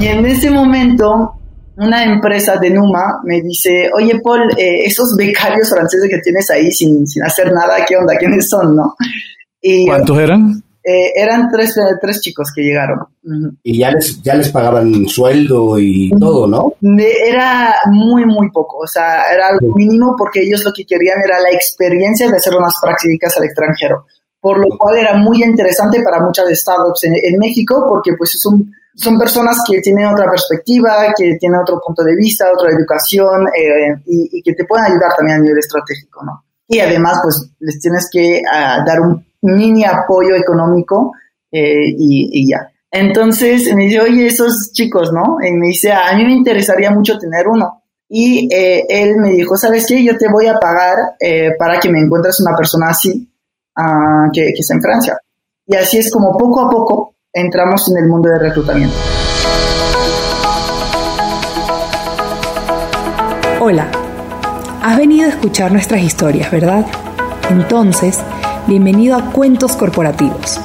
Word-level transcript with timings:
Y 0.00 0.06
en 0.06 0.24
ese 0.26 0.50
momento, 0.50 1.32
una 1.76 2.04
empresa 2.04 2.56
de 2.56 2.70
Numa 2.70 3.20
me 3.24 3.40
dice, 3.42 3.90
oye 3.94 4.20
Paul, 4.22 4.48
eh, 4.56 4.82
esos 4.84 5.16
becarios 5.16 5.70
franceses 5.70 6.08
que 6.08 6.18
tienes 6.18 6.48
ahí 6.50 6.70
sin, 6.70 7.04
sin 7.06 7.24
hacer 7.24 7.52
nada, 7.52 7.84
¿qué 7.86 7.96
onda? 7.96 8.16
¿Quiénes 8.16 8.48
son? 8.48 8.76
¿no? 8.76 8.94
Y, 9.60 9.86
¿Cuántos 9.86 10.18
eran? 10.18 10.62
Eh, 10.84 11.12
eran 11.16 11.50
tres, 11.50 11.74
tres 12.00 12.20
chicos 12.20 12.50
que 12.54 12.62
llegaron. 12.62 13.00
Y 13.62 13.78
ya 13.78 13.90
les, 13.90 14.22
ya 14.22 14.34
les 14.34 14.48
pagaban 14.50 15.06
sueldo 15.08 15.78
y 15.78 16.10
todo, 16.18 16.46
¿no? 16.46 16.74
Era 17.26 17.74
muy, 17.90 18.24
muy 18.24 18.50
poco. 18.50 18.78
O 18.78 18.86
sea, 18.86 19.24
era 19.32 19.48
algo 19.48 19.74
mínimo 19.74 20.14
porque 20.16 20.42
ellos 20.42 20.64
lo 20.64 20.72
que 20.72 20.86
querían 20.86 21.18
era 21.22 21.40
la 21.40 21.50
experiencia 21.50 22.30
de 22.30 22.36
hacer 22.36 22.54
unas 22.56 22.72
prácticas 22.80 23.36
al 23.36 23.44
extranjero. 23.44 24.06
Por 24.48 24.60
lo 24.60 24.78
cual 24.78 24.96
era 24.96 25.14
muy 25.14 25.44
interesante 25.44 26.00
para 26.02 26.20
muchas 26.20 26.46
startups 26.58 27.04
en, 27.04 27.38
México 27.38 27.84
porque 27.86 28.14
pues 28.16 28.40
son, 28.40 28.72
son 28.94 29.18
personas 29.18 29.58
que 29.68 29.82
tienen 29.82 30.06
otra 30.06 30.24
perspectiva, 30.30 31.12
que 31.14 31.36
tienen 31.38 31.60
otro 31.60 31.78
punto 31.84 32.02
de 32.02 32.16
vista, 32.16 32.46
otra 32.50 32.70
educación 32.70 33.46
eh, 33.48 34.00
y, 34.06 34.42
que 34.42 34.54
te 34.54 34.64
pueden 34.64 34.86
ayudar 34.86 35.12
también 35.14 35.38
a 35.38 35.42
nivel 35.42 35.58
estratégico, 35.58 36.24
¿no? 36.24 36.44
Y 36.66 36.78
además, 36.78 37.20
pues 37.22 37.50
les 37.58 37.78
tienes 37.78 38.08
que 38.10 38.40
ah, 38.50 38.82
dar 38.86 39.02
un 39.02 39.22
mini 39.42 39.84
apoyo 39.84 40.34
económico 40.34 41.12
eh, 41.52 41.92
y, 41.98 42.48
ya. 42.48 42.70
Entonces 42.90 43.70
me 43.74 43.84
dice, 43.84 44.00
oye, 44.00 44.28
esos 44.28 44.72
chicos, 44.72 45.12
¿no? 45.12 45.36
Y 45.46 45.52
me 45.52 45.66
dice, 45.66 45.92
a 45.92 46.16
mí 46.16 46.24
me 46.24 46.32
interesaría 46.32 46.90
mucho 46.90 47.18
tener 47.18 47.46
uno. 47.48 47.82
Y 48.08 48.48
eh, 48.50 48.86
él 48.88 49.16
me 49.18 49.32
dijo, 49.32 49.58
¿sabes 49.58 49.84
qué? 49.86 50.02
Yo 50.02 50.16
te 50.16 50.30
voy 50.32 50.46
a 50.46 50.58
pagar 50.58 50.96
eh, 51.20 51.50
para 51.58 51.78
que 51.78 51.90
me 51.90 52.00
encuentres 52.00 52.40
una 52.40 52.56
persona 52.56 52.88
así, 52.88 53.27
que, 54.32 54.52
que 54.54 54.60
está 54.60 54.74
en 54.74 54.82
Francia. 54.82 55.18
Y 55.66 55.76
así 55.76 55.98
es 55.98 56.10
como 56.10 56.36
poco 56.36 56.60
a 56.60 56.70
poco 56.70 57.14
entramos 57.32 57.88
en 57.90 57.98
el 57.98 58.08
mundo 58.08 58.30
del 58.30 58.40
reclutamiento. 58.40 58.96
Hola, 63.60 63.88
has 64.82 64.96
venido 64.96 65.26
a 65.26 65.30
escuchar 65.30 65.72
nuestras 65.72 66.00
historias, 66.00 66.50
¿verdad? 66.50 66.86
Entonces, 67.50 68.18
Bienvenido 68.68 69.16
a 69.16 69.30
Cuentos 69.32 69.76
Corporativos, 69.76 70.60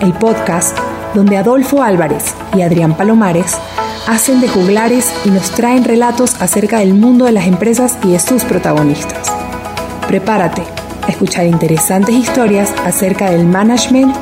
el 0.00 0.14
podcast 0.14 0.74
donde 1.12 1.36
Adolfo 1.36 1.82
Álvarez 1.82 2.34
y 2.56 2.62
Adrián 2.62 2.96
Palomares 2.96 3.58
hacen 4.08 4.40
de 4.40 4.48
juglares 4.48 5.12
y 5.26 5.30
nos 5.30 5.50
traen 5.50 5.84
relatos 5.84 6.40
acerca 6.40 6.78
del 6.78 6.94
mundo 6.94 7.26
de 7.26 7.32
las 7.32 7.46
empresas 7.46 7.98
y 8.04 8.12
de 8.12 8.18
sus 8.18 8.44
protagonistas. 8.44 9.30
Prepárate 10.08 10.62
escuchar 11.08 11.46
interesantes 11.46 12.14
historias 12.14 12.72
acerca 12.84 13.30
del 13.30 13.44
management, 13.44 14.14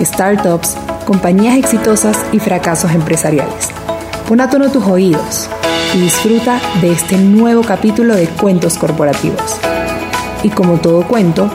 startups, 0.00 0.76
compañías 1.06 1.56
exitosas 1.56 2.18
y 2.32 2.38
fracasos 2.38 2.92
empresariales. 2.92 3.68
Pon 4.28 4.40
a 4.40 4.50
tono 4.50 4.70
tus 4.70 4.84
oídos 4.84 5.48
y 5.94 6.00
disfruta 6.00 6.60
de 6.80 6.92
este 6.92 7.16
nuevo 7.16 7.62
capítulo 7.62 8.14
de 8.14 8.26
Cuentos 8.28 8.76
Corporativos. 8.76 9.58
Y 10.42 10.50
como 10.50 10.78
todo 10.78 11.06
cuento, 11.06 11.50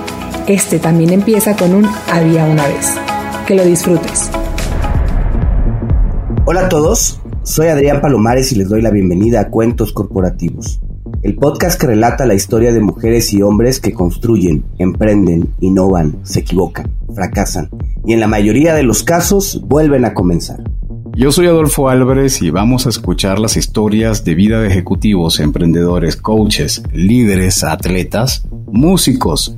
este 0.48 0.80
también 0.80 1.12
empieza 1.12 1.56
con 1.56 1.74
un 1.74 1.88
había 2.12 2.46
una 2.46 2.68
vez. 2.68 2.96
Que 3.48 3.56
lo 3.56 3.64
disfrutes. 3.64 4.32
Hola 6.46 6.66
a 6.66 6.70
todos, 6.70 7.22
soy 7.44 7.68
Adrián 7.68 8.02
Palomares 8.02 8.52
y 8.52 8.56
les 8.56 8.70
doy 8.70 8.82
la 8.82 8.90
bienvenida 8.90 9.40
a 9.42 9.50
Cuentos 9.50 9.94
Corporativos, 9.94 10.82
el 11.24 11.36
podcast 11.36 11.80
que 11.80 11.88
relata 11.88 12.26
la 12.26 12.34
historia 12.34 12.74
de 12.74 12.82
mujeres 12.82 13.34
y 13.34 13.42
hombres 13.42 13.80
que 13.80 13.94
construyen, 13.94 14.66
emprenden, 14.78 15.54
innovan, 15.62 16.18
se 16.24 16.42
equivocan, 16.42 16.92
fracasan 17.16 17.70
y 18.06 18.12
en 18.12 18.20
la 18.20 18.28
mayoría 18.28 18.74
de 18.74 18.84
los 18.84 19.04
casos 19.04 19.62
vuelven 19.66 20.04
a 20.04 20.14
comenzar. 20.14 20.62
Yo 21.16 21.32
soy 21.32 21.48
Adolfo 21.48 21.90
Álvarez 21.90 22.42
y 22.42 22.50
vamos 22.50 22.86
a 22.86 22.90
escuchar 22.90 23.40
las 23.40 23.56
historias 23.56 24.26
de 24.26 24.36
vida 24.36 24.60
de 24.60 24.68
ejecutivos, 24.68 25.40
emprendedores, 25.40 26.18
coaches, 26.18 26.84
líderes, 26.92 27.64
atletas, 27.64 28.46
músicos, 28.68 29.56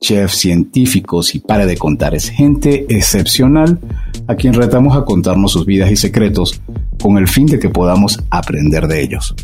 chefs, 0.00 0.38
científicos 0.38 1.34
y 1.34 1.40
para 1.40 1.66
de 1.66 1.76
contar. 1.76 2.14
Es 2.14 2.28
gente 2.28 2.86
excepcional 2.88 3.78
a 4.26 4.34
quien 4.34 4.54
retamos 4.54 4.96
a 4.96 5.04
contarnos 5.04 5.52
sus 5.52 5.66
vidas 5.66 5.92
y 5.92 5.96
secretos 5.96 6.60
con 7.00 7.18
el 7.18 7.28
fin 7.28 7.46
de 7.46 7.58
que 7.58 7.68
podamos 7.68 8.18
aprender 8.30 8.88
de 8.88 9.02
ellos. 9.02 9.34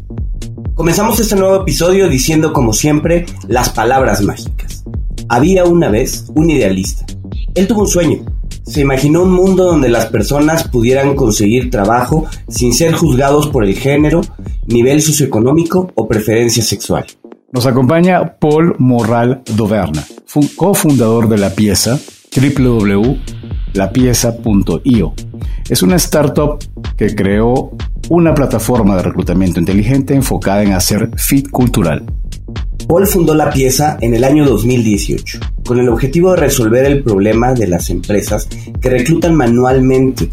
Comenzamos 0.80 1.20
este 1.20 1.36
nuevo 1.36 1.56
episodio 1.56 2.08
diciendo 2.08 2.54
como 2.54 2.72
siempre 2.72 3.26
las 3.46 3.68
palabras 3.68 4.22
mágicas. 4.22 4.82
Había 5.28 5.66
una 5.66 5.90
vez 5.90 6.24
un 6.34 6.48
idealista. 6.48 7.04
Él 7.54 7.66
tuvo 7.66 7.82
un 7.82 7.86
sueño. 7.86 8.24
Se 8.62 8.80
imaginó 8.80 9.24
un 9.24 9.30
mundo 9.30 9.64
donde 9.64 9.90
las 9.90 10.06
personas 10.06 10.66
pudieran 10.66 11.16
conseguir 11.16 11.70
trabajo 11.70 12.24
sin 12.48 12.72
ser 12.72 12.94
juzgados 12.94 13.48
por 13.48 13.66
el 13.66 13.74
género, 13.74 14.22
nivel 14.68 15.02
socioeconómico 15.02 15.92
o 15.96 16.08
preferencia 16.08 16.62
sexual. 16.62 17.04
Nos 17.52 17.66
acompaña 17.66 18.38
Paul 18.38 18.74
Morral 18.78 19.42
Doverna, 19.54 20.02
cofundador 20.56 21.28
de 21.28 21.36
la 21.36 21.50
pieza 21.50 22.00
www.lapieza.io. 23.74 25.14
Es 25.68 25.82
una 25.82 25.96
startup 25.96 26.58
que 26.96 27.14
creó 27.14 27.70
una 28.08 28.34
plataforma 28.34 28.96
de 28.96 29.02
reclutamiento 29.02 29.60
inteligente 29.60 30.14
enfocada 30.14 30.62
en 30.62 30.72
hacer 30.72 31.10
fit 31.16 31.48
cultural. 31.50 32.04
Paul 32.88 33.06
fundó 33.06 33.34
la 33.34 33.50
pieza 33.50 33.98
en 34.00 34.14
el 34.14 34.24
año 34.24 34.44
2018 34.44 35.38
con 35.64 35.78
el 35.78 35.88
objetivo 35.88 36.32
de 36.32 36.38
resolver 36.38 36.84
el 36.86 37.02
problema 37.02 37.54
de 37.54 37.68
las 37.68 37.90
empresas 37.90 38.48
que 38.80 38.90
reclutan 38.90 39.34
manualmente 39.34 40.30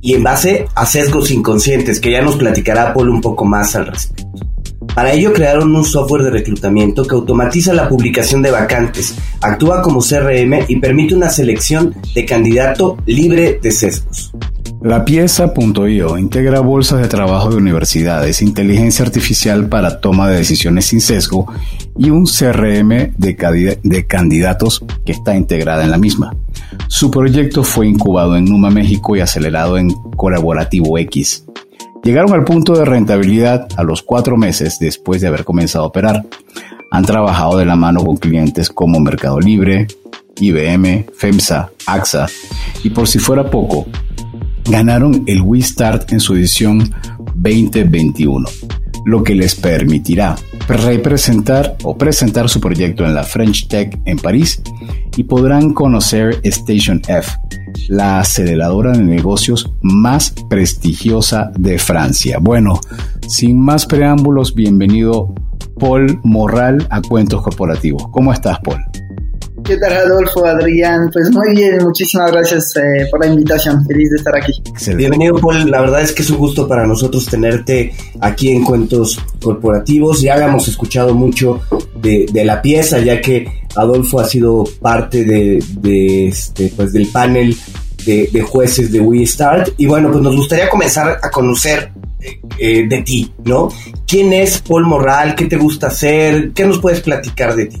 y 0.00 0.14
en 0.14 0.22
base 0.22 0.66
a 0.74 0.86
sesgos 0.86 1.30
inconscientes 1.30 2.00
que 2.00 2.12
ya 2.12 2.22
nos 2.22 2.36
platicará 2.36 2.94
Paul 2.94 3.08
un 3.08 3.20
poco 3.20 3.44
más 3.44 3.74
al 3.74 3.86
respecto. 3.86 4.49
Para 4.94 5.12
ello 5.12 5.32
crearon 5.32 5.74
un 5.74 5.84
software 5.84 6.24
de 6.24 6.30
reclutamiento 6.30 7.04
que 7.04 7.14
automatiza 7.14 7.72
la 7.72 7.88
publicación 7.88 8.42
de 8.42 8.50
vacantes, 8.50 9.14
actúa 9.40 9.82
como 9.82 10.00
CRM 10.00 10.64
y 10.68 10.76
permite 10.76 11.14
una 11.14 11.30
selección 11.30 11.94
de 12.14 12.24
candidato 12.24 12.96
libre 13.06 13.58
de 13.62 13.70
sesgos. 13.70 14.32
La 14.82 15.04
pieza.io 15.04 16.16
integra 16.16 16.60
bolsas 16.60 17.02
de 17.02 17.08
trabajo 17.08 17.50
de 17.50 17.56
universidades, 17.56 18.40
inteligencia 18.40 19.04
artificial 19.04 19.68
para 19.68 20.00
toma 20.00 20.30
de 20.30 20.38
decisiones 20.38 20.86
sin 20.86 21.02
sesgo 21.02 21.52
y 21.98 22.08
un 22.08 22.24
CRM 22.24 23.12
de, 23.18 23.78
de, 23.82 24.06
candidatos 24.06 24.82
que 25.04 25.12
está 25.12 25.36
integrada 25.36 25.84
en 25.84 25.90
la 25.90 25.98
misma. 25.98 26.34
Su 26.88 27.10
proyecto 27.10 27.62
fue 27.62 27.88
incubado 27.88 28.38
en 28.38 28.46
Numa 28.46 28.70
México 28.70 29.14
y 29.14 29.20
acelerado 29.20 29.76
en 29.76 29.90
Colaborativo 29.90 30.96
X. 30.96 31.44
Llegaron 32.02 32.32
al 32.32 32.44
punto 32.44 32.72
de 32.74 32.84
rentabilidad 32.84 33.68
a 33.76 33.82
los 33.82 34.02
cuatro 34.02 34.36
meses 34.36 34.78
después 34.78 35.20
de 35.20 35.28
haber 35.28 35.44
comenzado 35.44 35.84
a 35.84 35.88
operar. 35.88 36.24
Han 36.90 37.04
trabajado 37.04 37.58
de 37.58 37.66
la 37.66 37.76
mano 37.76 38.04
con 38.04 38.16
clientes 38.16 38.70
como 38.70 39.00
Mercado 39.00 39.38
Libre, 39.38 39.86
IBM, 40.40 41.06
FEMSA, 41.14 41.70
AXA 41.86 42.26
y 42.82 42.90
por 42.90 43.06
si 43.06 43.18
fuera 43.18 43.50
poco, 43.50 43.86
ganaron 44.64 45.24
el 45.26 45.42
WeStart 45.42 46.12
en 46.12 46.20
su 46.20 46.34
edición 46.34 46.92
2021, 47.34 48.48
lo 49.04 49.22
que 49.22 49.34
les 49.34 49.54
permitirá 49.54 50.36
representar 50.68 51.76
o 51.82 51.96
presentar 51.96 52.48
su 52.48 52.60
proyecto 52.60 53.04
en 53.04 53.14
la 53.14 53.24
French 53.24 53.68
Tech 53.68 53.98
en 54.04 54.18
París 54.18 54.62
y 55.16 55.24
podrán 55.24 55.72
conocer 55.72 56.40
Station 56.44 57.02
F, 57.08 57.30
la 57.88 58.20
aceleradora 58.20 58.92
de 58.92 59.02
negocios 59.02 59.72
más 59.82 60.34
prestigiosa 60.48 61.50
de 61.58 61.78
Francia. 61.78 62.38
Bueno, 62.40 62.80
sin 63.26 63.60
más 63.60 63.86
preámbulos, 63.86 64.54
bienvenido 64.54 65.34
Paul 65.78 66.20
Morral 66.22 66.86
a 66.90 67.00
Cuentos 67.00 67.42
Corporativos. 67.42 68.08
¿Cómo 68.10 68.32
estás, 68.32 68.58
Paul? 68.60 68.84
¿Qué 69.70 69.76
tal, 69.76 69.92
Adolfo, 69.92 70.44
Adrián? 70.44 71.08
Pues 71.12 71.30
muy 71.30 71.54
bien, 71.54 71.78
muchísimas 71.80 72.32
gracias 72.32 72.74
eh, 72.74 73.06
por 73.08 73.24
la 73.24 73.30
invitación. 73.30 73.86
Feliz 73.86 74.10
de 74.10 74.16
estar 74.16 74.34
aquí. 74.36 74.60
Bienvenido, 74.96 75.36
Paul. 75.36 75.70
La 75.70 75.80
verdad 75.80 76.02
es 76.02 76.10
que 76.10 76.22
es 76.22 76.30
un 76.30 76.38
gusto 76.38 76.66
para 76.66 76.88
nosotros 76.88 77.24
tenerte 77.26 77.94
aquí 78.20 78.50
en 78.50 78.64
Cuentos 78.64 79.16
Corporativos. 79.40 80.22
Ya 80.22 80.34
habíamos 80.34 80.66
escuchado 80.66 81.14
mucho 81.14 81.60
de, 81.94 82.26
la 82.44 82.60
pieza, 82.60 82.98
ya 82.98 83.20
que 83.20 83.46
Adolfo 83.76 84.18
ha 84.18 84.24
sido 84.24 84.64
parte 84.82 85.24
de, 85.24 85.62
este, 86.26 86.72
pues, 86.74 86.92
del 86.92 87.06
panel 87.06 87.56
de, 88.04 88.42
jueces 88.42 88.90
de 88.90 88.98
We 88.98 89.24
Start. 89.24 89.74
Y 89.76 89.86
bueno, 89.86 90.10
pues 90.10 90.20
nos 90.20 90.34
gustaría 90.34 90.68
comenzar 90.68 91.20
a 91.22 91.30
conocer 91.30 91.92
eh, 92.20 92.40
eh, 92.58 92.88
de 92.88 93.02
ti, 93.02 93.32
¿no? 93.44 93.68
¿Quién 94.04 94.32
es 94.32 94.62
Paul 94.62 94.86
Morral? 94.86 95.36
¿Qué 95.36 95.44
te 95.44 95.56
gusta 95.56 95.86
hacer? 95.86 96.50
¿Qué 96.54 96.66
nos 96.66 96.80
puedes 96.80 97.02
platicar 97.02 97.54
de 97.54 97.66
ti? 97.66 97.80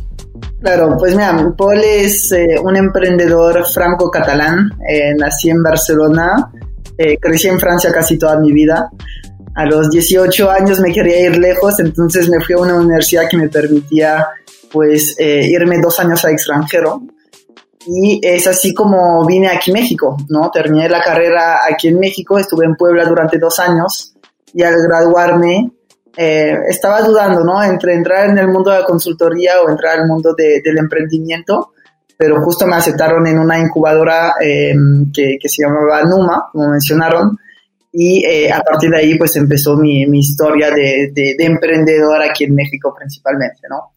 Claro, 0.60 0.94
pues 0.98 1.14
mira, 1.14 1.54
Paul 1.56 1.80
es 1.82 2.32
eh, 2.32 2.56
un 2.62 2.76
emprendedor 2.76 3.64
franco-catalán. 3.72 4.70
Eh, 4.86 5.14
nací 5.14 5.48
en 5.48 5.62
Barcelona, 5.62 6.52
eh, 6.98 7.16
crecí 7.18 7.48
en 7.48 7.58
Francia 7.58 7.90
casi 7.90 8.18
toda 8.18 8.38
mi 8.38 8.52
vida. 8.52 8.90
A 9.54 9.64
los 9.64 9.90
18 9.90 10.50
años 10.50 10.80
me 10.80 10.92
quería 10.92 11.20
ir 11.20 11.38
lejos, 11.38 11.80
entonces 11.80 12.28
me 12.28 12.40
fui 12.44 12.54
a 12.54 12.58
una 12.58 12.74
universidad 12.74 13.28
que 13.28 13.38
me 13.38 13.48
permitía 13.48 14.26
pues 14.70 15.16
irme 15.18 15.80
dos 15.80 15.98
años 15.98 16.24
a 16.24 16.30
extranjero. 16.30 17.02
Y 17.86 18.20
es 18.22 18.46
así 18.46 18.72
como 18.72 19.26
vine 19.26 19.48
aquí 19.48 19.72
a 19.72 19.74
México, 19.74 20.16
¿no? 20.28 20.50
Terminé 20.52 20.88
la 20.88 21.02
carrera 21.02 21.60
aquí 21.68 21.88
en 21.88 21.98
México, 21.98 22.38
estuve 22.38 22.66
en 22.66 22.76
Puebla 22.76 23.04
durante 23.04 23.38
dos 23.38 23.58
años 23.58 24.14
y 24.54 24.62
al 24.62 24.74
graduarme 24.86 25.72
eh, 26.16 26.56
estaba 26.68 27.02
dudando, 27.02 27.44
¿no? 27.44 27.62
Entre 27.62 27.94
entrar 27.94 28.28
en 28.30 28.38
el 28.38 28.48
mundo 28.48 28.70
de 28.70 28.80
la 28.80 28.84
consultoría 28.84 29.62
o 29.62 29.70
entrar 29.70 29.98
al 29.98 30.06
mundo 30.06 30.34
del 30.36 30.78
emprendimiento, 30.78 31.72
pero 32.16 32.42
justo 32.42 32.66
me 32.66 32.76
aceptaron 32.76 33.26
en 33.26 33.38
una 33.38 33.58
incubadora 33.58 34.34
eh, 34.40 34.74
que, 35.14 35.38
que, 35.40 35.48
se 35.48 35.62
llamaba 35.62 36.02
Numa, 36.02 36.48
como 36.52 36.68
mencionaron, 36.68 37.38
y 37.92 38.24
eh, 38.24 38.52
a 38.52 38.60
partir 38.60 38.90
de 38.90 38.98
ahí 38.98 39.18
pues 39.18 39.34
empezó 39.36 39.76
mi, 39.76 40.06
mi 40.06 40.20
historia 40.20 40.70
de, 40.70 41.10
de, 41.12 41.34
de, 41.38 41.44
emprendedor 41.44 42.22
aquí 42.22 42.44
en 42.44 42.54
México 42.54 42.94
principalmente, 42.96 43.62
¿no? 43.68 43.94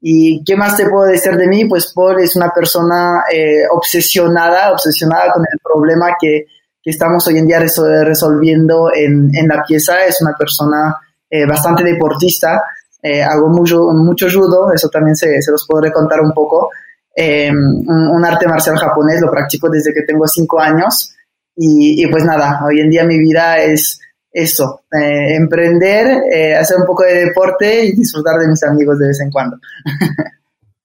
¿Y 0.00 0.42
qué 0.44 0.56
más 0.56 0.76
te 0.76 0.88
puedo 0.88 1.04
decir 1.04 1.36
de 1.36 1.46
mí? 1.46 1.66
Pues 1.66 1.92
Paul 1.94 2.20
es 2.20 2.34
una 2.34 2.50
persona 2.50 3.22
eh, 3.30 3.64
obsesionada, 3.70 4.72
obsesionada 4.72 5.32
con 5.32 5.42
el 5.42 5.58
problema 5.62 6.16
que, 6.18 6.46
que 6.82 6.90
estamos 6.90 7.26
hoy 7.28 7.36
en 7.36 7.46
día 7.46 7.60
resolviendo 7.60 8.90
en, 8.94 9.30
en, 9.34 9.46
la 9.46 9.62
pieza. 9.62 10.06
Es 10.06 10.22
una 10.22 10.32
persona 10.38 10.96
eh, 11.30 11.46
bastante 11.46 11.84
deportista. 11.84 12.62
Eh, 13.02 13.22
hago 13.22 13.48
mucho, 13.48 13.88
mucho 13.92 14.26
judo, 14.28 14.72
eso 14.72 14.88
también 14.88 15.16
se, 15.16 15.40
se 15.40 15.50
los 15.50 15.66
podré 15.66 15.90
contar 15.92 16.20
un 16.20 16.32
poco. 16.32 16.70
Eh, 17.16 17.50
un, 17.50 18.24
arte 18.24 18.46
marcial 18.46 18.78
japonés, 18.78 19.20
lo 19.20 19.30
practico 19.30 19.68
desde 19.68 19.92
que 19.92 20.02
tengo 20.02 20.26
cinco 20.26 20.60
años. 20.60 21.14
Y, 21.56 22.02
y 22.02 22.06
pues 22.10 22.24
nada, 22.24 22.60
hoy 22.64 22.80
en 22.80 22.90
día 22.90 23.04
mi 23.04 23.18
vida 23.18 23.58
es 23.58 24.00
eso, 24.32 24.82
eh, 24.92 25.34
emprender, 25.34 26.22
eh, 26.32 26.54
hacer 26.54 26.78
un 26.78 26.86
poco 26.86 27.02
de 27.02 27.26
deporte 27.26 27.84
y 27.86 27.92
disfrutar 27.92 28.38
de 28.38 28.48
mis 28.48 28.62
amigos 28.62 28.98
de 28.98 29.08
vez 29.08 29.20
en 29.20 29.30
cuando. 29.30 29.58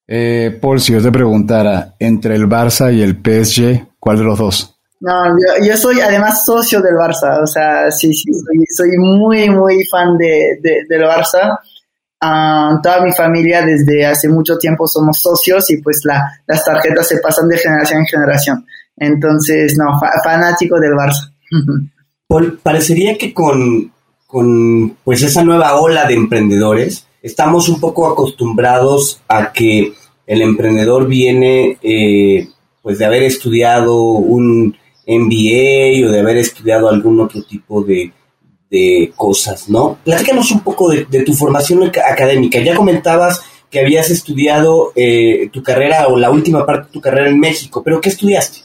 Paul, 0.61 0.79
si 0.79 0.93
yo 0.93 1.01
te 1.01 1.11
preguntara, 1.11 1.95
entre 1.99 2.35
el 2.35 2.47
Barça 2.47 2.93
y 2.93 3.01
el 3.01 3.15
PSG, 3.15 3.97
¿cuál 3.99 4.17
de 4.17 4.23
los 4.23 4.37
dos? 4.37 4.74
No, 4.99 5.27
yo, 5.27 5.65
yo 5.65 5.77
soy 5.77 5.99
además 5.99 6.45
socio 6.45 6.81
del 6.81 6.95
Barça, 6.95 7.41
o 7.43 7.47
sea, 7.47 7.91
sí, 7.91 8.13
sí, 8.13 8.31
soy, 8.33 8.65
soy 8.69 8.97
muy, 8.97 9.49
muy 9.49 9.83
fan 9.85 10.17
de, 10.17 10.57
de 10.61 10.85
del 10.87 11.03
Barça. 11.03 11.59
Uh, 12.23 12.81
toda 12.81 13.01
mi 13.01 13.11
familia 13.11 13.63
desde 13.63 14.05
hace 14.05 14.29
mucho 14.29 14.57
tiempo 14.57 14.87
somos 14.87 15.19
socios 15.21 15.69
y 15.69 15.77
pues 15.77 16.01
la, 16.05 16.39
las 16.47 16.63
tarjetas 16.63 17.07
se 17.07 17.19
pasan 17.19 17.47
de 17.49 17.57
generación 17.57 17.99
en 17.99 18.05
generación. 18.07 18.65
Entonces, 18.97 19.77
no, 19.77 19.99
fa 19.99 20.11
fanático 20.23 20.79
del 20.79 20.93
Barça. 20.93 21.31
Parecería 22.63 23.17
que 23.17 23.33
con, 23.33 23.91
con 24.25 24.97
pues 25.03 25.21
esa 25.21 25.43
nueva 25.43 25.75
ola 25.79 26.05
de 26.05 26.15
emprendedores 26.15 27.05
estamos 27.21 27.69
un 27.69 27.79
poco 27.79 28.07
acostumbrados 28.07 29.21
a 29.27 29.51
que 29.51 29.93
el 30.25 30.41
emprendedor 30.41 31.07
viene 31.07 31.77
eh, 31.81 32.47
pues 32.81 32.97
de 32.97 33.05
haber 33.05 33.23
estudiado 33.23 34.01
un 34.01 34.75
MBA 35.07 36.07
o 36.07 36.11
de 36.11 36.19
haber 36.19 36.37
estudiado 36.37 36.89
algún 36.89 37.19
otro 37.19 37.43
tipo 37.43 37.83
de, 37.83 38.11
de 38.69 39.11
cosas, 39.15 39.69
¿no? 39.69 39.97
Platícanos 40.03 40.51
un 40.51 40.61
poco 40.61 40.89
de, 40.89 41.05
de, 41.05 41.23
tu 41.23 41.33
formación 41.33 41.83
académica. 41.83 42.59
Ya 42.59 42.75
comentabas 42.75 43.41
que 43.69 43.79
habías 43.79 44.09
estudiado 44.09 44.91
eh, 44.95 45.49
tu 45.51 45.61
carrera 45.61 46.07
o 46.07 46.17
la 46.17 46.31
última 46.31 46.65
parte 46.65 46.87
de 46.87 46.93
tu 46.93 47.01
carrera 47.01 47.29
en 47.29 47.39
México, 47.39 47.83
pero 47.83 48.01
¿qué 48.01 48.09
estudiaste? 48.09 48.59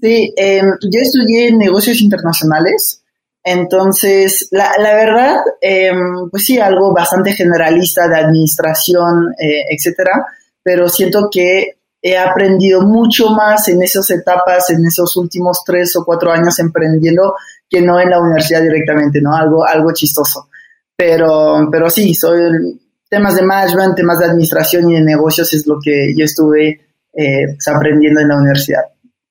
Sí, 0.00 0.32
eh, 0.36 0.62
yo 0.82 1.00
estudié 1.00 1.52
negocios 1.52 2.00
internacionales 2.00 3.02
entonces, 3.44 4.48
la, 4.52 4.70
la 4.78 4.94
verdad, 4.94 5.36
eh, 5.60 5.90
pues 6.30 6.44
sí, 6.44 6.58
algo 6.58 6.94
bastante 6.94 7.32
generalista 7.32 8.06
de 8.08 8.18
administración, 8.18 9.34
eh, 9.38 9.64
etcétera, 9.70 10.26
pero 10.62 10.88
siento 10.88 11.28
que 11.30 11.78
he 12.02 12.18
aprendido 12.18 12.82
mucho 12.82 13.30
más 13.30 13.68
en 13.68 13.80
esas 13.80 14.10
etapas, 14.10 14.70
en 14.70 14.84
esos 14.84 15.16
últimos 15.16 15.62
tres 15.64 15.94
o 15.96 16.04
cuatro 16.04 16.32
años 16.32 16.58
emprendiendo, 16.58 17.34
que 17.70 17.80
no 17.80 18.00
en 18.00 18.10
la 18.10 18.20
universidad 18.20 18.60
directamente, 18.60 19.20
¿no? 19.20 19.34
Algo, 19.36 19.64
algo 19.64 19.92
chistoso. 19.92 20.48
Pero, 20.96 21.68
pero 21.70 21.88
sí, 21.88 22.12
soy 22.12 22.80
temas 23.08 23.36
de 23.36 23.42
management, 23.42 23.94
temas 23.94 24.18
de 24.18 24.26
administración 24.26 24.90
y 24.90 24.94
de 24.94 25.02
negocios 25.02 25.54
es 25.54 25.64
lo 25.66 25.78
que 25.82 26.12
yo 26.16 26.24
estuve 26.24 26.80
eh, 27.14 27.46
pues, 27.46 27.68
aprendiendo 27.68 28.20
en 28.20 28.28
la 28.28 28.36
universidad. 28.36 28.82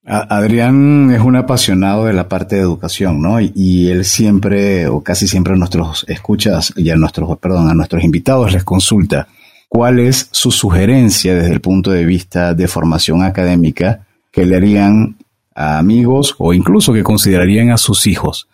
Adrián 0.04 1.12
es 1.12 1.22
un 1.22 1.36
apasionado 1.36 2.06
de 2.06 2.14
la 2.14 2.28
parte 2.28 2.56
de 2.56 2.62
educación, 2.62 3.22
¿no? 3.22 3.40
Y, 3.40 3.52
y, 3.54 3.90
él 3.92 4.04
siempre, 4.04 4.88
o 4.88 5.04
casi 5.04 5.28
siempre 5.28 5.54
a 5.54 5.58
nuestros 5.58 6.06
escuchas 6.08 6.74
y 6.76 6.90
a 6.90 6.96
nuestros, 6.96 7.38
perdón, 7.38 7.70
a 7.70 7.76
nuestros 7.76 8.04
invitados 8.04 8.52
les 8.52 8.64
consulta 8.64 9.28
cuál 9.74 10.00
es 10.00 10.28
su 10.32 10.52
sugerencia 10.52 11.34
desde 11.34 11.54
el 11.54 11.62
punto 11.62 11.92
de 11.92 12.04
vista 12.04 12.54
de 12.54 12.68
formación 12.68 13.24
académica 13.24 14.06
que 14.30 14.46
le 14.46 14.58
harían 14.58 15.16
a 15.56 15.78
amigos 15.78 16.36
o 16.40 16.54
incluso 16.54 16.92
que 16.92 17.04
considerarían 17.04 17.70
a 17.72 17.78
sus 17.78 18.06
hijos. 18.06 18.50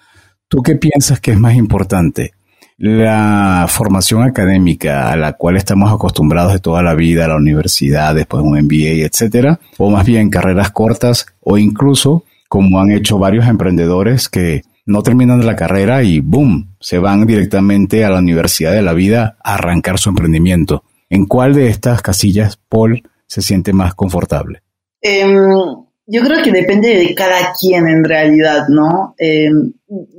¿Tú 0.47 0.61
qué 0.61 0.75
piensas 0.75 1.19
que 1.19 1.31
es 1.31 1.39
más 1.39 1.55
importante? 1.55 2.33
la 2.79 3.65
formación 3.67 4.21
académica 4.21 5.11
a 5.11 5.15
la 5.15 5.33
cual 5.33 5.57
estamos 5.57 5.91
acostumbrados 5.91 6.53
de 6.53 6.59
toda 6.59 6.83
la 6.83 6.93
vida, 6.93 7.27
la 7.27 7.35
universidad, 7.35 8.13
después 8.13 8.43
un 8.43 8.55
MBA, 8.55 9.03
etcétera, 9.03 9.59
o 9.79 9.89
más 9.89 10.05
bien 10.05 10.29
carreras 10.29 10.69
cortas 10.69 11.25
o 11.41 11.57
incluso 11.57 12.23
como 12.47 12.79
han 12.79 12.91
hecho 12.91 13.17
varios 13.17 13.47
emprendedores 13.47 14.29
que 14.29 14.61
no 14.85 15.01
terminan 15.01 15.43
la 15.43 15.55
carrera 15.55 16.03
y 16.03 16.19
boom, 16.19 16.75
se 16.79 16.99
van 16.99 17.25
directamente 17.25 18.05
a 18.05 18.11
la 18.11 18.19
universidad 18.19 18.73
de 18.73 18.83
la 18.83 18.93
vida 18.93 19.37
a 19.43 19.55
arrancar 19.55 19.97
su 19.97 20.09
emprendimiento. 20.09 20.83
¿En 21.09 21.25
cuál 21.25 21.53
de 21.53 21.67
estas 21.69 22.01
casillas 22.01 22.57
Paul 22.69 23.01
se 23.25 23.41
siente 23.41 23.73
más 23.73 23.95
confortable? 23.95 24.61
Um 25.03 25.87
yo 26.09 26.23
creo 26.23 26.41
que 26.41 26.51
depende 26.53 26.87
de 26.87 27.13
cada 27.13 27.53
quien 27.59 27.85
en 27.87 28.03
realidad, 28.05 28.69
¿no? 28.69 29.13
Eh, 29.17 29.49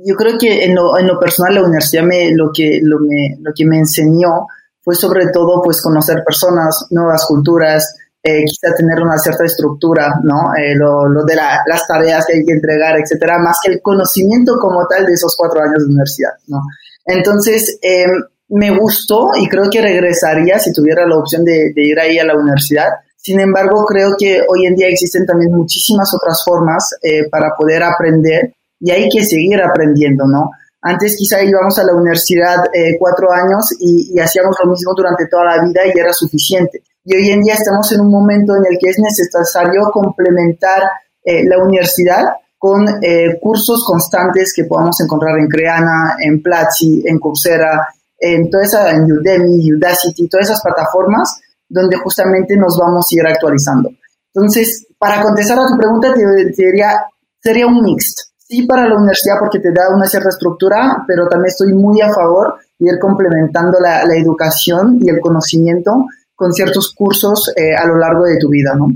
yo 0.05 0.15
creo 0.15 0.37
que 0.37 0.65
en 0.65 0.75
lo, 0.75 1.19
personal 1.19 1.55
la 1.55 1.63
universidad 1.63 2.03
me, 2.03 2.31
lo, 2.31 2.51
que, 2.53 2.79
lo, 2.83 2.99
me, 2.99 3.37
que 3.55 3.65
me 3.65 3.79
enseñó 3.79 4.45
fue 4.81 4.93
sobre 4.93 5.27
todo 5.33 5.63
pues 5.63 5.81
conocer 5.81 6.23
personas, 6.23 6.85
nuevas 6.91 7.25
culturas, 7.27 7.95
eh, 8.21 8.43
quizá 8.45 8.75
tener 8.75 9.01
una 9.01 9.17
cierta 9.17 9.45
estructura, 9.45 10.13
¿no? 10.23 10.53
Eh, 10.55 10.75
lo, 10.75 11.23
de 11.25 11.35
la, 11.35 11.61
las 11.65 11.87
tareas 11.87 12.23
que 12.27 12.33
hay 12.37 12.45
que 12.45 12.53
entregar, 12.53 12.99
etcétera, 12.99 13.39
más 13.39 13.57
que 13.63 13.71
el 13.71 13.81
conocimiento 13.81 14.57
como 14.59 14.85
tal 14.87 15.07
de 15.07 15.13
esos 15.13 15.35
cuatro 15.35 15.59
años 15.59 15.79
de 15.79 15.85
universidad, 15.85 16.33
¿no? 16.47 16.61
Entonces, 17.03 17.79
eh, 17.81 18.05
me 18.49 18.75
gustó 18.77 19.29
y 19.39 19.47
creo 19.47 19.69
que 19.69 19.81
regresaría 19.81 20.59
si 20.59 20.73
tuviera 20.73 21.07
la 21.07 21.17
opción 21.17 21.43
de, 21.45 21.71
ir 21.75 21.99
ahí 21.99 22.17
a 22.17 22.25
la 22.25 22.35
universidad 22.35 22.89
sin 23.17 23.39
embargo, 23.41 23.85
creo 23.85 24.15
que 24.17 24.41
hoy 24.47 24.65
en 24.65 24.75
día 24.75 24.87
existen 24.87 25.25
también 25.25 25.51
muchísimas 25.51 26.13
otras 26.13 26.41
formas 26.43 26.95
eh, 27.03 27.29
para 27.29 27.53
poder 27.55 27.83
aprender 27.83 28.53
y 28.79 28.91
hay 28.91 29.09
que 29.09 29.25
seguir 29.25 29.61
aprendiendo, 29.61 30.25
¿no? 30.25 30.51
Antes 30.81 31.17
quizá 31.17 31.43
íbamos 31.43 31.77
a 31.77 31.83
la 31.83 31.93
universidad 31.93 32.63
eh, 32.73 32.95
cuatro 32.97 33.29
años 33.33 33.75
y, 33.77 34.13
y, 34.15 34.19
hacíamos 34.19 34.55
lo 34.63 34.71
mismo 34.71 34.93
durante 34.95 35.27
toda 35.27 35.43
la 35.43 35.65
vida 35.65 35.81
y 35.85 35.99
era 35.99 36.13
suficiente. 36.13 36.81
Y 37.03 37.15
hoy 37.15 37.29
en 37.31 37.41
día 37.41 37.55
estamos 37.55 37.91
en 37.91 38.01
un 38.01 38.09
momento 38.09 38.55
en 38.55 38.65
el 38.65 38.77
que 38.79 38.89
es 38.89 38.97
necesario 38.99 39.91
complementar 39.91 40.83
eh, 41.23 41.43
la 41.45 41.57
universidad 41.57 42.23
con 42.57 42.87
eh, 43.01 43.39
cursos 43.41 43.83
constantes 43.85 44.53
que 44.53 44.65
podamos 44.65 44.99
encontrar 45.01 45.37
en 45.37 45.47
Creana, 45.47 46.17
en 46.19 46.41
Platzi, 46.41 47.03
en 47.05 47.19
Coursera, 47.19 47.87
en 48.19 48.49
toda 48.49 48.93
Udemy, 48.95 49.73
Udacity, 49.73 50.27
todas 50.27 50.47
esas 50.47 50.61
plataformas 50.61 51.39
donde 51.67 51.97
justamente 51.97 52.57
nos 52.57 52.77
vamos 52.77 53.05
a 53.09 53.15
ir 53.15 53.27
actualizando. 53.27 53.89
Entonces, 54.33 54.87
para 54.97 55.21
contestar 55.21 55.59
a 55.59 55.67
tu 55.67 55.77
pregunta, 55.77 56.13
te, 56.13 56.23
diría, 56.55 57.05
sería 57.41 57.67
un 57.67 57.81
mixed. 57.83 58.25
Sí 58.37 58.65
para 58.65 58.87
la 58.87 58.95
universidad 58.95 59.35
porque 59.39 59.59
te 59.59 59.71
da 59.71 59.93
una 59.93 60.07
cierta 60.07 60.29
estructura, 60.29 61.03
pero 61.07 61.27
también 61.27 61.49
estoy 61.49 61.73
muy 61.73 62.01
a 62.01 62.11
favor 62.11 62.55
de 62.79 62.91
ir 62.91 62.99
complementando 62.99 63.79
la, 63.79 64.03
la 64.05 64.15
educación 64.15 64.97
y 65.01 65.09
el 65.09 65.19
conocimiento 65.19 66.05
con 66.35 66.51
ciertos 66.53 66.93
cursos 66.95 67.51
eh, 67.55 67.75
a 67.75 67.85
lo 67.85 67.97
largo 67.97 68.23
de 68.23 68.37
tu 68.39 68.49
vida, 68.49 68.73
¿no? 68.73 68.87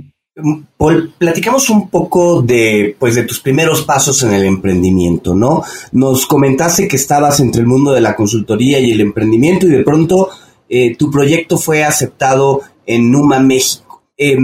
Paul, 0.78 1.14
platicamos 1.18 1.70
un 1.70 1.90
poco 1.90 2.42
de, 2.42 2.96
pues, 2.98 3.14
de 3.14 3.24
tus 3.24 3.40
primeros 3.40 3.84
pasos 3.84 4.24
en 4.24 4.34
el 4.34 4.46
emprendimiento, 4.46 5.36
¿no? 5.36 5.64
Nos 5.92 6.26
comentaste 6.26 6.88
que 6.88 6.96
estabas 6.96 7.40
entre 7.40 7.62
el 7.62 7.68
mundo 7.68 7.92
de 7.92 8.02
la 8.02 8.16
consultoría 8.16 8.80
y 8.80 8.92
el 8.92 9.02
emprendimiento 9.02 9.68
y 9.68 9.72
de 9.72 9.84
pronto 9.84 10.30
eh, 10.70 10.96
tu 10.96 11.12
proyecto 11.12 11.58
fue 11.58 11.84
aceptado 11.84 12.62
en 12.88 13.12
Numa, 13.12 13.40
México. 13.40 14.04
Eh, 14.18 14.38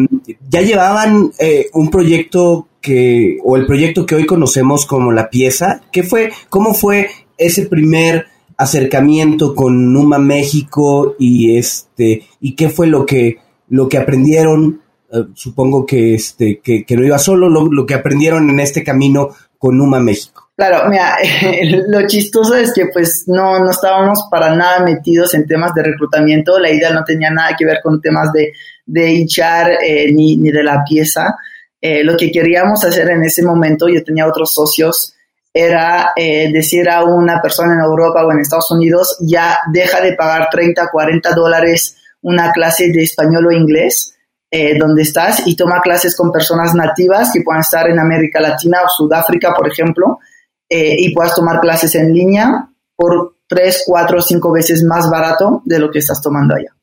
ya 0.47 0.61
llevaban 0.61 1.31
eh, 1.39 1.69
un 1.73 1.89
proyecto 1.89 2.67
que, 2.81 3.39
o 3.43 3.57
el 3.57 3.65
proyecto 3.65 4.05
que 4.05 4.15
hoy 4.15 4.27
conocemos 4.27 4.85
como 4.85 5.11
La 5.11 5.31
Pieza. 5.31 5.81
¿Qué 5.91 6.03
fue, 6.03 6.31
cómo 6.49 6.75
fue 6.75 7.09
ese 7.37 7.65
primer 7.65 8.27
acercamiento 8.57 9.55
con 9.55 9.91
Numa, 9.91 10.19
México 10.19 11.15
y 11.17 11.57
este, 11.57 12.27
y 12.39 12.53
qué 12.53 12.69
fue 12.69 12.85
lo 12.85 13.07
que, 13.07 13.37
lo 13.69 13.89
que 13.89 13.97
aprendieron? 13.97 14.81
Uh, 15.11 15.33
supongo 15.33 15.85
que 15.85 16.13
este, 16.13 16.59
que, 16.63 16.85
que 16.85 16.95
no 16.95 17.03
iba 17.03 17.17
solo, 17.17 17.49
lo, 17.49 17.65
lo 17.71 17.85
que 17.85 17.95
aprendieron 17.95 18.49
en 18.49 18.59
este 18.59 18.83
camino 18.83 19.29
con 19.57 19.77
Numa, 19.77 19.99
México. 19.99 20.49
Claro, 20.55 20.89
mira, 20.89 21.15
lo 21.87 22.05
chistoso 22.05 22.55
es 22.55 22.73
que 22.73 22.87
pues 22.87 23.23
no, 23.27 23.59
no 23.59 23.71
estábamos 23.71 24.27
para 24.29 24.53
nada 24.55 24.83
metidos 24.83 25.33
en 25.33 25.47
temas 25.47 25.73
de 25.73 25.83
reclutamiento, 25.83 26.59
la 26.59 26.69
idea 26.69 26.91
no 26.91 27.03
tenía 27.05 27.29
nada 27.29 27.55
que 27.57 27.65
ver 27.65 27.79
con 27.81 28.01
temas 28.01 28.31
de, 28.33 28.51
de 28.85 29.25
HR 29.25 29.77
eh, 29.81 30.11
ni, 30.11 30.35
ni, 30.37 30.51
de 30.51 30.63
la 30.63 30.83
pieza. 30.83 31.35
Eh, 31.79 32.03
lo 32.03 32.17
que 32.17 32.29
queríamos 32.29 32.83
hacer 32.83 33.09
en 33.09 33.23
ese 33.23 33.41
momento, 33.41 33.87
yo 33.87 34.03
tenía 34.03 34.27
otros 34.27 34.53
socios, 34.53 35.13
era 35.53 36.11
eh, 36.15 36.51
decir 36.51 36.89
a 36.89 37.03
una 37.03 37.41
persona 37.41 37.73
en 37.73 37.79
Europa 37.79 38.25
o 38.25 38.31
en 38.31 38.39
Estados 38.39 38.69
Unidos, 38.71 39.17
ya 39.21 39.59
deja 39.71 40.01
de 40.01 40.13
pagar 40.13 40.49
30, 40.51 40.89
40 40.91 41.33
dólares 41.35 41.95
una 42.21 42.51
clase 42.51 42.91
de 42.91 43.03
español 43.03 43.47
o 43.47 43.51
inglés, 43.51 44.17
eh, 44.51 44.77
donde 44.77 45.03
estás, 45.03 45.45
y 45.45 45.55
toma 45.55 45.81
clases 45.81 46.15
con 46.15 46.31
personas 46.31 46.73
nativas 46.73 47.31
que 47.31 47.41
puedan 47.41 47.61
estar 47.61 47.89
en 47.89 47.99
América 47.99 48.39
Latina 48.39 48.79
o 48.83 48.89
Sudáfrica, 48.89 49.53
por 49.53 49.67
ejemplo, 49.67 50.19
eh, 50.67 50.95
y 50.97 51.13
puedas 51.13 51.35
tomar 51.35 51.59
clases 51.59 51.95
en 51.95 52.13
línea 52.13 52.69
por 52.95 53.35
3, 53.47 53.83
4, 53.85 54.21
5 54.21 54.51
veces 54.51 54.83
más 54.83 55.09
barato 55.09 55.61
de 55.65 55.79
lo 55.79 55.89
que 55.89 55.99
estás 55.99 56.21
tomando 56.21 56.55
allá. 56.55 56.73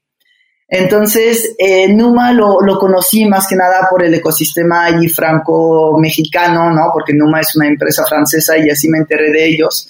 Entonces, 0.68 1.54
eh, 1.58 1.92
Numa 1.92 2.32
lo, 2.32 2.60
lo, 2.60 2.78
conocí 2.78 3.24
más 3.24 3.46
que 3.46 3.54
nada 3.54 3.86
por 3.88 4.02
el 4.02 4.12
ecosistema 4.14 4.86
allí 4.86 5.08
franco-mexicano, 5.08 6.72
¿no? 6.72 6.90
Porque 6.92 7.12
Numa 7.14 7.40
es 7.40 7.54
una 7.54 7.68
empresa 7.68 8.04
francesa 8.04 8.58
y 8.58 8.68
así 8.68 8.88
me 8.88 8.98
enteré 8.98 9.30
de 9.30 9.46
ellos. 9.46 9.88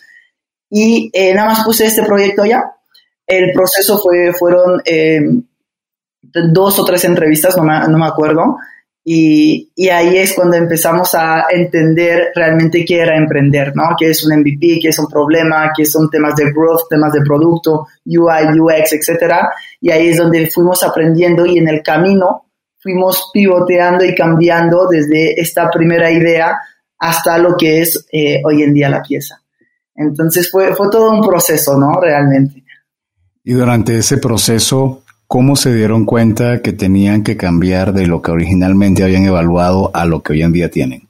Y 0.68 1.11
eh, 1.14 1.33
nada 1.33 1.49
más 1.49 1.64
puse 1.64 1.87
este 1.87 2.02
proyecto 2.02 2.45
ya. 2.45 2.62
El 3.26 3.52
proceso 3.52 3.99
fue, 3.99 4.33
fueron 4.35 4.83
eh, 4.85 5.21
dos 6.52 6.78
o 6.78 6.85
tres 6.85 7.05
entrevistas, 7.05 7.57
no 7.57 7.64
me, 7.64 7.78
no 7.88 7.99
me 7.99 8.07
acuerdo. 8.07 8.57
Y, 9.09 9.71
y, 9.76 9.88
ahí 9.88 10.19
es 10.19 10.35
cuando 10.35 10.57
empezamos 10.57 11.14
a 11.14 11.45
entender 11.49 12.33
realmente 12.35 12.85
qué 12.85 12.99
era 12.99 13.16
emprender, 13.16 13.73
¿no? 13.76 13.95
Qué 13.97 14.11
es 14.11 14.25
un 14.25 14.37
MVP, 14.37 14.81
qué 14.83 14.88
es 14.88 14.99
un 14.99 15.07
problema, 15.07 15.71
qué 15.76 15.87
son 15.87 16.11
temas 16.11 16.35
de 16.35 16.50
growth, 16.50 16.88
temas 16.90 17.12
de 17.12 17.21
producto, 17.21 17.87
UI, 18.05 18.59
UX, 18.59 18.95
etcétera. 18.95 19.49
Y 19.81 19.93
ahí 19.93 20.09
es 20.09 20.16
donde 20.16 20.49
fuimos 20.49 20.83
aprendiendo 20.83 21.47
y 21.47 21.59
en 21.59 21.69
el 21.69 21.85
camino 21.85 22.47
fuimos 22.78 23.31
pivoteando 23.33 24.05
y 24.05 24.14
cambiando 24.14 24.88
desde 24.88 25.40
esta 25.40 25.71
primera 25.71 26.11
idea 26.11 26.59
hasta 26.99 27.38
lo 27.38 27.57
que 27.57 27.83
es 27.83 28.07
eh, 28.12 28.43
hoy 28.45 28.62
en 28.62 28.75
día 28.75 28.88
la 28.88 29.02
pieza. 29.02 29.40
Entonces 29.95 30.50
fue, 30.50 30.75
fue 30.75 30.88
todo 30.90 31.11
un 31.11 31.26
proceso, 31.26 31.78
¿no? 31.78 32.00
Realmente. 32.00 32.64
Y 33.45 33.52
durante 33.52 33.99
ese 33.99 34.19
proceso, 34.19 35.05
¿Cómo 35.28 35.56
se 35.56 35.75
dieron 35.75 36.04
cuenta 36.04 36.62
que 36.62 36.73
tenían 36.73 37.25
que 37.25 37.37
cambiar 37.37 37.92
de 37.92 38.06
lo 38.06 38.23
que 38.23 38.30
originalmente 38.30 39.02
habían 39.02 39.25
evaluado 39.25 39.90
a 39.92 40.04
lo 40.04 40.23
que 40.23 40.35
hoy 40.35 40.42
en 40.42 40.52
día 40.52 40.71
tienen? 40.71 41.09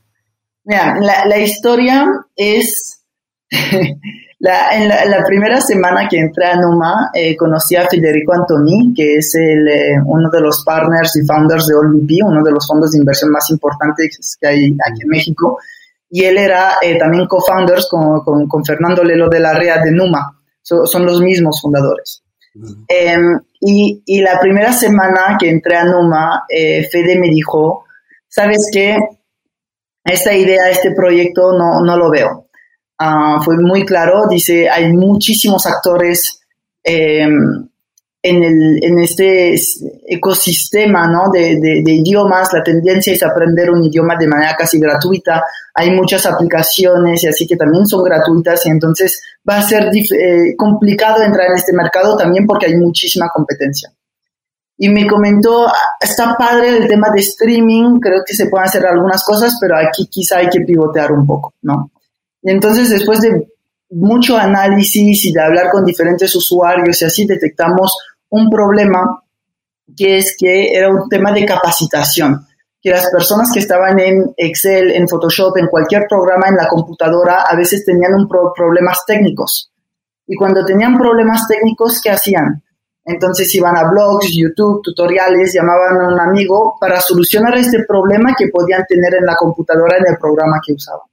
Mira, 0.64 0.96
la, 1.00 1.38
historia 1.38 2.06
es... 2.34 3.02
la, 4.38 4.70
en, 4.74 4.88
la, 4.88 5.22
primera 5.26 5.60
semana 5.60 6.08
que 6.08 6.18
entré 6.18 6.46
a 6.46 6.56
Numa, 6.56 7.10
eh, 7.12 7.36
conocí 7.36 7.76
a 7.76 7.86
Federico 7.86 8.32
Antoni, 8.32 8.94
que 8.94 9.16
es 9.16 9.34
el, 9.34 9.68
eh, 9.68 9.96
uno 10.06 10.30
de 10.30 10.40
los 10.40 10.64
partners 10.64 11.14
y 11.16 11.26
founders 11.26 11.66
de 11.66 11.74
OLVP, 11.74 12.24
uno 12.24 12.42
de 12.42 12.52
los 12.52 12.66
fondos 12.66 12.92
de 12.92 12.98
inversión 12.98 13.30
más 13.30 13.50
importantes 13.50 14.36
que 14.40 14.48
hay 14.48 14.76
aquí 14.90 15.02
en 15.02 15.08
México. 15.08 15.58
Y 16.08 16.24
él 16.24 16.38
era 16.38 16.78
eh, 16.80 16.96
también 16.98 17.26
co-founders 17.26 17.86
con, 17.90 18.48
con, 18.48 18.64
Fernando 18.64 19.04
Lelo 19.04 19.28
de 19.28 19.40
la 19.40 19.52
REA 19.52 19.82
de 19.84 19.92
Numa. 19.92 20.40
son 20.62 21.04
los 21.04 21.20
mismos 21.20 21.60
fundadores. 21.60 22.22
Em, 22.88 23.40
y, 23.60 24.02
y, 24.06 24.20
la 24.20 24.38
primera 24.40 24.72
semana 24.72 25.36
que 25.38 25.48
entré 25.48 25.76
a 25.76 25.84
Numa, 25.84 26.44
eh, 26.48 26.86
Fede 26.90 27.18
me 27.18 27.28
dijo, 27.28 27.84
¿sabes 28.28 28.70
qué? 28.72 28.98
Esta 30.04 30.34
idea, 30.34 30.70
este 30.70 30.92
proyecto 30.92 31.52
no, 31.52 31.80
no 31.84 31.96
lo 31.96 32.10
veo. 32.10 32.48
Ah, 32.98 33.40
fue 33.44 33.56
muy 33.58 33.84
claro, 33.84 34.26
dice, 34.28 34.70
hay 34.70 34.92
muchísimos 34.92 35.66
actores 35.66 36.40
eh, 36.82 37.28
en, 38.28 38.42
el, 38.42 38.84
en 38.84 38.98
este 38.98 39.54
ecosistema 40.06 41.06
¿no? 41.06 41.30
de, 41.30 41.58
de, 41.60 41.92
idiomas, 41.92 42.52
la 42.52 42.62
tendencia 42.62 43.12
es 43.12 43.22
aprender 43.22 43.70
un 43.70 43.84
idioma 43.84 44.16
de 44.18 44.26
manera 44.26 44.56
casi 44.56 44.80
gratuita. 44.80 45.44
Hay 45.74 45.92
muchas 45.92 46.26
aplicaciones 46.26 47.22
y 47.22 47.28
así 47.28 47.46
que 47.46 47.56
también 47.56 47.86
son 47.86 48.02
gratuitas 48.02 48.66
y 48.66 48.70
entonces 48.70 49.20
va 49.48 49.58
a 49.58 49.62
ser 49.62 49.90
eh, 49.94 50.56
complicado 50.56 51.22
entrar 51.22 51.50
en 51.50 51.56
este 51.56 51.72
mercado 51.72 52.16
también 52.16 52.46
porque 52.46 52.66
hay 52.66 52.76
muchísima 52.76 53.28
competencia. 53.32 53.92
Y 54.78 54.88
me 54.88 55.06
comentó, 55.06 55.66
está 56.00 56.36
padre 56.36 56.68
el 56.68 56.88
tema 56.88 57.08
de 57.10 57.20
streaming, 57.20 57.98
creo 58.00 58.22
que 58.26 58.34
se 58.34 58.46
pueden 58.46 58.66
hacer 58.66 58.84
algunas 58.84 59.24
cosas, 59.24 59.56
pero 59.60 59.76
aquí 59.76 60.06
quizá 60.06 60.38
hay 60.38 60.48
que 60.48 60.60
pivotear 60.60 61.12
un 61.12 61.26
poco, 61.26 61.54
¿no? 61.62 61.90
Y 62.42 62.50
entonces 62.50 62.90
después 62.90 63.20
de 63.20 63.46
mucho 63.90 64.36
análisis 64.36 65.24
y 65.24 65.32
de 65.32 65.40
hablar 65.40 65.70
con 65.70 65.84
diferentes 65.84 66.34
usuarios 66.34 67.00
y 67.00 67.04
así 67.04 67.26
detectamos 67.26 67.96
un 68.30 68.50
problema 68.50 69.22
que 69.96 70.18
es 70.18 70.36
que 70.38 70.72
era 70.72 70.90
un 70.90 71.08
tema 71.08 71.32
de 71.32 71.44
capacitación, 71.44 72.46
que 72.80 72.90
las 72.90 73.10
personas 73.10 73.50
que 73.52 73.60
estaban 73.60 73.98
en 73.98 74.34
Excel, 74.36 74.92
en 74.92 75.08
Photoshop, 75.08 75.56
en 75.58 75.68
cualquier 75.68 76.06
programa 76.08 76.48
en 76.48 76.56
la 76.56 76.68
computadora, 76.68 77.42
a 77.42 77.56
veces 77.56 77.84
tenían 77.84 78.14
un 78.14 78.28
problemas 78.28 79.04
técnicos. 79.06 79.70
Y 80.26 80.36
cuando 80.36 80.64
tenían 80.64 80.98
problemas 80.98 81.46
técnicos, 81.46 82.00
¿qué 82.00 82.10
hacían? 82.10 82.62
Entonces 83.04 83.54
iban 83.54 83.76
a 83.76 83.88
blogs, 83.88 84.28
YouTube, 84.34 84.82
tutoriales, 84.82 85.54
llamaban 85.54 86.00
a 86.00 86.08
un 86.08 86.20
amigo 86.20 86.76
para 86.80 87.00
solucionar 87.00 87.56
este 87.56 87.84
problema 87.86 88.34
que 88.36 88.48
podían 88.48 88.84
tener 88.88 89.14
en 89.14 89.24
la 89.24 89.36
computadora 89.36 89.98
en 89.98 90.06
el 90.08 90.18
programa 90.18 90.60
que 90.64 90.72
usaban. 90.72 91.06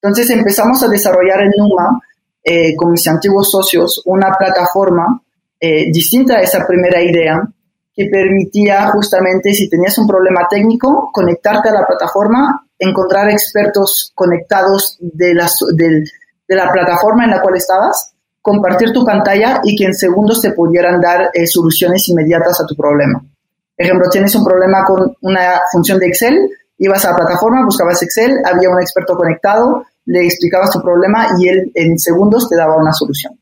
Entonces 0.00 0.30
empezamos 0.30 0.82
a 0.82 0.88
desarrollar 0.88 1.42
en 1.42 1.52
Numa, 1.58 2.00
eh, 2.42 2.74
con 2.74 2.92
mis 2.92 3.06
antiguos 3.06 3.50
socios, 3.50 4.02
una 4.06 4.32
plataforma 4.32 5.20
eh, 5.60 5.92
distinta 5.92 6.36
a 6.36 6.40
esa 6.40 6.66
primera 6.66 7.02
idea 7.02 7.46
que 7.94 8.06
permitía 8.06 8.86
justamente, 8.86 9.52
si 9.52 9.68
tenías 9.68 9.98
un 9.98 10.06
problema 10.06 10.46
técnico, 10.48 11.10
conectarte 11.12 11.68
a 11.68 11.72
la 11.72 11.84
plataforma, 11.84 12.66
encontrar 12.78 13.28
expertos 13.28 14.10
conectados 14.14 14.96
de 15.00 15.34
la, 15.34 15.46
de, 15.74 16.04
la 16.48 16.72
plataforma 16.72 17.24
en 17.24 17.30
la 17.32 17.42
cual 17.42 17.56
estabas, 17.56 18.14
compartir 18.40 18.92
tu 18.92 19.04
pantalla 19.04 19.60
y 19.62 19.76
que 19.76 19.84
en 19.84 19.94
segundos 19.94 20.40
te 20.40 20.52
pudieran 20.52 20.98
dar 20.98 21.30
eh, 21.34 21.46
soluciones 21.46 22.08
inmediatas 22.08 22.58
a 22.62 22.66
tu 22.66 22.74
problema. 22.74 23.22
Ejemplo, 23.76 24.08
tienes 24.08 24.34
un 24.34 24.44
problema 24.44 24.84
con 24.86 25.14
una 25.20 25.60
función 25.70 25.98
de 25.98 26.06
Excel, 26.06 26.48
ibas 26.78 27.04
a 27.04 27.10
la 27.10 27.16
plataforma, 27.16 27.66
buscabas 27.66 28.02
Excel, 28.02 28.38
había 28.44 28.70
un 28.70 28.80
experto 28.80 29.14
conectado, 29.14 29.84
le 30.06 30.24
explicabas 30.24 30.70
tu 30.70 30.80
problema 30.80 31.28
y 31.38 31.48
él 31.48 31.70
en 31.74 31.98
segundos 31.98 32.48
te 32.48 32.56
daba 32.56 32.76
una 32.76 32.94
solución 32.94 33.39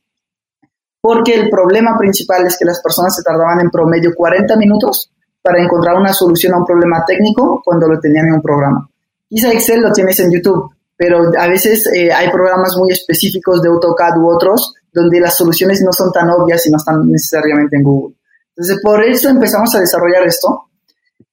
porque 1.00 1.34
el 1.34 1.50
problema 1.50 1.96
principal 1.98 2.46
es 2.46 2.56
que 2.58 2.64
las 2.64 2.80
personas 2.80 3.14
se 3.14 3.22
tardaban 3.22 3.60
en 3.60 3.70
promedio 3.70 4.14
40 4.14 4.56
minutos 4.56 5.10
para 5.40 5.62
encontrar 5.62 5.96
una 5.96 6.12
solución 6.12 6.54
a 6.54 6.58
un 6.58 6.66
problema 6.66 7.04
técnico 7.06 7.62
cuando 7.64 7.86
lo 7.86 7.98
tenían 8.00 8.26
en 8.26 8.34
un 8.34 8.42
programa. 8.42 8.88
Quizá 9.28 9.52
Excel 9.52 9.82
lo 9.82 9.92
tienes 9.92 10.18
en 10.20 10.32
YouTube, 10.32 10.74
pero 10.96 11.30
a 11.38 11.46
veces 11.46 11.88
eh, 11.94 12.12
hay 12.12 12.30
programas 12.30 12.76
muy 12.76 12.90
específicos 12.90 13.62
de 13.62 13.68
AutoCAD 13.68 14.18
u 14.18 14.28
otros 14.34 14.74
donde 14.92 15.20
las 15.20 15.36
soluciones 15.36 15.80
no 15.82 15.92
son 15.92 16.10
tan 16.12 16.28
obvias 16.30 16.66
y 16.66 16.70
no 16.70 16.78
están 16.78 17.10
necesariamente 17.10 17.76
en 17.76 17.82
Google. 17.84 18.16
Entonces, 18.56 18.80
por 18.82 19.04
eso 19.04 19.28
empezamos 19.28 19.72
a 19.76 19.80
desarrollar 19.80 20.26
esto. 20.26 20.64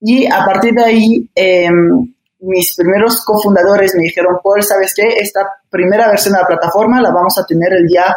Y 0.01 0.27
a 0.27 0.45
partir 0.45 0.73
de 0.75 0.83
ahí, 0.83 1.29
em, 1.33 2.13
mis 2.41 2.75
primeros 2.75 3.23
cofundadores 3.25 3.95
me 3.95 4.03
dijeron, 4.03 4.37
Paul, 4.43 4.61
¿sabes 4.61 4.93
qué? 4.95 5.07
Esta 5.19 5.41
primera 5.69 6.07
versión 6.07 6.33
de 6.33 6.41
la 6.41 6.47
plataforma 6.47 7.01
la 7.01 7.11
vamos 7.11 7.37
a 7.39 7.45
tener 7.45 7.73
el 7.73 7.87
día 7.87 8.15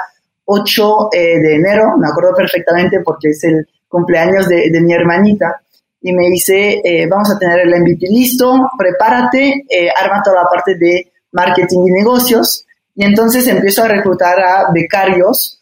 8 0.50 1.08
eh, 1.12 1.40
de 1.40 1.54
enero, 1.56 1.98
me 1.98 2.08
acuerdo 2.08 2.34
perfectamente 2.34 3.00
porque 3.04 3.30
es 3.30 3.44
el 3.44 3.68
cumpleaños 3.86 4.48
de, 4.48 4.80
mi 4.80 4.94
hermanita, 4.94 5.60
y 6.00 6.12
me 6.12 6.28
dice, 6.28 6.80
eh, 6.82 7.06
vamos 7.06 7.30
a 7.30 7.38
tener 7.38 7.60
el 7.60 7.80
MVP 7.80 8.06
listo, 8.08 8.70
prepárate, 8.78 9.64
eh, 9.68 9.88
arma 9.90 10.22
toda 10.22 10.42
la 10.42 10.48
parte 10.48 10.76
de 10.76 11.12
marketing 11.32 11.88
y 11.88 11.90
negocios, 11.90 12.64
y 12.94 13.04
entonces 13.04 13.46
empiezo 13.46 13.84
a 13.84 13.88
reclutar 13.88 14.40
a 14.40 14.70
becarios 14.72 15.54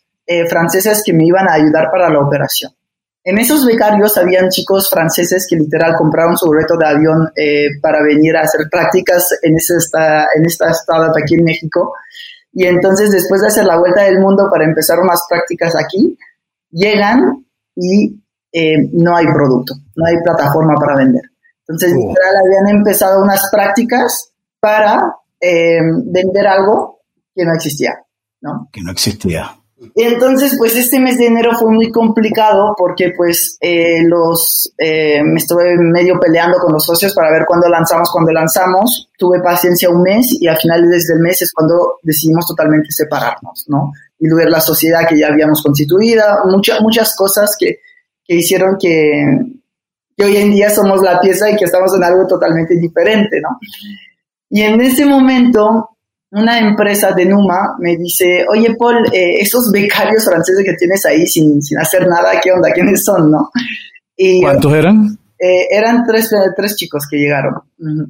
franceses 0.49 1.03
que 1.07 1.13
me 1.13 1.25
iban 1.25 1.49
a 1.49 1.53
ayudar 1.53 1.89
para 1.89 2.11
la 2.11 2.19
operación. 2.19 2.73
En 3.23 3.39
esos 3.39 3.65
becarios 3.65 4.19
habían 4.19 4.49
chicos 4.49 4.91
franceses 4.91 5.47
que 5.49 5.55
literal 5.55 5.95
compraron 5.97 6.37
su 6.37 6.47
boleto 6.47 6.77
de 6.77 6.87
avión 6.87 7.31
para 7.81 8.03
venir 8.03 8.37
a 8.37 8.41
hacer 8.41 8.63
prácticas 8.69 9.39
en, 9.43 9.55
esta, 9.55 10.27
en 10.37 10.47
esta 10.47 10.71
startup 10.71 11.15
aquí 11.17 11.37
en 11.37 11.45
México 11.45 11.93
y 12.59 12.65
entonces, 12.65 13.11
después 13.11 13.43
de 13.43 13.49
hacer 13.49 13.67
la 13.67 13.79
vuelta 13.79 14.05
del 14.05 14.19
mundo 14.19 14.49
para 14.51 14.65
empezar 14.65 14.99
unas 14.99 15.21
prácticas 15.29 15.75
aquí, 15.77 16.17
llegan 16.71 17.45
y 17.75 18.19
eh, 18.51 18.89
no 18.95 19.15
hay 19.15 19.27
producto, 19.27 19.75
no 19.95 20.07
hay 20.07 20.15
plataforma 20.25 20.75
para 20.81 20.97
vender. 20.97 21.21
Entonces, 21.69 21.93
oh. 21.95 22.15
habían 22.43 22.79
empezado 22.79 23.23
unas 23.23 23.43
prácticas 23.53 24.33
para 24.59 25.17
eh, 25.39 25.81
vender 26.07 26.47
algo 26.47 27.03
que 27.35 27.45
no 27.45 27.53
existía, 27.53 27.93
¿no? 28.41 28.71
Que 28.73 28.81
no 28.81 28.91
existía. 28.91 29.55
Entonces, 29.95 30.55
pues 30.57 30.75
este 30.75 30.99
mes 30.99 31.19
de 31.19 31.27
enero 31.27 31.53
fue 31.59 31.71
muy 31.71 31.91
complicado 31.91 32.75
porque 32.79 33.13
pues 33.15 33.59
eh, 33.61 34.03
los 34.05 34.73
eh, 34.79 35.23
me 35.23 35.39
estuve 35.39 35.77
medio 35.77 36.19
peleando 36.19 36.59
con 36.59 36.73
los 36.73 36.87
socios 36.87 37.15
para 37.15 37.31
ver 37.31 37.45
cuándo 37.47 37.69
lanzamos, 37.69 38.11
cuándo 38.11 38.33
lanzamos. 38.33 39.11
Tuve 39.19 39.41
paciencia 39.41 39.91
un 39.91 40.03
mes 40.03 40.29
y 40.41 40.47
al 40.47 40.57
final 40.57 40.89
desde 40.89 41.15
el 41.15 41.21
mes 41.21 41.43
es 41.43 41.53
cuando 41.53 41.99
decidimos 42.03 42.47
totalmente 42.47 42.91
separarnos, 42.91 43.67
¿no? 43.69 43.93
Y 44.19 44.29
ver 44.33 44.49
la 44.49 44.61
sociedad 44.61 45.07
que 45.07 45.19
ya 45.19 45.29
habíamos 45.29 45.63
constituida, 45.63 46.41
muchas 46.47 46.81
muchas 46.81 47.15
cosas 47.15 47.55
que, 47.59 47.81
que 48.25 48.37
hicieron 48.37 48.79
que, 48.81 49.41
que 50.17 50.25
hoy 50.25 50.39
en 50.39 50.53
día 50.53 50.71
somos 50.71 51.03
la 51.03 51.21
pieza 51.21 51.51
y 51.51 51.57
que 51.57 51.67
estamos 51.67 51.95
en 51.95 52.03
algo 52.03 52.27
totalmente 52.27 52.77
diferente, 52.77 53.43
¿no? 53.43 53.59
Y 54.49 54.63
en 54.63 54.81
ese 54.81 55.05
momento 55.05 55.96
una 56.37 56.59
empresa 56.59 57.13
de 57.13 57.25
Numa 57.25 57.77
me 57.79 57.97
dice, 57.97 58.45
oye 58.53 58.77
Paul, 58.79 59.07
eh, 59.13 59.41
esos 59.41 59.71
becarios 59.73 60.25
franceses 60.25 60.65
que 60.65 60.75
tienes 60.75 61.05
ahí 61.07 61.27
sin, 61.27 61.63
sin 61.63 61.79
hacer 61.79 62.07
nada, 62.07 62.39
¿qué 62.43 62.53
onda? 62.53 62.73
¿Quiénes 62.73 63.05
son? 63.05 63.31
¿no? 63.31 63.51
Y, 64.17 64.43
¿Cuántos 64.43 64.73
eran? 64.75 65.19
Eh, 65.39 65.67
eran 65.71 66.05
tres, 66.07 66.31
tres 66.57 66.77
chicos 66.77 67.05
que 67.11 67.19
llegaron. 67.19 67.55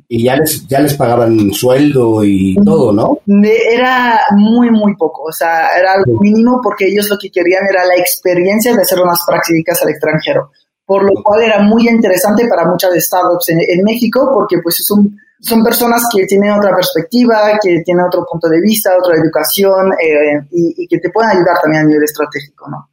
Y 0.09 0.25
ya 0.25 0.37
les, 0.37 0.67
ya 0.67 0.81
les 0.81 0.95
pagaban 0.95 1.53
sueldo 1.53 2.23
y 2.25 2.57
todo, 2.65 2.93
¿no? 2.93 3.19
Era 3.45 4.21
muy, 4.37 4.71
muy 4.71 4.95
poco. 4.97 5.23
O 5.25 5.33
sea, 5.33 5.77
era 5.77 5.95
algo 5.95 6.21
mínimo 6.21 6.61
porque 6.63 6.87
ellos 6.87 7.09
lo 7.11 7.19
que 7.19 7.31
querían 7.31 7.65
era 7.69 7.85
la 7.85 7.97
experiencia 7.97 8.75
de 8.75 8.83
hacer 8.83 9.01
unas 9.01 9.19
prácticas 9.27 9.83
al 9.83 9.91
extranjero. 9.91 10.51
Por 10.87 11.03
lo 11.03 11.23
cual 11.23 11.43
era 11.43 11.61
muy 11.61 11.89
interesante 11.89 12.47
para 12.49 12.65
muchas 12.65 12.95
startups 13.05 13.51
en, 13.51 13.59
en 13.61 13.83
México 13.83 14.31
porque 14.33 14.59
pues 14.63 14.81
es 14.81 14.91
un 14.91 15.19
son 15.41 15.63
personas 15.63 16.03
que 16.13 16.25
tienen 16.27 16.53
otra 16.53 16.75
perspectiva, 16.75 17.59
que 17.63 17.83
tienen 17.85 18.05
otro 18.07 18.27
punto 18.31 18.49
de 18.49 18.61
vista, 18.61 18.97
otra 18.99 19.17
educación 19.17 19.93
eh, 19.93 20.47
y, 20.51 20.89
que 20.89 20.99
te 20.99 21.11
pueden 21.11 21.31
ayudar 21.31 21.59
también 21.61 21.85
a 21.85 21.87
nivel 21.87 22.05
estratégico, 22.05 22.69
¿no? 22.71 22.89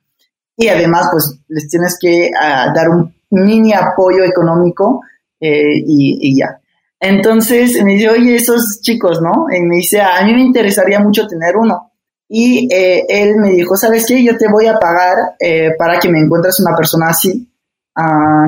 Y 0.56 0.68
además, 0.68 1.08
pues 1.12 1.40
les 1.48 1.68
tienes 1.68 1.98
que 2.00 2.30
ah, 2.40 2.72
dar 2.76 2.90
un 2.90 3.14
mini 3.32 3.74
apoyo 3.74 4.24
económico 4.24 5.02
eh, 5.40 5.82
y, 5.86 6.38
ya. 6.38 6.60
Entonces 7.00 7.84
me 7.84 7.94
dice, 7.94 8.10
oye, 8.10 8.36
esos 8.36 8.80
chicos, 8.82 9.22
¿no? 9.22 9.48
Y 9.52 9.62
me 9.62 9.78
dice, 9.78 10.02
a 10.02 10.24
mí 10.24 10.34
me 10.34 10.42
interesaría 10.42 11.00
mucho 11.00 11.28
tener 11.28 11.56
uno. 11.58 11.92
Y 12.30 12.68
eh, 12.74 13.04
él 13.08 13.36
me 13.38 13.52
dijo, 13.52 13.76
¿sabes 13.76 14.06
qué? 14.06 14.24
Yo 14.24 14.38
te 14.38 14.50
voy 14.50 14.68
a 14.68 14.80
pagar 14.80 15.36
para 15.78 16.00
que 16.00 16.10
me 16.10 16.20
encuentres 16.20 16.60
una 16.60 16.76
persona 16.76 17.10
así, 17.10 17.52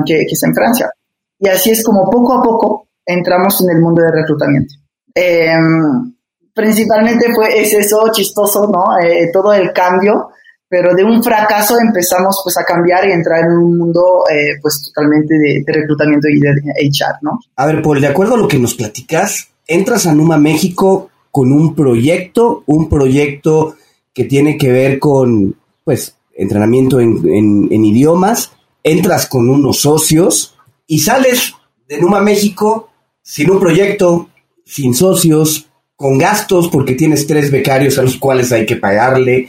que, 0.04 0.18
que 0.18 0.32
está 0.32 0.48
en 0.48 0.54
Francia. 0.54 0.90
Y 1.38 1.48
así 1.48 1.70
es 1.70 1.84
como 1.84 2.10
poco 2.10 2.34
a 2.34 2.42
poco 2.42 2.88
entramos 3.04 3.60
en 3.62 3.76
el 3.76 3.80
mundo 3.80 4.02
del 4.02 4.12
reclutamiento. 4.12 4.74
Em, 5.14 6.12
principalmente 6.52 7.32
fue 7.34 7.60
es 7.60 7.72
eso 7.72 8.10
chistoso, 8.12 8.66
¿no? 8.66 8.98
Eh, 9.02 9.30
todo 9.32 9.52
el 9.52 9.72
cambio, 9.72 10.30
pero 10.68 10.94
de 10.94 11.04
un 11.04 11.22
fracaso 11.22 11.78
empezamos 11.78 12.40
pues 12.42 12.56
a 12.58 12.64
cambiar 12.64 13.08
y 13.08 13.12
entrar 13.12 13.44
en 13.44 13.52
un 13.52 13.78
mundo 13.78 14.24
eh, 14.30 14.58
pues 14.60 14.90
totalmente 14.92 15.34
de, 15.38 15.64
reclutamiento 15.66 16.28
y 16.28 16.40
de 16.40 16.50
HR, 16.50 17.18
¿no? 17.22 17.38
A 17.56 17.66
ver, 17.66 17.80
Paul, 17.82 18.00
de 18.00 18.08
acuerdo 18.08 18.34
a 18.34 18.38
lo 18.38 18.48
que 18.48 18.58
nos 18.58 18.74
platicas, 18.74 19.48
entras 19.66 20.06
a 20.06 20.14
Numa 20.14 20.38
México 20.38 21.10
con 21.30 21.52
un 21.52 21.74
proyecto, 21.74 22.62
un 22.66 22.88
proyecto 22.88 23.76
que 24.12 24.24
tiene 24.24 24.56
que 24.56 24.72
ver 24.72 24.98
con 24.98 25.54
pues 25.84 26.16
entrenamiento 26.34 26.98
en, 27.00 27.68
en 27.70 27.84
idiomas, 27.84 28.55
entras 28.86 29.26
con 29.26 29.50
unos 29.50 29.78
socios 29.78 30.54
y 30.86 31.00
sales 31.00 31.54
de 31.88 32.00
Numa 32.00 32.20
México 32.20 32.88
sin 33.20 33.50
un 33.50 33.58
proyecto, 33.58 34.28
sin 34.64 34.94
socios, 34.94 35.68
con 35.96 36.18
gastos 36.18 36.68
porque 36.68 36.94
tienes 36.94 37.26
tres 37.26 37.50
becarios 37.50 37.98
a 37.98 38.02
los 38.02 38.16
cuales 38.16 38.52
hay 38.52 38.64
que 38.64 38.76
pagarle. 38.76 39.48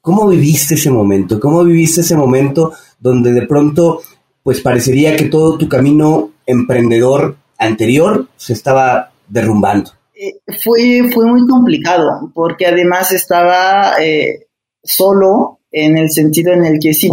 ¿Cómo 0.00 0.26
viviste 0.28 0.76
ese 0.76 0.90
momento? 0.90 1.38
¿Cómo 1.38 1.62
viviste 1.62 2.00
ese 2.00 2.16
momento 2.16 2.72
donde 2.98 3.32
de 3.32 3.46
pronto 3.46 4.00
pues 4.42 4.62
parecería 4.62 5.14
que 5.14 5.26
todo 5.26 5.58
tu 5.58 5.68
camino 5.68 6.30
emprendedor 6.46 7.36
anterior 7.58 8.28
se 8.36 8.54
estaba 8.54 9.12
derrumbando? 9.28 9.90
Eh, 10.14 10.40
fue, 10.64 11.02
fue 11.12 11.26
muy 11.26 11.46
complicado 11.46 12.30
porque 12.32 12.66
además 12.66 13.12
estaba 13.12 14.02
eh, 14.02 14.46
solo 14.82 15.58
en 15.70 15.98
el 15.98 16.10
sentido 16.10 16.54
en 16.54 16.64
el 16.64 16.78
que 16.80 16.94
sí, 16.94 17.10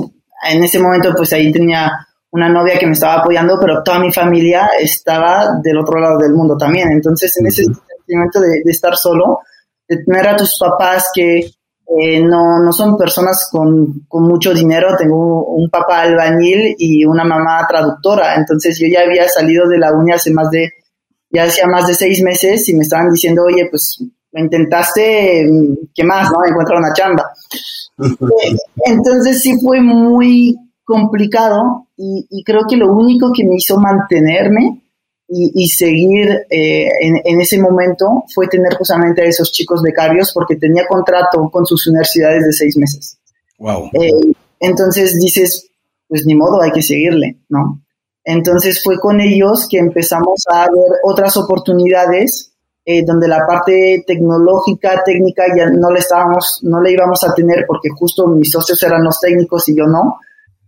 en 0.50 0.64
ese 0.64 0.80
momento 0.80 1.14
pues 1.16 1.34
ahí 1.34 1.52
tenía 1.52 1.92
una 2.32 2.50
novia 2.50 2.78
que 2.78 2.86
me 2.86 2.94
estaba 2.94 3.22
apoyando, 3.22 3.58
pero 3.60 3.82
toda 3.84 4.00
mi 4.00 4.12
familia 4.12 4.70
estaba 4.80 5.60
del 5.64 5.78
otro 5.80 6.00
lado 6.00 6.18
del 6.20 6.34
mundo 6.34 6.58
también. 6.58 6.92
Entonces, 6.92 7.36
en 7.40 7.48
ese 7.48 7.64
sentimiento 7.64 8.40
de, 8.40 8.62
estar 8.66 8.96
solo, 8.96 9.40
de 9.88 10.04
tener 10.04 10.28
a 10.28 10.36
tus 10.36 10.58
papás 10.60 11.10
que 11.14 11.40
eh, 11.40 12.22
no, 12.22 12.62
no 12.62 12.72
son 12.74 12.98
personas 12.98 13.48
con, 13.52 14.06
con, 14.08 14.24
mucho 14.28 14.54
dinero, 14.54 14.96
tengo 14.98 15.46
un 15.46 15.70
papá 15.70 16.02
albañil 16.02 16.76
y 16.78 17.06
una 17.06 17.24
mamá 17.24 17.66
traductora, 17.68 18.36
entonces 18.36 18.78
yo 18.78 18.88
ya 18.92 19.02
había 19.02 19.28
salido 19.30 19.68
de 19.70 19.78
la 19.78 19.94
uni 19.94 20.12
hace 20.12 20.32
más 20.32 20.52
de, 20.52 20.74
ya 21.30 21.44
hacía 21.44 21.66
más 21.66 21.88
de 21.88 21.94
seis 21.94 22.22
meses 22.22 22.68
y 22.68 22.76
me 22.76 22.82
estaban 22.82 23.10
diciendo, 23.10 23.44
oye, 23.46 23.68
pues 23.70 24.04
intentaste, 24.40 25.50
¿qué 25.94 26.04
más? 26.04 26.32
¿No? 26.32 26.46
Encontrar 26.46 26.80
una 26.80 26.94
chamba. 26.94 27.32
Entonces 28.86 29.42
sí 29.42 29.54
fue 29.64 29.82
muy 29.82 30.56
complicado 30.84 31.88
y, 31.98 32.44
creo 32.46 32.62
que 32.70 32.78
lo 32.78 32.94
único 32.94 33.32
que 33.36 33.44
me 33.44 33.56
hizo 33.56 33.78
mantenerme 33.78 34.82
y, 35.28 35.68
seguir 35.68 36.30
eh, 36.50 36.88
en, 37.02 37.42
ese 37.42 37.60
momento 37.60 38.24
fue 38.34 38.48
tener 38.48 38.76
justamente 38.76 39.24
a 39.24 39.26
esos 39.26 39.52
chicos 39.52 39.82
becarios 39.82 40.32
porque 40.34 40.56
tenía 40.56 40.88
contrato 40.88 41.50
con 41.52 41.66
sus 41.66 41.88
universidades 41.88 42.46
de 42.46 42.54
seis 42.54 42.78
meses. 42.78 43.18
Wow. 43.60 43.90
Eh, 43.94 44.34
entonces 44.60 45.20
dices, 45.20 45.70
pues 46.08 46.26
ni 46.26 46.36
modo, 46.36 46.62
hay 46.62 46.72
que 46.72 46.82
seguirle, 46.82 47.40
¿no? 47.50 47.82
Entonces 48.24 48.82
fue 48.82 49.00
con 49.00 49.20
ellos 49.20 49.68
que 49.70 49.80
empezamos 49.80 50.44
a 50.52 50.62
ver 50.62 51.00
otras 51.04 51.36
oportunidades 51.38 52.54
eh, 52.90 53.04
donde 53.06 53.28
la 53.28 53.46
parte 53.46 54.06
tecnológica, 54.08 55.04
técnica 55.04 55.44
ya 55.54 55.70
no 55.70 55.92
le 55.92 56.00
estábamos, 56.00 56.60
no 56.62 56.80
le 56.80 56.94
íbamos 56.94 57.22
a 57.26 57.34
tener 57.34 57.66
porque 57.68 57.90
justo 57.90 58.28
mis 58.28 58.50
socios 58.50 58.82
eran 58.82 59.04
los 59.04 59.20
técnicos 59.20 59.68
y 59.68 59.76
yo 59.76 59.88
no. 59.88 60.22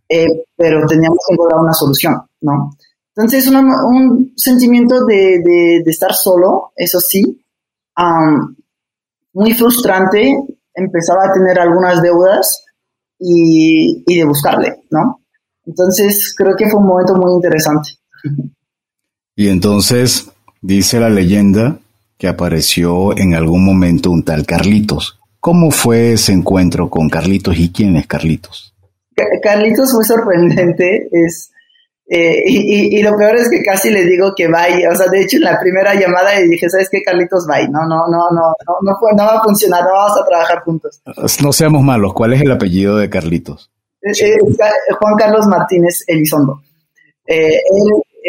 Eh, 0.09 0.43
pero 0.53 0.85
teníamos 0.85 1.17
que 1.25 1.33
encontrar 1.33 1.61
una 1.61 1.71
solución, 1.71 2.21
¿no? 2.41 2.75
Entonces, 3.15 3.47
un 3.47 4.33
sentimiento 4.35 5.05
de, 5.05 5.39
de, 5.41 5.83
estar 5.85 6.13
solo, 6.13 6.73
eso 6.75 6.99
sí, 6.99 7.41
muy 9.33 9.53
frustrante, 9.53 10.43
empezaba 10.73 11.25
a 11.25 11.31
tener 11.31 11.57
algunas 11.57 12.01
deudas 12.01 12.65
y, 13.17 14.03
y 14.05 14.17
de 14.17 14.25
buscarle, 14.25 14.83
¿no? 14.89 15.21
Entonces, 15.65 16.33
creo 16.35 16.57
que 16.57 16.67
fue 16.69 16.81
un 16.81 16.87
momento 16.87 17.15
muy 17.15 17.31
interesante. 17.33 17.91
Y 19.37 19.47
entonces, 19.47 20.29
dice 20.61 20.99
la 20.99 21.09
leyenda 21.09 21.79
que 22.19 22.27
apareció 22.27 23.17
en 23.17 23.33
algún 23.33 23.65
momento 23.65 24.11
un 24.11 24.23
tal 24.23 24.45
Carlitos. 24.45 25.19
¿Cómo 25.39 25.71
fue 25.71 26.13
ese 26.13 26.33
encuentro 26.33 26.89
con 26.89 27.09
Carlitos 27.09 27.57
y 27.57 27.71
quién 27.71 27.95
es 27.95 28.07
Carlitos? 28.07 28.75
Carlitos 29.41 29.91
fue 29.93 30.03
sorprendente, 30.03 31.07
es, 31.11 31.51
eh, 32.07 32.43
y, 32.45 33.01
lo 33.03 33.15
peor 33.17 33.37
es 33.37 33.49
que 33.49 33.63
casi 33.63 33.89
le 33.89 34.03
digo 34.05 34.33
que 34.35 34.47
vaya, 34.47 34.89
o 34.91 34.95
sea, 34.95 35.07
de 35.07 35.21
hecho 35.21 35.37
en 35.37 35.43
la 35.43 35.59
primera 35.59 35.93
llamada 35.93 36.35
le 36.35 36.47
dije, 36.47 36.69
¿sabes 36.69 36.89
qué, 36.91 37.01
Carlitos, 37.03 37.47
bye? 37.47 37.69
No, 37.69 37.87
no, 37.87 38.07
no, 38.07 38.29
no, 38.31 38.53
no, 38.65 38.77
no, 38.81 38.97
no 39.15 39.23
va 39.25 39.37
a 39.37 39.43
funcionar, 39.43 39.83
no 39.83 39.91
vamos 39.91 40.19
a 40.21 40.27
trabajar 40.27 40.59
juntos. 40.63 41.01
No 41.41 41.53
seamos 41.53 41.83
malos, 41.83 42.13
¿cuál 42.13 42.33
es 42.33 42.41
el 42.41 42.51
apellido 42.51 42.97
de 42.97 43.09
Carlitos? 43.09 43.71
Eh, 44.01 44.11
eh, 44.11 44.37
Juan 44.99 45.15
Carlos 45.17 45.47
Martínez 45.47 46.03
Elizondo. 46.07 46.61
él, 47.25 47.63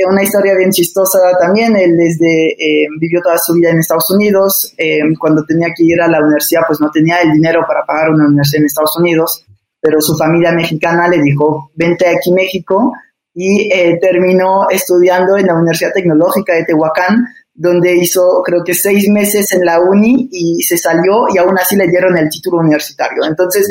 una 0.09 0.23
historia 0.23 0.55
bien 0.55 0.71
chistosa 0.71 1.19
también, 1.41 1.77
él 1.77 1.97
desde, 1.97 2.57
vivió 2.99 3.21
toda 3.23 3.39
su 3.39 3.55
vida 3.55 3.71
en 3.71 3.79
Estados 3.79 4.11
Unidos, 4.11 4.75
cuando 5.19 5.45
tenía 5.45 5.69
que 5.77 5.85
ir 5.85 6.01
a 6.01 6.09
la 6.09 6.21
universidad, 6.21 6.63
pues 6.67 6.81
no 6.81 6.91
tenía 6.91 7.19
el 7.19 7.33
dinero 7.33 7.63
para 7.67 7.85
pagar 7.85 8.11
una 8.11 8.27
universidad 8.27 8.61
en 8.61 8.67
Estados 8.67 8.97
Unidos, 8.99 9.45
pero 9.81 10.01
su 10.01 10.17
familia 10.17 10.53
mexicana 10.53 11.09
le 11.09 11.23
dijo, 11.23 11.71
vente 11.75 12.07
aquí 12.07 12.33
México 12.33 12.93
y 13.35 13.73
eh, 13.73 13.99
terminó 14.01 14.69
estudiando 14.69 15.37
en 15.37 15.47
la 15.47 15.55
Universidad 15.55 15.93
Tecnológica 15.95 16.55
de 16.55 16.65
Tehuacán, 16.65 17.27
donde 17.55 17.97
hizo 17.97 18.43
creo 18.45 18.63
que 18.65 18.75
seis 18.75 19.09
meses 19.09 19.51
en 19.53 19.65
la 19.65 19.81
uni 19.81 20.29
y 20.31 20.63
se 20.63 20.77
salió 20.77 21.27
y 21.33 21.39
aún 21.39 21.59
así 21.59 21.77
le 21.77 21.89
dieron 21.89 22.17
el 22.19 22.29
título 22.29 22.59
universitario. 22.59 23.25
Entonces, 23.25 23.69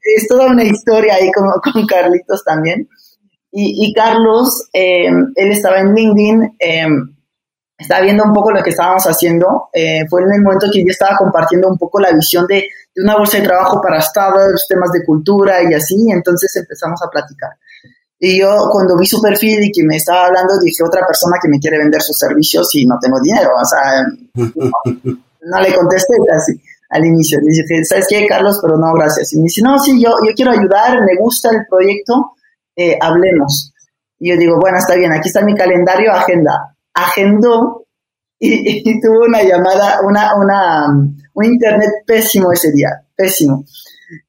es 0.00 0.28
toda 0.28 0.46
una 0.46 0.64
historia 0.64 1.14
ahí 1.14 1.30
con, 1.32 1.48
con 1.72 1.86
Carlitos 1.86 2.44
también. 2.44 2.88
Y, 3.56 3.86
y 3.86 3.92
Carlos, 3.92 4.68
eh, 4.72 5.06
él 5.06 5.52
estaba 5.52 5.78
en 5.78 5.94
LinkedIn, 5.94 6.56
eh, 6.58 6.86
estaba 7.78 8.02
viendo 8.02 8.24
un 8.24 8.32
poco 8.32 8.50
lo 8.50 8.62
que 8.62 8.70
estábamos 8.70 9.04
haciendo. 9.04 9.70
fue 10.08 10.22
en 10.22 10.32
el 10.32 10.42
momento 10.42 10.66
que 10.72 10.80
yo 10.80 10.90
estaba 10.90 11.16
compartiendo 11.16 11.68
un 11.68 11.78
poco 11.78 12.00
la 12.00 12.12
visión 12.12 12.46
de 12.46 12.64
de 12.94 13.02
una 13.02 13.16
bolsa 13.16 13.38
de 13.38 13.44
trabajo 13.44 13.80
para 13.82 13.98
estados, 13.98 14.66
temas 14.68 14.92
de 14.92 15.04
cultura 15.04 15.62
y 15.68 15.74
así, 15.74 16.10
entonces 16.10 16.54
empezamos 16.56 17.00
a 17.02 17.10
platicar. 17.10 17.50
Y 18.18 18.40
yo 18.40 18.68
cuando 18.70 18.96
vi 18.96 19.06
su 19.06 19.20
perfil 19.20 19.64
y 19.64 19.72
que 19.72 19.82
me 19.84 19.96
estaba 19.96 20.26
hablando, 20.26 20.58
dije, 20.58 20.84
otra 20.84 21.04
persona 21.06 21.36
que 21.42 21.48
me 21.48 21.58
quiere 21.58 21.78
vender 21.78 22.00
sus 22.00 22.16
servicios 22.16 22.72
y 22.74 22.86
no 22.86 22.96
tengo 23.00 23.20
dinero, 23.20 23.50
o 23.60 23.64
sea, 23.64 24.04
no, 25.42 25.60
le 25.60 25.74
contesté 25.74 26.14
casi 26.26 26.52
al 26.90 27.04
inicio. 27.04 27.40
Le 27.40 27.50
dije, 27.50 27.84
¿sabes 27.84 28.06
qué, 28.08 28.26
Carlos? 28.26 28.60
Pero 28.62 28.78
no, 28.78 28.92
gracias. 28.94 29.32
Y 29.32 29.38
me 29.38 29.44
dice, 29.44 29.60
no, 29.62 29.78
sí, 29.78 30.00
yo, 30.00 30.10
yo 30.26 30.32
quiero 30.34 30.52
ayudar, 30.52 31.02
me 31.02 31.16
gusta 31.18 31.50
el 31.50 31.66
proyecto, 31.68 32.36
eh, 32.76 32.98
hablemos. 33.00 33.72
Y 34.18 34.30
yo 34.30 34.36
digo, 34.36 34.58
bueno, 34.60 34.78
está 34.78 34.94
bien, 34.94 35.12
aquí 35.12 35.28
está 35.28 35.44
mi 35.44 35.54
calendario, 35.54 36.12
agenda. 36.12 36.76
Agendó 36.94 37.84
y, 38.38 39.00
tuvo 39.00 39.24
una 39.26 39.42
llamada, 39.42 40.00
una, 40.02 40.34
una, 40.36 40.86
un 41.34 41.44
internet 41.44 41.90
pésimo 42.06 42.52
ese 42.52 42.72
día, 42.72 42.90
pésimo. 43.16 43.64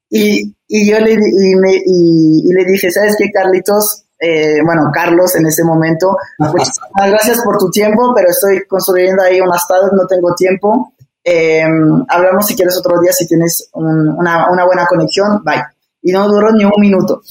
Y, 0.09 0.55
y 0.67 0.89
yo 0.89 0.99
le, 0.99 1.13
y, 1.13 1.55
me, 1.55 1.73
y, 1.85 2.53
le 2.53 2.65
dije, 2.65 2.91
¿sabes 2.91 3.15
qué, 3.17 3.31
Carlitos? 3.31 4.03
Eh, 4.17 4.59
bueno, 4.63 4.89
Carlos 4.93 5.35
en 5.35 5.45
ese 5.45 5.63
momento, 5.63 6.15
pues 6.51 6.71
gracias 6.95 7.41
por 7.43 7.57
tu 7.57 7.69
tiempo, 7.69 8.13
pero 8.15 8.29
estoy 8.29 8.65
construyendo 8.65 9.23
ahí 9.23 9.41
unas 9.41 9.67
tablas, 9.67 9.91
no 9.93 10.07
tengo 10.07 10.33
tiempo. 10.35 10.93
em, 11.23 12.05
hablamos 12.07 12.45
si 12.45 12.55
quieres 12.55 12.77
otro 12.77 13.01
día, 13.01 13.11
si 13.11 13.27
tienes 13.27 13.69
una, 13.73 14.49
una, 14.49 14.65
buena 14.65 14.85
conexión, 14.87 15.43
bye. 15.43 15.63
Y 16.01 16.11
no 16.11 16.27
duró 16.27 16.51
ni 16.51 16.63
un 16.63 16.71
minuto. 16.79 17.21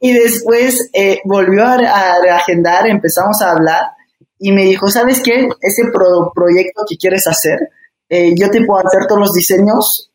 Y 0.00 0.12
después 0.12 0.90
eh, 0.92 1.20
volvió 1.24 1.64
a, 1.64 1.74
a 1.74 2.22
reagendar, 2.22 2.86
empezamos 2.86 3.42
a 3.42 3.52
hablar 3.52 3.82
y 4.38 4.52
me 4.52 4.64
dijo, 4.64 4.88
¿sabes 4.88 5.20
qué? 5.22 5.48
Ese 5.60 5.82
proyecto 6.34 6.82
que 6.88 6.96
quieres 6.96 7.26
hacer, 7.26 7.58
eh, 8.08 8.34
yo 8.38 8.50
te 8.50 8.64
puedo 8.64 8.86
hacer 8.86 9.06
todos 9.06 9.20
los 9.20 9.32
diseños 9.32 10.10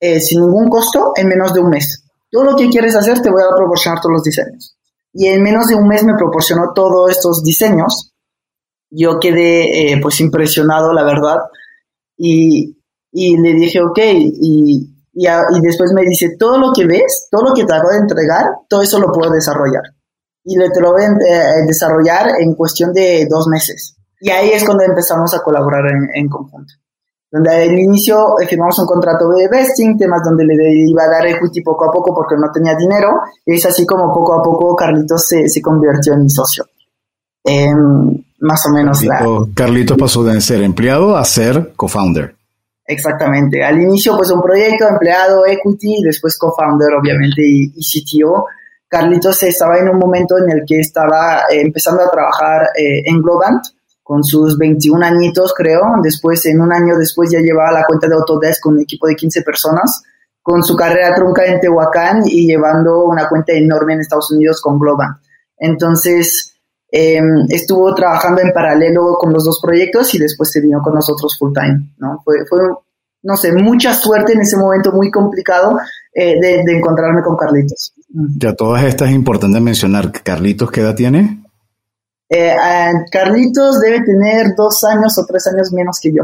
eh, 0.00 0.20
sin 0.20 0.40
ningún 0.40 0.68
costo 0.68 1.12
en 1.14 1.28
menos 1.28 1.52
de 1.52 1.60
un 1.60 1.70
mes. 1.70 2.04
Todo 2.30 2.44
lo 2.44 2.56
que 2.56 2.68
quieres 2.68 2.96
hacer 2.96 3.20
te 3.20 3.30
voy 3.30 3.42
a 3.42 3.54
proporcionar 3.54 4.00
todos 4.00 4.14
los 4.14 4.22
diseños. 4.22 4.76
Y 5.12 5.28
en 5.28 5.42
menos 5.42 5.68
de 5.68 5.74
un 5.74 5.88
mes 5.88 6.04
me 6.04 6.14
proporcionó 6.14 6.72
todos 6.74 7.10
estos 7.10 7.42
diseños. 7.42 8.12
Yo 8.90 9.18
quedé 9.18 9.92
eh, 9.92 10.00
pues 10.00 10.20
impresionado, 10.20 10.92
la 10.92 11.04
verdad. 11.04 11.38
Y, 12.16 12.76
y 13.12 13.36
le 13.38 13.54
dije, 13.54 13.80
ok, 13.80 13.98
y, 13.98 14.95
y, 15.16 15.26
y, 15.26 15.60
después 15.62 15.92
me 15.94 16.02
dice, 16.02 16.36
todo 16.38 16.58
lo 16.58 16.72
que 16.74 16.86
ves, 16.86 17.28
todo 17.30 17.48
lo 17.48 17.54
que 17.54 17.64
te 17.64 17.72
acabo 17.72 17.90
de 17.90 17.98
entregar, 17.98 18.44
todo 18.68 18.82
eso 18.82 19.00
lo 19.00 19.10
puedo 19.10 19.32
desarrollar. 19.32 19.82
Y 20.44 20.56
le 20.56 20.70
te 20.70 20.80
lo 20.80 20.92
voy 20.92 21.04
a 21.04 21.66
desarrollar 21.66 22.28
en 22.38 22.54
cuestión 22.54 22.92
de 22.92 23.26
dos 23.28 23.48
meses. 23.48 23.96
Y 24.20 24.30
ahí 24.30 24.50
es 24.50 24.64
cuando 24.64 24.84
empezamos 24.84 25.34
a 25.34 25.42
colaborar 25.42 25.86
en, 25.86 26.08
en 26.14 26.28
conjunto 26.28 26.74
donde 27.30 27.50
al 27.50 27.78
inicio 27.78 28.38
eh, 28.40 28.46
firmamos 28.46 28.78
un 28.78 28.86
contrato 28.86 29.28
de 29.30 29.48
vesting, 29.48 29.98
temas 29.98 30.22
donde 30.24 30.44
le 30.44 30.72
iba 30.88 31.02
a 31.04 31.08
dar 31.08 31.26
equity 31.26 31.60
poco 31.60 31.88
a 31.88 31.92
poco 31.92 32.14
porque 32.14 32.36
no 32.36 32.50
tenía 32.52 32.74
dinero, 32.76 33.08
y 33.44 33.54
es 33.56 33.66
así 33.66 33.84
como 33.84 34.12
poco 34.12 34.34
a 34.34 34.42
poco 34.42 34.74
Carlitos 34.76 35.26
se, 35.26 35.48
se 35.48 35.60
convirtió 35.60 36.14
en 36.14 36.22
mi 36.22 36.30
socio. 36.30 36.64
Em, 37.44 38.24
más 38.40 38.66
o 38.66 38.70
menos. 38.70 39.00
Carlitos, 39.00 39.48
Carlitos 39.54 39.98
pasó 39.98 40.24
de 40.24 40.40
ser 40.40 40.62
empleado 40.62 41.16
a 41.16 41.24
ser 41.24 41.72
co-founder. 41.74 42.35
Exactamente. 42.86 43.64
Al 43.64 43.80
inicio, 43.80 44.16
pues 44.16 44.30
un 44.30 44.40
proyecto, 44.40 44.86
empleado, 44.88 45.44
equity, 45.44 46.02
después 46.02 46.38
co-founder, 46.38 46.94
obviamente, 46.94 47.42
y, 47.42 47.72
y, 47.74 47.82
CTO. 47.82 48.46
Carlitos 48.88 49.42
estaba 49.42 49.78
en 49.78 49.88
un 49.88 49.98
momento 49.98 50.36
en 50.38 50.50
el 50.50 50.64
que 50.64 50.78
estaba 50.78 51.40
eh, 51.50 51.60
empezando 51.60 52.04
a 52.04 52.10
trabajar 52.10 52.68
eh, 52.76 53.02
en 53.04 53.20
Globant, 53.20 53.64
con 54.04 54.22
sus 54.22 54.56
21 54.56 55.04
añitos, 55.04 55.52
creo. 55.52 55.82
Después, 56.00 56.46
en 56.46 56.60
un 56.60 56.72
año 56.72 56.96
después, 56.96 57.28
ya 57.32 57.40
llevaba 57.40 57.72
la 57.72 57.84
cuenta 57.84 58.06
de 58.06 58.14
Autodesk 58.14 58.62
con 58.62 58.74
un 58.74 58.82
equipo 58.82 59.08
de 59.08 59.16
15 59.16 59.42
personas, 59.42 60.04
con 60.40 60.62
su 60.62 60.76
carrera 60.76 61.12
trunca 61.12 61.44
en 61.44 61.58
Tehuacán 61.58 62.22
y 62.24 62.46
llevando 62.46 63.04
una 63.04 63.28
cuenta 63.28 63.52
enorme 63.52 63.94
en 63.94 64.00
Estados 64.00 64.30
Unidos 64.30 64.60
con 64.60 64.78
Globant. 64.78 65.16
Entonces, 65.58 66.55
em, 66.96 67.46
estuvo 67.48 67.94
trabajando 67.94 68.40
en 68.40 68.52
paralelo 68.52 69.16
con 69.18 69.32
los 69.32 69.44
dos 69.44 69.60
proyectos 69.60 70.14
y 70.14 70.18
después 70.18 70.50
se 70.50 70.60
vino 70.60 70.80
con 70.82 70.94
nosotros 70.94 71.36
full 71.38 71.52
time, 71.52 71.90
¿no? 71.98 72.20
Fue, 72.24 72.46
fue 72.48 72.60
no 73.22 73.36
sé, 73.36 73.52
mucha 73.52 73.92
suerte 73.92 74.32
en 74.34 74.40
ese 74.40 74.56
momento 74.56 74.92
muy 74.92 75.10
complicado 75.10 75.78
eh, 76.14 76.40
de, 76.40 76.62
de, 76.64 76.78
encontrarme 76.78 77.22
con 77.22 77.36
Carlitos. 77.36 77.92
Ya 78.38 78.54
todas 78.54 78.84
estas 78.84 79.08
es 79.08 79.16
importante 79.16 79.60
mencionar. 79.60 80.12
¿Carlitos 80.22 80.70
qué 80.70 80.80
edad 80.80 80.94
tiene? 80.94 81.44
Eh, 82.28 82.54
Carlitos 83.10 83.80
debe 83.80 84.02
tener 84.02 84.54
dos 84.56 84.82
años 84.84 85.18
o 85.18 85.26
tres 85.26 85.46
años 85.48 85.72
menos 85.72 85.98
que 86.00 86.12
yo. 86.12 86.22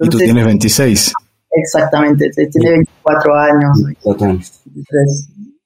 y 0.00 0.08
tú 0.08 0.18
tienes 0.18 0.44
26. 0.44 1.12
Exactamente, 1.50 2.30
tiene 2.30 2.70
24 2.70 3.34
años. 3.34 3.78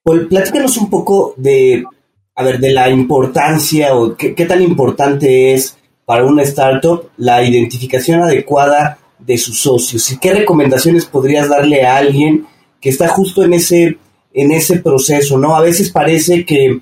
Pues 0.02 0.26
platícanos 0.26 0.76
un 0.78 0.90
poco 0.90 1.34
de, 1.36 1.84
a 2.38 2.44
ver, 2.44 2.58
de 2.60 2.72
la 2.72 2.88
importancia 2.88 3.94
o 3.94 4.16
qué, 4.16 4.32
tan 4.46 4.62
importante 4.62 5.54
es 5.54 5.76
para 6.04 6.24
una 6.24 6.42
startup 6.42 7.10
la 7.16 7.42
identificación 7.42 8.22
adecuada 8.22 8.98
de 9.18 9.36
sus 9.36 9.60
socios 9.60 10.10
y 10.12 10.18
qué 10.18 10.32
recomendaciones 10.32 11.04
podrías 11.04 11.48
darle 11.48 11.84
a 11.84 11.96
alguien 11.96 12.46
que 12.80 12.90
está 12.90 13.08
justo 13.08 13.42
en 13.42 13.54
ese, 13.54 13.98
en 14.32 14.52
ese 14.52 14.78
proceso, 14.78 15.36
¿no? 15.36 15.56
A 15.56 15.60
veces 15.60 15.90
parece 15.90 16.44
que 16.44 16.80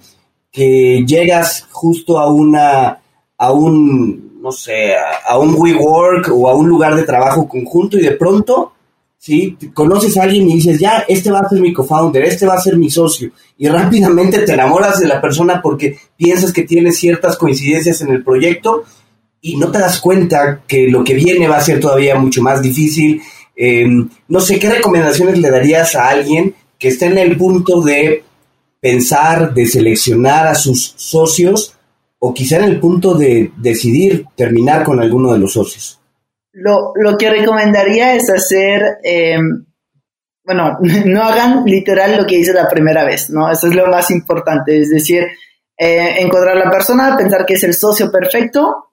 que 0.56 1.04
llegas 1.06 1.68
justo 1.70 2.18
a 2.18 2.32
una, 2.32 2.98
a 3.36 3.52
un, 3.52 4.40
no 4.40 4.50
sé, 4.50 4.94
a, 4.96 5.38
un 5.38 5.54
WeWork 5.54 6.30
o 6.32 6.48
a 6.48 6.54
un 6.54 6.66
lugar 6.66 6.96
de 6.96 7.02
trabajo 7.02 7.46
conjunto 7.46 7.98
y 7.98 8.00
de 8.00 8.12
pronto, 8.12 8.72
¿sí? 9.26 9.56
Conoces 9.74 10.16
a 10.16 10.22
alguien 10.22 10.48
y 10.48 10.54
dices, 10.54 10.78
ya, 10.78 11.04
este 11.08 11.32
va 11.32 11.40
a 11.40 11.48
ser 11.48 11.60
mi 11.60 11.72
co-founder, 11.72 12.22
este 12.22 12.46
va 12.46 12.54
a 12.54 12.60
ser 12.60 12.76
mi 12.76 12.88
socio. 12.88 13.32
Y 13.58 13.66
rápidamente 13.66 14.38
te 14.42 14.52
enamoras 14.52 15.00
de 15.00 15.08
la 15.08 15.20
persona 15.20 15.60
porque 15.60 15.98
piensas 16.16 16.52
que 16.52 16.62
tiene 16.62 16.92
ciertas 16.92 17.36
coincidencias 17.36 18.00
en 18.02 18.10
el 18.10 18.22
proyecto 18.22 18.84
y 19.40 19.56
no 19.56 19.72
te 19.72 19.80
das 19.80 20.00
cuenta 20.00 20.62
que 20.68 20.86
lo 20.86 21.02
que 21.02 21.14
viene 21.14 21.48
va 21.48 21.56
a 21.56 21.60
ser 21.60 21.80
todavía 21.80 22.14
mucho 22.14 22.40
más 22.40 22.62
difícil. 22.62 23.20
Em, 23.56 24.08
no 24.28 24.38
sé, 24.38 24.60
¿qué 24.60 24.70
recomendaciones 24.70 25.38
le 25.38 25.50
darías 25.50 25.96
a 25.96 26.06
alguien 26.06 26.54
que 26.78 26.86
esté 26.86 27.06
en 27.06 27.18
el 27.18 27.36
punto 27.36 27.80
de 27.80 28.22
pensar, 28.80 29.52
de 29.52 29.66
seleccionar 29.66 30.46
a 30.46 30.54
sus 30.54 30.94
socios 30.94 31.74
o 32.20 32.32
quizá 32.32 32.58
en 32.58 32.64
el 32.64 32.78
punto 32.78 33.14
de 33.14 33.50
decidir 33.56 34.26
terminar 34.36 34.84
con 34.84 35.00
alguno 35.00 35.32
de 35.32 35.40
los 35.40 35.52
socios? 35.52 35.98
Lo, 36.58 36.92
lo 36.94 37.18
que 37.18 37.30
recomendaría 37.30 38.14
es 38.14 38.30
hacer, 38.30 38.98
eh, 39.02 39.38
bueno, 40.44 40.78
no 41.06 41.22
hagan 41.22 41.64
literal 41.64 42.16
lo 42.16 42.26
que 42.26 42.36
hice 42.36 42.52
la 42.52 42.68
primera 42.68 43.04
vez, 43.04 43.30
¿no? 43.30 43.50
Eso 43.50 43.66
es 43.66 43.74
lo 43.74 43.86
más 43.88 44.10
importante, 44.10 44.80
es 44.80 44.90
decir, 44.90 45.26
eh, 45.76 46.16
encontrar 46.18 46.56
a 46.56 46.64
la 46.64 46.70
persona, 46.70 47.16
pensar 47.16 47.44
que 47.44 47.54
es 47.54 47.64
el 47.64 47.74
socio 47.74 48.10
perfecto, 48.10 48.92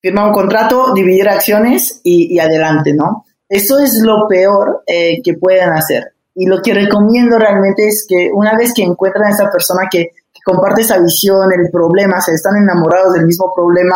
firmar 0.00 0.28
un 0.28 0.32
contrato, 0.32 0.92
dividir 0.92 1.28
acciones 1.28 2.00
y, 2.02 2.34
y 2.34 2.40
adelante, 2.40 2.92
¿no? 2.92 3.24
Eso 3.48 3.78
es 3.78 4.00
lo 4.02 4.26
peor 4.28 4.82
eh, 4.86 5.20
que 5.22 5.34
pueden 5.34 5.70
hacer. 5.74 6.14
Y 6.34 6.46
lo 6.46 6.62
que 6.62 6.72
recomiendo 6.72 7.38
realmente 7.38 7.86
es 7.86 8.06
que 8.08 8.30
una 8.32 8.56
vez 8.56 8.72
que 8.74 8.82
encuentran 8.82 9.26
a 9.26 9.30
esa 9.30 9.50
persona 9.50 9.88
que, 9.90 10.12
comparte 10.44 10.80
esa 10.80 10.98
visión, 10.98 11.52
el 11.52 11.70
problema, 11.70 12.20
se 12.20 12.32
están 12.32 12.56
enamorados 12.56 13.12
del 13.12 13.26
mismo 13.26 13.52
problema 13.54 13.94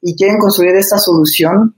y 0.00 0.14
quieren 0.14 0.38
construir 0.38 0.76
esta 0.76 0.98
solución, 0.98 1.74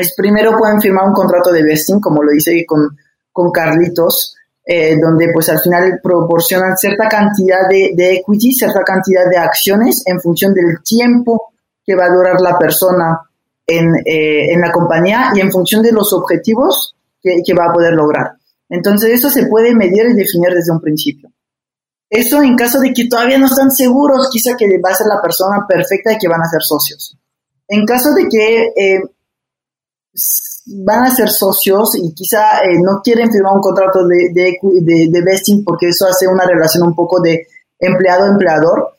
es 0.00 0.14
primero 0.14 0.56
pueden 0.56 0.80
firmar 0.80 1.06
un 1.06 1.14
contrato 1.14 1.52
de 1.52 1.62
vesting, 1.62 2.00
como 2.00 2.22
lo 2.22 2.32
hice 2.32 2.64
con, 2.66 2.96
con 3.32 3.50
Carlitos, 3.50 4.34
eh, 4.64 4.96
donde 5.00 5.30
pues 5.32 5.48
al 5.48 5.60
final 5.60 6.00
proporcionan 6.02 6.76
cierta 6.76 7.08
cantidad 7.08 7.68
de, 7.68 7.92
de, 7.94 8.16
equity, 8.16 8.52
cierta 8.52 8.82
cantidad 8.82 9.28
de 9.30 9.36
acciones 9.36 10.02
en 10.06 10.20
función 10.20 10.54
del 10.54 10.82
tiempo 10.84 11.52
que 11.84 11.94
va 11.94 12.06
a 12.06 12.14
durar 12.14 12.40
la 12.40 12.58
persona 12.58 13.20
en, 13.66 13.94
eh, 14.04 14.52
en 14.52 14.60
la 14.60 14.70
compañía 14.70 15.30
y 15.34 15.40
en 15.40 15.50
función 15.50 15.82
de 15.82 15.92
los 15.92 16.12
objetivos 16.12 16.94
que, 17.22 17.42
que 17.44 17.54
va 17.54 17.66
a 17.66 17.72
poder 17.72 17.94
lograr. 17.94 18.32
Entonces 18.68 19.10
eso 19.10 19.30
se 19.30 19.46
puede 19.46 19.74
medir 19.74 20.06
y 20.10 20.14
definir 20.14 20.54
desde 20.54 20.72
un 20.72 20.80
principio. 20.80 21.30
Eso 22.08 22.42
en 22.42 22.56
caso 22.56 22.80
de 22.80 22.92
que 22.92 23.06
todavía 23.08 23.38
no 23.38 23.46
están 23.46 23.70
seguros, 23.70 24.28
quizá 24.32 24.56
que 24.56 24.66
va 24.84 24.90
a 24.90 24.94
ser 24.94 25.06
la 25.06 25.22
persona 25.22 25.64
perfecta 25.68 26.12
y 26.12 26.18
que 26.18 26.28
van 26.28 26.42
a 26.42 26.48
ser 26.48 26.60
socios. 26.60 27.16
En 27.68 27.86
caso 27.86 28.12
de 28.14 28.28
que 28.28 28.72
eh, 28.76 29.02
van 30.66 31.04
a 31.04 31.14
ser 31.14 31.28
socios 31.28 31.96
y 31.96 32.12
quizá 32.14 32.62
eh, 32.64 32.78
no 32.82 33.00
quieren 33.02 33.30
firmar 33.30 33.54
un 33.54 33.60
contrato 33.60 34.06
de, 34.06 34.30
de, 34.32 35.08
de, 35.08 35.22
vesting 35.22 35.64
porque 35.64 35.88
eso 35.88 36.06
hace 36.06 36.26
una 36.26 36.44
relación 36.44 36.86
un 36.86 36.94
poco 36.94 37.20
de 37.20 37.46
empleado-empleador, 37.78 38.96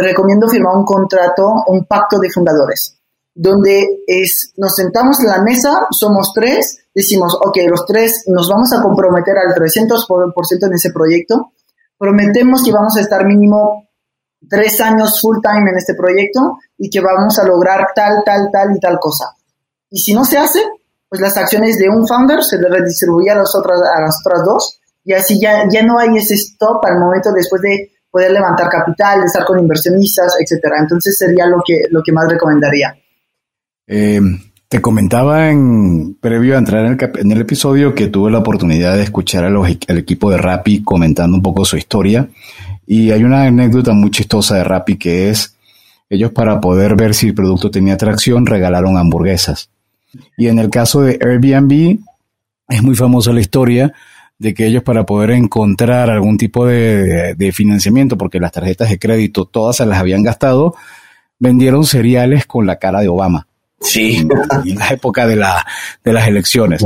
recomiendo 0.00 0.48
firmar 0.48 0.76
un 0.76 0.84
contrato, 0.84 1.64
un 1.66 1.84
pacto 1.84 2.18
de 2.18 2.30
fundadores, 2.30 2.96
donde 3.34 4.02
es, 4.06 4.52
nos 4.56 4.74
sentamos 4.74 5.20
en 5.20 5.26
la 5.26 5.42
mesa, 5.42 5.86
somos 5.90 6.32
tres, 6.34 6.78
decimos, 6.94 7.34
ok, 7.34 7.58
los 7.68 7.84
tres 7.84 8.24
nos 8.28 8.48
vamos 8.48 8.72
a 8.72 8.80
comprometer 8.80 9.36
al 9.36 9.54
300% 9.54 10.66
en 10.66 10.72
ese 10.72 10.90
proyecto, 10.90 11.52
prometemos 11.98 12.64
que 12.64 12.72
vamos 12.72 12.96
a 12.96 13.00
estar 13.00 13.26
mínimo 13.26 13.88
tres 14.48 14.80
años 14.80 15.20
full 15.20 15.38
time 15.42 15.70
en 15.70 15.76
este 15.76 15.94
proyecto 15.94 16.58
y 16.78 16.88
que 16.88 17.00
vamos 17.00 17.38
a 17.38 17.44
lograr 17.44 17.88
tal, 17.94 18.22
tal, 18.24 18.48
tal 18.52 18.76
y 18.76 18.80
tal 18.80 18.98
cosa. 19.00 19.34
Y 19.90 19.98
si 19.98 20.12
no 20.12 20.24
se 20.24 20.38
hace, 20.38 20.60
pues 21.08 21.20
las 21.20 21.36
acciones 21.36 21.78
de 21.78 21.88
un 21.88 22.06
founder 22.06 22.42
se 22.42 22.58
le 22.58 22.68
redistribuye 22.68 23.30
a, 23.30 23.36
las 23.36 23.54
otras, 23.54 23.80
a 23.80 24.00
las 24.00 24.20
otras 24.24 24.44
dos 24.44 24.80
y 25.04 25.14
así 25.14 25.40
ya, 25.40 25.66
ya 25.70 25.82
no 25.82 25.98
hay 25.98 26.16
ese 26.16 26.34
stop 26.34 26.84
al 26.84 26.98
momento 26.98 27.32
después 27.32 27.62
de 27.62 27.92
poder 28.10 28.32
levantar 28.32 28.68
capital, 28.68 29.20
de 29.20 29.26
estar 29.26 29.44
con 29.44 29.58
inversionistas, 29.58 30.34
etcétera. 30.38 30.76
Entonces 30.80 31.16
sería 31.16 31.46
lo 31.46 31.62
que, 31.66 31.84
lo 31.90 32.02
que 32.02 32.12
más 32.12 32.28
recomendaría. 32.28 32.94
Eh, 33.86 34.20
te 34.68 34.82
comentaba 34.82 35.48
en 35.50 36.14
previo 36.20 36.54
a 36.54 36.58
entrar 36.58 36.84
en 36.84 37.32
el, 37.32 37.40
episodio 37.40 37.94
que 37.94 38.08
tuve 38.08 38.30
la 38.30 38.38
oportunidad 38.38 38.96
de 38.96 39.02
escuchar 39.02 39.44
al 39.44 39.98
equipo 39.98 40.30
de 40.30 40.36
Rappi 40.36 40.82
comentando 40.82 41.34
un 41.34 41.42
poco 41.42 41.64
su 41.64 41.78
historia 41.78 42.28
y 42.86 43.10
hay 43.10 43.24
una 43.24 43.44
anécdota 43.44 43.92
muy 43.92 44.10
chistosa 44.10 44.56
de 44.56 44.64
Rappi 44.64 44.98
que 44.98 45.30
es 45.30 45.56
ellos 46.10 46.32
para 46.32 46.60
poder 46.60 46.96
ver 46.96 47.14
si 47.14 47.28
el 47.28 47.34
producto 47.34 47.70
tenía 47.70 47.94
atracción 47.94 48.44
regalaron 48.44 48.98
hamburguesas. 48.98 49.70
Y 50.36 50.48
en 50.48 50.58
el 50.58 50.70
caso 50.70 51.02
de 51.02 51.18
Airbnb 51.20 51.98
es 52.68 52.82
muy 52.82 52.94
famosa 52.94 53.32
la 53.32 53.40
historia 53.40 53.92
de 54.38 54.54
que 54.54 54.66
ellos 54.66 54.82
para 54.82 55.04
poder 55.04 55.32
encontrar 55.32 56.10
algún 56.10 56.38
tipo 56.38 56.66
de, 56.66 57.34
de 57.34 57.52
financiamiento, 57.52 58.16
porque 58.16 58.38
las 58.38 58.52
tarjetas 58.52 58.88
de 58.90 58.98
crédito 58.98 59.46
todas 59.46 59.76
se 59.76 59.86
las 59.86 59.98
habían 59.98 60.22
gastado, 60.22 60.76
vendieron 61.38 61.84
cereales 61.84 62.46
con 62.46 62.66
la 62.66 62.78
cara 62.78 63.00
de 63.00 63.08
Obama 63.08 63.48
Sí. 63.80 64.26
En 64.64 64.74
la 64.76 64.88
época 64.88 65.26
de, 65.26 65.36
la, 65.36 65.64
de 66.04 66.12
las 66.12 66.26
elecciones. 66.26 66.84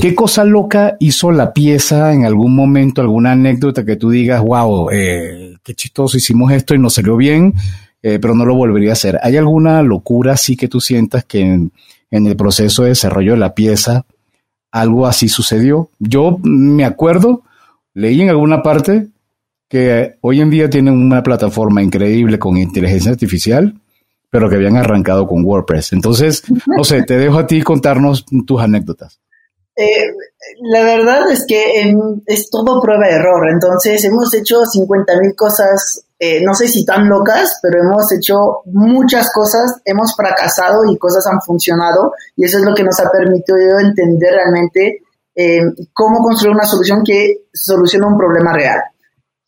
¿Qué 0.00 0.14
cosa 0.14 0.44
loca 0.44 0.96
hizo 0.98 1.30
la 1.30 1.52
pieza 1.52 2.12
en 2.12 2.24
algún 2.24 2.54
momento, 2.54 3.00
alguna 3.00 3.32
anécdota 3.32 3.84
que 3.84 3.96
tú 3.96 4.10
digas, 4.10 4.42
wow, 4.42 4.90
eh, 4.90 5.56
qué 5.62 5.74
chistoso 5.74 6.16
hicimos 6.16 6.52
esto 6.52 6.74
y 6.74 6.78
nos 6.78 6.94
salió 6.94 7.16
bien, 7.16 7.54
eh, 8.06 8.18
pero 8.20 8.34
no 8.36 8.44
lo 8.44 8.54
volvería 8.54 8.90
a 8.90 8.92
hacer? 8.92 9.18
¿Hay 9.22 9.36
alguna 9.36 9.82
locura 9.82 10.34
así 10.34 10.56
que 10.56 10.68
tú 10.68 10.80
sientas 10.80 11.24
que 11.24 11.40
en, 11.40 11.72
en 12.10 12.26
el 12.26 12.36
proceso 12.36 12.82
de 12.82 12.90
desarrollo 12.90 13.32
de 13.32 13.38
la 13.38 13.54
pieza 13.54 14.04
algo 14.70 15.06
así 15.06 15.28
sucedió? 15.28 15.90
Yo 15.98 16.38
me 16.42 16.84
acuerdo, 16.84 17.42
leí 17.94 18.22
en 18.22 18.28
alguna 18.28 18.62
parte 18.62 19.08
que 19.68 20.16
hoy 20.20 20.40
en 20.40 20.50
día 20.50 20.70
tienen 20.70 20.94
una 20.94 21.22
plataforma 21.24 21.82
increíble 21.82 22.38
con 22.38 22.56
inteligencia 22.56 23.10
artificial 23.10 23.74
pero 24.30 24.50
que 24.50 24.56
habían 24.56 24.76
arrancado 24.76 25.26
con 25.26 25.44
WordPress. 25.44 25.94
Entonces, 25.94 26.42
no 26.66 26.84
sé, 26.84 27.02
te 27.04 27.16
dejo 27.16 27.38
a 27.38 27.46
ti 27.46 27.62
contarnos 27.62 28.26
tus 28.46 28.60
anécdotas. 28.60 29.18
Eh, 29.76 30.10
la 30.62 30.82
verdad 30.84 31.30
es 31.30 31.44
que 31.46 31.94
es 32.26 32.50
todo 32.50 32.80
prueba 32.80 33.06
de 33.06 33.14
error. 33.14 33.48
Entonces, 33.50 34.02
hemos 34.04 34.32
hecho 34.34 34.64
50 34.64 35.20
mil 35.20 35.34
cosas, 35.34 36.06
eh, 36.18 36.42
no 36.42 36.54
sé 36.54 36.66
si 36.66 36.84
tan 36.84 37.08
locas, 37.08 37.58
pero 37.62 37.82
hemos 37.82 38.10
hecho 38.12 38.62
muchas 38.64 39.30
cosas, 39.32 39.80
hemos 39.84 40.16
fracasado 40.16 40.90
y 40.90 40.96
cosas 40.96 41.26
han 41.26 41.40
funcionado. 41.42 42.12
Y 42.36 42.46
eso 42.46 42.58
es 42.58 42.64
lo 42.64 42.74
que 42.74 42.84
nos 42.84 42.98
ha 43.00 43.10
permitido 43.10 43.78
entender 43.78 44.32
realmente 44.32 45.02
eh, 45.34 45.60
cómo 45.92 46.20
construir 46.22 46.54
una 46.54 46.64
solución 46.64 47.04
que 47.04 47.42
soluciona 47.52 48.06
un 48.06 48.16
problema 48.16 48.54
real. 48.54 48.80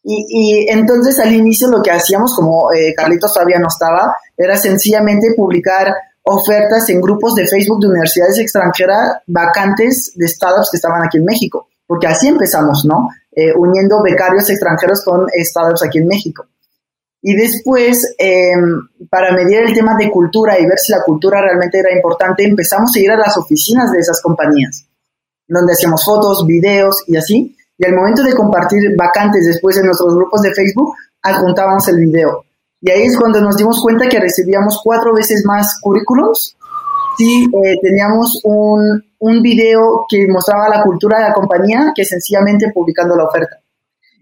Y, 0.04 0.26
y, 0.28 0.68
entonces 0.70 1.18
al 1.18 1.32
inicio 1.32 1.68
lo 1.68 1.82
que 1.82 1.90
hacíamos, 1.90 2.34
como 2.34 2.72
eh, 2.72 2.94
Carlitos 2.94 3.32
todavía 3.32 3.58
no 3.58 3.68
estaba, 3.68 4.14
era 4.36 4.56
sencillamente 4.56 5.34
publicar 5.36 5.92
ofertas 6.30 6.88
en 6.90 7.00
grupos 7.00 7.34
de 7.34 7.46
Facebook 7.46 7.80
de 7.80 7.88
universidades 7.88 8.38
extranjeras 8.38 9.22
vacantes 9.26 10.12
de 10.14 10.28
startups 10.28 10.68
que 10.70 10.76
estaban 10.76 11.02
aquí 11.02 11.16
en 11.16 11.24
México, 11.24 11.68
porque 11.86 12.06
así 12.06 12.28
empezamos, 12.28 12.84
¿no? 12.84 13.08
Eh, 13.32 13.52
uniendo 13.56 14.02
becarios 14.02 14.50
extranjeros 14.50 15.02
con 15.04 15.26
startups 15.34 15.84
aquí 15.84 15.98
en 15.98 16.06
México. 16.06 16.46
Y 17.22 17.34
después, 17.34 18.14
eh, 18.18 18.52
para 19.08 19.32
medir 19.32 19.60
el 19.60 19.72
tema 19.72 19.96
de 19.96 20.10
cultura 20.10 20.58
y 20.58 20.66
ver 20.66 20.78
si 20.78 20.92
la 20.92 21.02
cultura 21.02 21.40
realmente 21.40 21.78
era 21.78 21.94
importante, 21.94 22.44
empezamos 22.44 22.94
a 22.94 23.00
ir 23.00 23.10
a 23.10 23.16
las 23.16 23.36
oficinas 23.38 23.90
de 23.90 23.98
esas 23.98 24.20
compañías, 24.20 24.86
donde 25.48 25.72
hacíamos 25.72 26.04
fotos, 26.04 26.46
videos 26.46 27.04
y 27.06 27.16
así. 27.16 27.56
Y 27.78 27.86
al 27.86 27.94
momento 27.94 28.22
de 28.22 28.34
compartir 28.34 28.82
vacantes 28.96 29.46
después 29.46 29.78
en 29.78 29.86
nuestros 29.86 30.14
grupos 30.14 30.42
de 30.42 30.52
Facebook, 30.52 30.94
adjuntábamos 31.22 31.88
el 31.88 31.96
video. 31.96 32.44
Y 32.80 32.90
ahí 32.90 33.02
es 33.02 33.18
cuando 33.18 33.40
nos 33.40 33.56
dimos 33.56 33.80
cuenta 33.82 34.08
que 34.08 34.20
recibíamos 34.20 34.80
cuatro 34.84 35.12
veces 35.14 35.42
más 35.44 35.78
currículums 35.80 36.56
si 37.16 37.44
eh, 37.44 37.78
teníamos 37.82 38.40
un, 38.44 39.02
un 39.18 39.42
video 39.42 40.06
que 40.08 40.26
mostraba 40.28 40.68
la 40.68 40.84
cultura 40.84 41.18
de 41.18 41.28
la 41.28 41.34
compañía 41.34 41.92
que 41.94 42.04
sencillamente 42.04 42.70
publicando 42.72 43.16
la 43.16 43.24
oferta. 43.24 43.58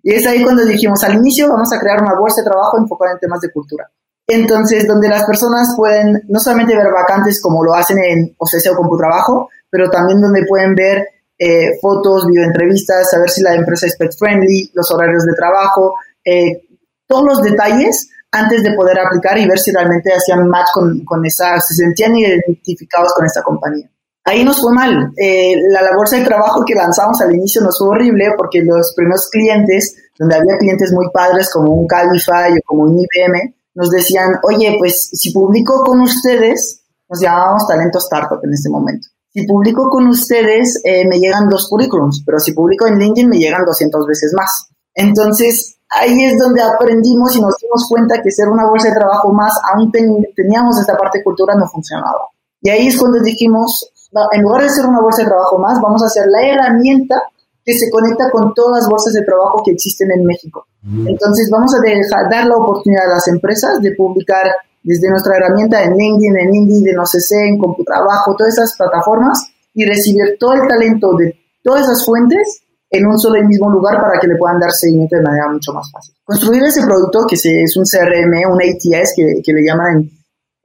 Y 0.03 0.15
es 0.15 0.27
ahí 0.27 0.43
cuando 0.43 0.65
dijimos, 0.65 1.03
al 1.05 1.17
inicio 1.17 1.49
vamos 1.49 1.73
a 1.73 1.79
crear 1.79 2.01
una 2.01 2.19
bolsa 2.19 2.41
de 2.41 2.49
trabajo 2.49 2.79
enfocada 2.79 3.13
en 3.13 3.19
temas 3.19 3.41
de 3.41 3.51
cultura. 3.51 3.91
Entonces, 4.27 4.87
donde 4.87 5.09
las 5.09 5.25
personas 5.25 5.75
pueden 5.77 6.23
no 6.29 6.41
solamente 6.41 6.77
ver 6.77 6.93
vacantes 6.93 7.41
como 7.41 7.63
lo 7.63 7.75
hacen 7.75 7.99
en 7.99 8.35
OCC 8.39 8.73
o 8.73 8.77
CompuTrabajo, 8.77 9.51
pero 9.71 9.91
también 9.91 10.21
donde 10.21 10.47
pueden 10.47 10.75
ver 10.75 11.07
eh, 11.39 11.79
fotos, 11.81 12.27
videoentrevistas, 12.27 13.11
saber 13.11 13.31
si 13.31 13.43
la 13.43 13.55
empresa 13.55 13.87
es 13.87 13.97
pet 13.97 14.13
friendly, 14.19 14.71
los 14.75 14.91
horarios 14.91 15.25
de 15.25 15.35
trabajo, 15.35 15.95
eh, 16.25 16.63
todos 17.07 17.25
los 17.25 17.43
detalles 17.43 18.09
antes 18.37 18.63
de 18.63 18.75
poder 18.75 18.99
aplicar 18.99 19.39
y 19.39 19.47
ver 19.47 19.59
si 19.59 19.73
realmente 19.73 20.13
hacían 20.13 20.49
match 20.49 20.69
con, 20.73 21.05
con 21.05 21.25
esa, 21.25 21.59
se 21.61 21.75
sentían 21.75 22.17
identificados 22.17 23.13
con 23.15 23.27
esta 23.27 23.43
compañía. 23.43 23.91
Ahí 24.25 24.45
nos 24.45 24.61
fue 24.61 24.73
mal. 24.73 25.13
Eh, 25.17 25.55
la, 25.71 25.83
la 25.83 25.97
bolsa 25.97 26.17
de 26.17 26.25
trabajo 26.25 26.65
que 26.65 26.75
lanzamos 26.75 27.21
al 27.21 27.35
inicio 27.35 27.63
nos 27.63 27.79
fue 27.79 27.89
horrible 27.89 28.33
porque 28.37 28.61
los 28.63 28.93
primeros 28.95 29.29
clientes, 29.31 29.97
donde 30.19 30.37
había 30.37 30.59
clientes 30.59 30.93
muy 30.93 31.09
padres 31.13 31.49
como 31.53 31.73
un 31.73 31.87
Calify 31.87 32.53
o 32.53 32.61
como 32.65 32.83
un 32.85 32.99
IBM, 32.99 33.55
nos 33.75 33.91
decían, 33.91 34.39
oye, 34.43 34.75
pues 34.79 35.11
si 35.13 35.33
publico 35.33 35.85
con 35.85 36.01
ustedes, 36.01 36.83
nos 37.09 37.21
llamábamos 37.21 37.69
talento 37.69 37.99
startup 37.99 38.41
en 38.43 38.53
este 38.53 38.69
momento. 38.69 39.07
Si 39.33 39.47
publico 39.47 39.91
con 39.91 40.09
ustedes, 40.09 40.81
eh, 40.83 41.07
me 41.07 41.19
llegan 41.19 41.49
dos 41.49 41.69
currículums, 41.69 42.23
pero 42.25 42.41
si 42.41 42.53
publico 42.53 42.87
en 42.87 42.99
LinkedIn, 42.99 43.29
me 43.29 43.39
llegan 43.39 43.67
200 43.67 44.07
veces 44.07 44.33
más. 44.35 44.69
Entonces, 44.95 45.76
ahí 45.91 46.25
es 46.25 46.39
donde 46.39 46.63
aprendimos 46.63 47.35
y 47.37 47.41
nos 47.41 47.57
dimos 47.59 47.87
cuenta 47.89 48.21
que 48.23 48.31
ser 48.31 48.49
una 48.49 48.69
bolsa 48.69 48.89
de 48.89 48.95
trabajo 48.95 49.33
más, 49.33 49.53
aún 49.73 49.91
teníamos 49.93 50.79
esta 50.81 50.97
parte 50.97 51.19
de 51.19 51.25
cultura, 51.25 51.55
no 51.55 51.67
funcionaba. 51.69 52.29
Y 52.61 52.71
ahí 52.71 52.89
es 52.89 52.99
cuando 52.99 53.21
dijimos, 53.21 53.91
en 54.33 54.43
lugar 54.43 54.63
de 54.63 54.71
ser 54.71 54.87
una 54.87 55.01
bolsa 55.01 55.23
de 55.23 55.29
trabajo 55.29 55.59
más, 55.59 55.81
vamos 55.81 56.03
a 56.03 56.07
hacer 56.07 56.27
la 56.29 56.43
herramienta 56.43 57.23
que 57.65 57.77
se 57.77 57.91
conecta 57.91 58.31
con 58.31 58.55
todas 58.55 58.81
las 58.81 58.89
bolsas 58.89 59.13
de 59.13 59.23
trabajo 59.23 59.63
que 59.65 59.73
existen 59.73 60.11
en 60.13 60.25
México. 60.25 60.67
Entonces, 61.07 61.51
vamos 61.51 61.75
a 61.75 61.81
dejar, 61.81 62.31
dar 62.31 62.47
la 62.47 62.57
oportunidad 62.57 63.07
a 63.11 63.15
las 63.15 63.29
empresas 63.29 63.81
de 63.81 63.93
publicar 63.97 64.53
desde 64.85 65.11
nuestra 65.11 65.37
herramienta 65.37 65.83
en 65.83 65.97
LinkedIn, 65.97 66.39
en 66.39 66.55
Indeed, 66.55 66.93
en 66.93 66.99
OCC, 67.01 67.49
en 67.49 67.59
CompuTrabajo, 67.59 68.37
todas 68.37 68.53
esas 68.53 68.77
plataformas 68.77 69.51
y 69.75 69.85
recibir 69.85 70.37
todo 70.39 70.55
el 70.55 70.69
talento 70.69 71.17
de 71.17 71.37
todas 71.63 71.83
esas 71.83 72.07
fuentes 72.07 72.63
en 72.91 73.07
un 73.07 73.19
solo 73.19 73.39
y 73.39 73.45
mismo 73.45 73.71
lugar 73.71 74.01
para 74.01 74.19
que 74.21 74.29
le 74.29 74.37
puedan 74.37 74.61
dar 74.61 74.71
seguimiento 74.71 75.17
de 75.17 75.23
manera 75.23 75.51
mucho 75.51 75.73
más 75.73 75.91
fácil. 75.91 76.15
Construir 76.25 76.63
ese 76.63 76.83
producto, 76.83 77.27
que 77.29 77.35
es 77.35 77.77
un 77.77 77.85
CRM, 77.85 78.51
un 78.51 78.61
ATS, 78.61 79.13
que, 79.17 79.43
que 79.45 79.53
le 79.53 79.65
llaman 79.65 79.97
en, 79.97 80.11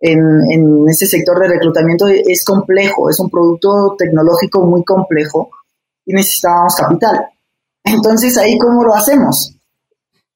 en, 0.02 0.52
en 0.52 0.90
ese 0.90 1.06
sector 1.08 1.40
de 1.40 1.48
reclutamiento, 1.48 2.08
es 2.08 2.44
complejo, 2.44 3.10
es 3.10 3.20
un 3.20 3.30
producto 3.30 3.96
tecnológico 3.98 4.62
muy 4.62 4.84
complejo 4.84 5.50
y 6.06 6.14
necesitábamos 6.14 6.76
capital. 6.76 7.28
Entonces, 7.84 8.38
¿ahí 8.38 8.58
cómo 8.58 8.84
lo 8.84 8.94
hacemos? 8.94 9.56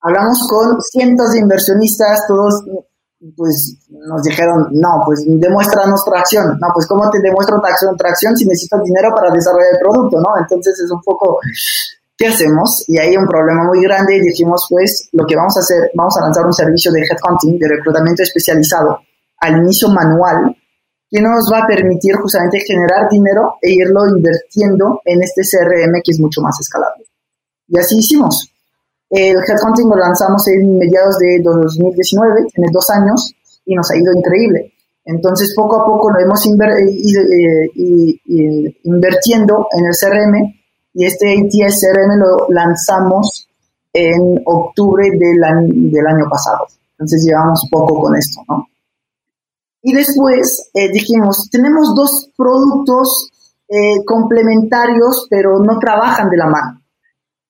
Hablamos 0.02 0.48
con 0.48 0.82
cientos 0.82 1.32
de 1.32 1.40
inversionistas, 1.40 2.28
todos 2.28 2.64
pues 3.36 3.78
nos 3.90 4.24
dijeron, 4.24 4.68
no, 4.72 5.02
pues 5.06 5.24
demuéstranos 5.26 6.04
tracción. 6.06 6.58
No, 6.60 6.68
pues 6.74 6.88
¿cómo 6.88 7.10
te 7.10 7.20
demuestro 7.20 7.60
tracción, 7.62 7.96
tracción 7.98 8.36
si 8.36 8.46
necesito 8.46 8.80
dinero 8.84 9.14
para 9.16 9.32
desarrollar 9.32 9.70
el 9.74 9.80
producto, 9.80 10.20
no? 10.20 10.38
Entonces 10.40 10.80
es 10.80 10.92
un 10.92 11.02
poco, 11.02 11.40
¿qué 12.18 12.28
hacemos? 12.28 12.84
Y 12.88 12.98
hay 12.98 13.16
un 13.18 13.28
problema 13.28 13.64
muy 13.64 13.82
grande 13.82 14.18
y 14.18 14.22
dijimos, 14.22 14.68
pues 14.70 15.10
lo 15.14 15.26
que 15.26 15.36
vamos 15.36 15.56
a 15.58 15.62
hacer, 15.62 15.92
vamos 15.96 16.16
a 16.18 16.22
lanzar 16.22 16.46
un 16.46 16.54
servicio 16.54 16.92
de 16.92 17.02
headhunting, 17.02 17.58
de 17.58 17.68
reclutamiento 17.68 18.24
especializado, 18.24 19.00
al 19.40 19.58
inicio 19.58 19.90
manual, 19.90 20.56
que 21.10 21.22
nos 21.22 21.50
va 21.52 21.60
a 21.64 21.68
permitir 21.68 22.16
justamente 22.16 22.60
generar 22.60 23.10
dinero 23.10 23.56
e 23.62 23.72
irlo 23.72 24.08
invirtiendo 24.08 25.02
en 25.06 25.24
este 25.24 25.42
CRM 25.42 26.02
que 26.04 26.12
es 26.12 26.20
mucho 26.20 26.42
más 26.42 26.60
escalable. 26.60 27.06
Y 27.68 27.80
así 27.80 27.98
hicimos. 27.98 28.55
El 29.10 29.38
Headhunting 29.38 29.90
lo 29.90 29.96
lanzamos 29.96 30.48
en 30.48 30.78
mediados 30.78 31.18
de 31.20 31.40
2019, 31.44 32.48
tiene 32.54 32.70
dos 32.72 32.90
años, 32.90 33.34
y 33.66 33.76
nos 33.76 33.90
ha 33.92 33.98
ido 33.98 34.14
increíble. 34.14 34.74
Entonces, 35.06 35.54
poco 35.56 35.82
a 35.82 35.86
poco 35.86 36.12
lo 36.12 36.20
hemos 36.20 36.46
inver 36.48 36.70
eh, 36.80 37.72
invirtiendo 38.84 39.68
en 39.72 39.86
el 39.86 39.94
CRM 39.94 40.54
y 40.94 41.06
este 41.06 41.34
ATS 41.34 41.82
CRM 41.82 42.18
lo 42.18 42.48
lanzamos 42.50 43.48
en 43.94 44.42
octubre 44.46 45.10
del 45.12 45.44
año, 45.44 46.30
pasado. 46.30 46.66
Entonces, 46.94 47.24
llevamos 47.24 47.68
poco 47.70 48.02
con 48.02 48.16
esto, 48.16 48.42
¿no? 48.48 48.68
Y 49.84 49.94
después 49.94 50.72
eh, 50.74 50.92
dijimos, 50.92 51.48
tenemos 51.52 51.94
dos 51.96 52.32
productos 52.36 53.30
eh, 53.70 54.04
complementarios, 54.04 55.28
pero 55.30 55.60
no 55.60 55.78
trabajan 55.78 56.30
de 56.30 56.38
la 56.38 56.48
mano. 56.48 56.82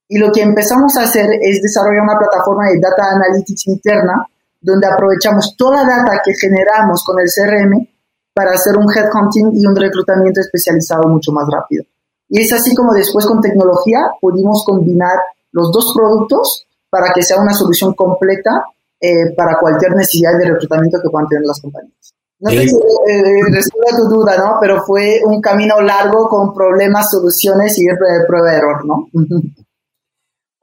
Y 0.07 0.19
lo 0.19 0.31
que 0.31 0.41
empezamos 0.41 0.95
a 0.97 1.03
hacer 1.03 1.27
es 1.41 1.61
desarrollar 1.61 2.03
una 2.03 2.19
plataforma 2.19 2.69
de 2.69 2.79
data 2.79 3.11
analytics 3.15 3.67
interna 3.67 4.25
donde 4.61 4.87
aprovechamos 4.87 5.55
toda 5.57 5.83
la 5.83 5.97
data 5.97 6.21
que 6.23 6.33
generamos 6.33 7.03
con 7.03 7.19
el 7.19 7.27
CRM 7.27 7.87
para 8.33 8.51
hacer 8.51 8.75
un 8.77 8.91
headhunting 8.91 9.51
y 9.53 9.65
un 9.65 9.75
reclutamiento 9.75 10.41
especializado 10.41 11.07
mucho 11.07 11.31
más 11.31 11.47
rápido. 11.49 11.83
Y 12.27 12.41
es 12.41 12.51
así 12.53 12.75
como 12.75 12.93
después 12.93 13.25
con 13.25 13.39
tecnología 13.39 13.99
pudimos 14.19 14.63
combinar 14.65 15.19
los 15.51 15.71
dos 15.71 15.93
productos 15.95 16.65
para 16.89 17.13
que 17.13 17.21
sea 17.21 17.39
una 17.39 17.53
solución 17.53 17.93
completa 17.93 18.65
eh, 18.99 19.33
para 19.35 19.57
cualquier 19.59 19.95
necesidad 19.95 20.37
de 20.37 20.51
reclutamiento 20.51 20.99
que 21.01 21.09
puedan 21.09 21.27
tener 21.27 21.45
las 21.45 21.61
compañías. 21.61 22.13
No 22.39 22.49
sé 22.49 22.67
si 22.67 22.75
eh, 22.75 23.41
responde 23.49 23.91
a 23.93 23.95
tu 23.95 24.09
duda, 24.09 24.37
¿no? 24.37 24.57
Pero 24.59 24.83
fue 24.83 25.21
un 25.25 25.39
camino 25.39 25.79
largo 25.81 26.27
con 26.27 26.53
problemas, 26.53 27.09
soluciones 27.09 27.77
y 27.77 27.85
prueba 28.27 28.51
de 28.51 28.57
error, 28.57 28.85
¿no? 28.85 29.07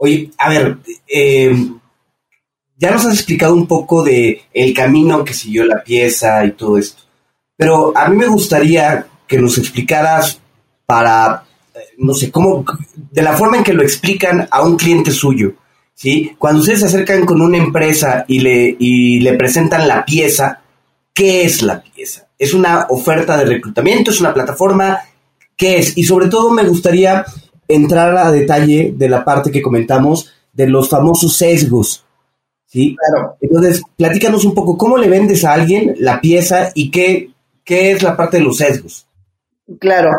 Oye, 0.04 0.32
a 0.36 0.48
ver, 0.48 0.78
eh, 1.06 1.54
ya 2.76 2.90
nos 2.90 3.06
has 3.06 3.14
explicado 3.14 3.54
un 3.54 3.68
poco 3.68 4.02
de 4.02 4.42
el 4.52 4.74
camino 4.74 5.24
que 5.24 5.32
siguió 5.32 5.64
la 5.64 5.84
pieza 5.84 6.44
y 6.44 6.50
todo 6.50 6.76
esto, 6.76 7.04
pero 7.56 7.96
a 7.96 8.08
mí 8.08 8.16
me 8.16 8.26
gustaría 8.26 9.06
que 9.28 9.38
nos 9.38 9.58
explicaras 9.58 10.40
para, 10.86 11.44
eh, 11.72 11.78
no 11.98 12.14
sé, 12.14 12.32
cómo, 12.32 12.64
de 13.12 13.22
la 13.22 13.34
forma 13.34 13.58
en 13.58 13.62
que 13.62 13.74
lo 13.74 13.84
explican 13.84 14.48
a 14.50 14.62
un 14.62 14.76
cliente 14.76 15.12
suyo, 15.12 15.54
¿sí? 15.94 16.34
Cuando 16.36 16.62
ustedes 16.62 16.80
se 16.80 16.86
acercan 16.86 17.24
con 17.24 17.40
una 17.40 17.58
empresa 17.58 18.24
y 18.26 18.40
le, 18.40 18.74
y 18.80 19.20
le 19.20 19.34
presentan 19.34 19.86
la 19.86 20.04
pieza, 20.04 20.62
¿qué 21.14 21.44
es 21.44 21.62
la 21.62 21.80
pieza? 21.80 22.26
¿Es 22.36 22.54
una 22.54 22.86
oferta 22.90 23.36
de 23.36 23.44
reclutamiento? 23.44 24.10
¿Es 24.10 24.18
una 24.18 24.34
plataforma? 24.34 24.98
¿Qué 25.56 25.78
es? 25.78 25.96
Y 25.96 26.02
sobre 26.02 26.26
todo 26.26 26.50
me 26.50 26.64
gustaría 26.64 27.24
entrar 27.74 28.16
a 28.16 28.32
detalle 28.32 28.94
de 28.96 29.08
la 29.08 29.24
parte 29.24 29.50
que 29.50 29.62
comentamos 29.62 30.32
de 30.52 30.66
los 30.66 30.88
famosos 30.88 31.36
sesgos. 31.36 32.04
¿sí? 32.66 32.96
Claro. 32.96 33.36
Entonces, 33.40 33.82
platícanos 33.96 34.44
un 34.44 34.54
poco, 34.54 34.76
¿cómo 34.76 34.96
le 34.96 35.08
vendes 35.08 35.44
a 35.44 35.52
alguien 35.52 35.94
la 35.98 36.20
pieza 36.20 36.70
y 36.74 36.90
qué, 36.90 37.30
qué 37.64 37.92
es 37.92 38.02
la 38.02 38.16
parte 38.16 38.38
de 38.38 38.44
los 38.44 38.56
sesgos? 38.56 39.06
Claro. 39.78 40.10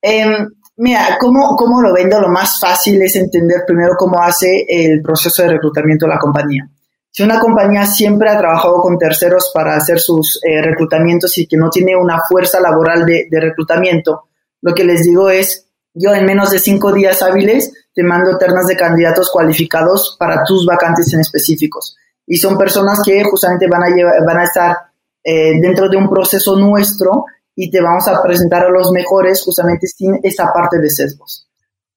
Em, 0.00 0.48
mira, 0.76 1.16
¿cómo, 1.20 1.56
¿cómo 1.56 1.80
lo 1.80 1.92
vendo? 1.92 2.20
Lo 2.20 2.28
más 2.28 2.60
fácil 2.60 3.00
es 3.02 3.16
entender 3.16 3.62
primero 3.66 3.94
cómo 3.98 4.22
hace 4.22 4.64
el 4.68 5.00
proceso 5.02 5.42
de 5.42 5.50
reclutamiento 5.50 6.06
de 6.06 6.12
la 6.12 6.18
compañía. 6.18 6.68
Si 7.10 7.22
una 7.22 7.38
compañía 7.38 7.84
siempre 7.84 8.30
ha 8.30 8.38
trabajado 8.38 8.80
con 8.80 8.98
terceros 8.98 9.50
para 9.52 9.76
hacer 9.76 10.00
sus 10.00 10.40
eh, 10.42 10.62
reclutamientos 10.62 11.36
y 11.36 11.46
que 11.46 11.58
no 11.58 11.68
tiene 11.68 11.94
una 11.94 12.22
fuerza 12.26 12.58
laboral 12.58 13.04
de, 13.04 13.26
de 13.30 13.40
reclutamiento, 13.40 14.28
lo 14.62 14.74
que 14.74 14.84
les 14.84 15.04
digo 15.04 15.28
es, 15.28 15.66
yo 15.94 16.14
en 16.14 16.24
menos 16.24 16.50
de 16.50 16.58
cinco 16.58 16.92
días 16.92 17.22
hábiles 17.22 17.72
te 17.94 18.02
mando 18.02 18.38
ternas 18.38 18.66
de 18.66 18.76
candidatos 18.76 19.30
cualificados 19.30 20.16
para 20.18 20.44
tus 20.44 20.64
vacantes 20.66 21.12
en 21.12 21.20
específicos. 21.20 21.96
Y 22.26 22.36
son 22.36 22.56
personas 22.56 23.00
que 23.04 23.22
justamente 23.24 23.66
van 23.68 23.82
a, 23.82 23.88
llevar, 23.88 24.24
van 24.24 24.38
a 24.38 24.44
estar 24.44 24.76
eh, 25.22 25.60
dentro 25.60 25.88
de 25.88 25.96
un 25.96 26.08
proceso 26.08 26.56
nuestro 26.56 27.26
y 27.54 27.70
te 27.70 27.80
vamos 27.80 28.08
a 28.08 28.22
presentar 28.22 28.64
a 28.64 28.70
los 28.70 28.90
mejores 28.92 29.42
justamente 29.42 29.86
sin 29.86 30.18
esa 30.22 30.52
parte 30.52 30.78
de 30.78 30.88
sesgos. 30.88 31.48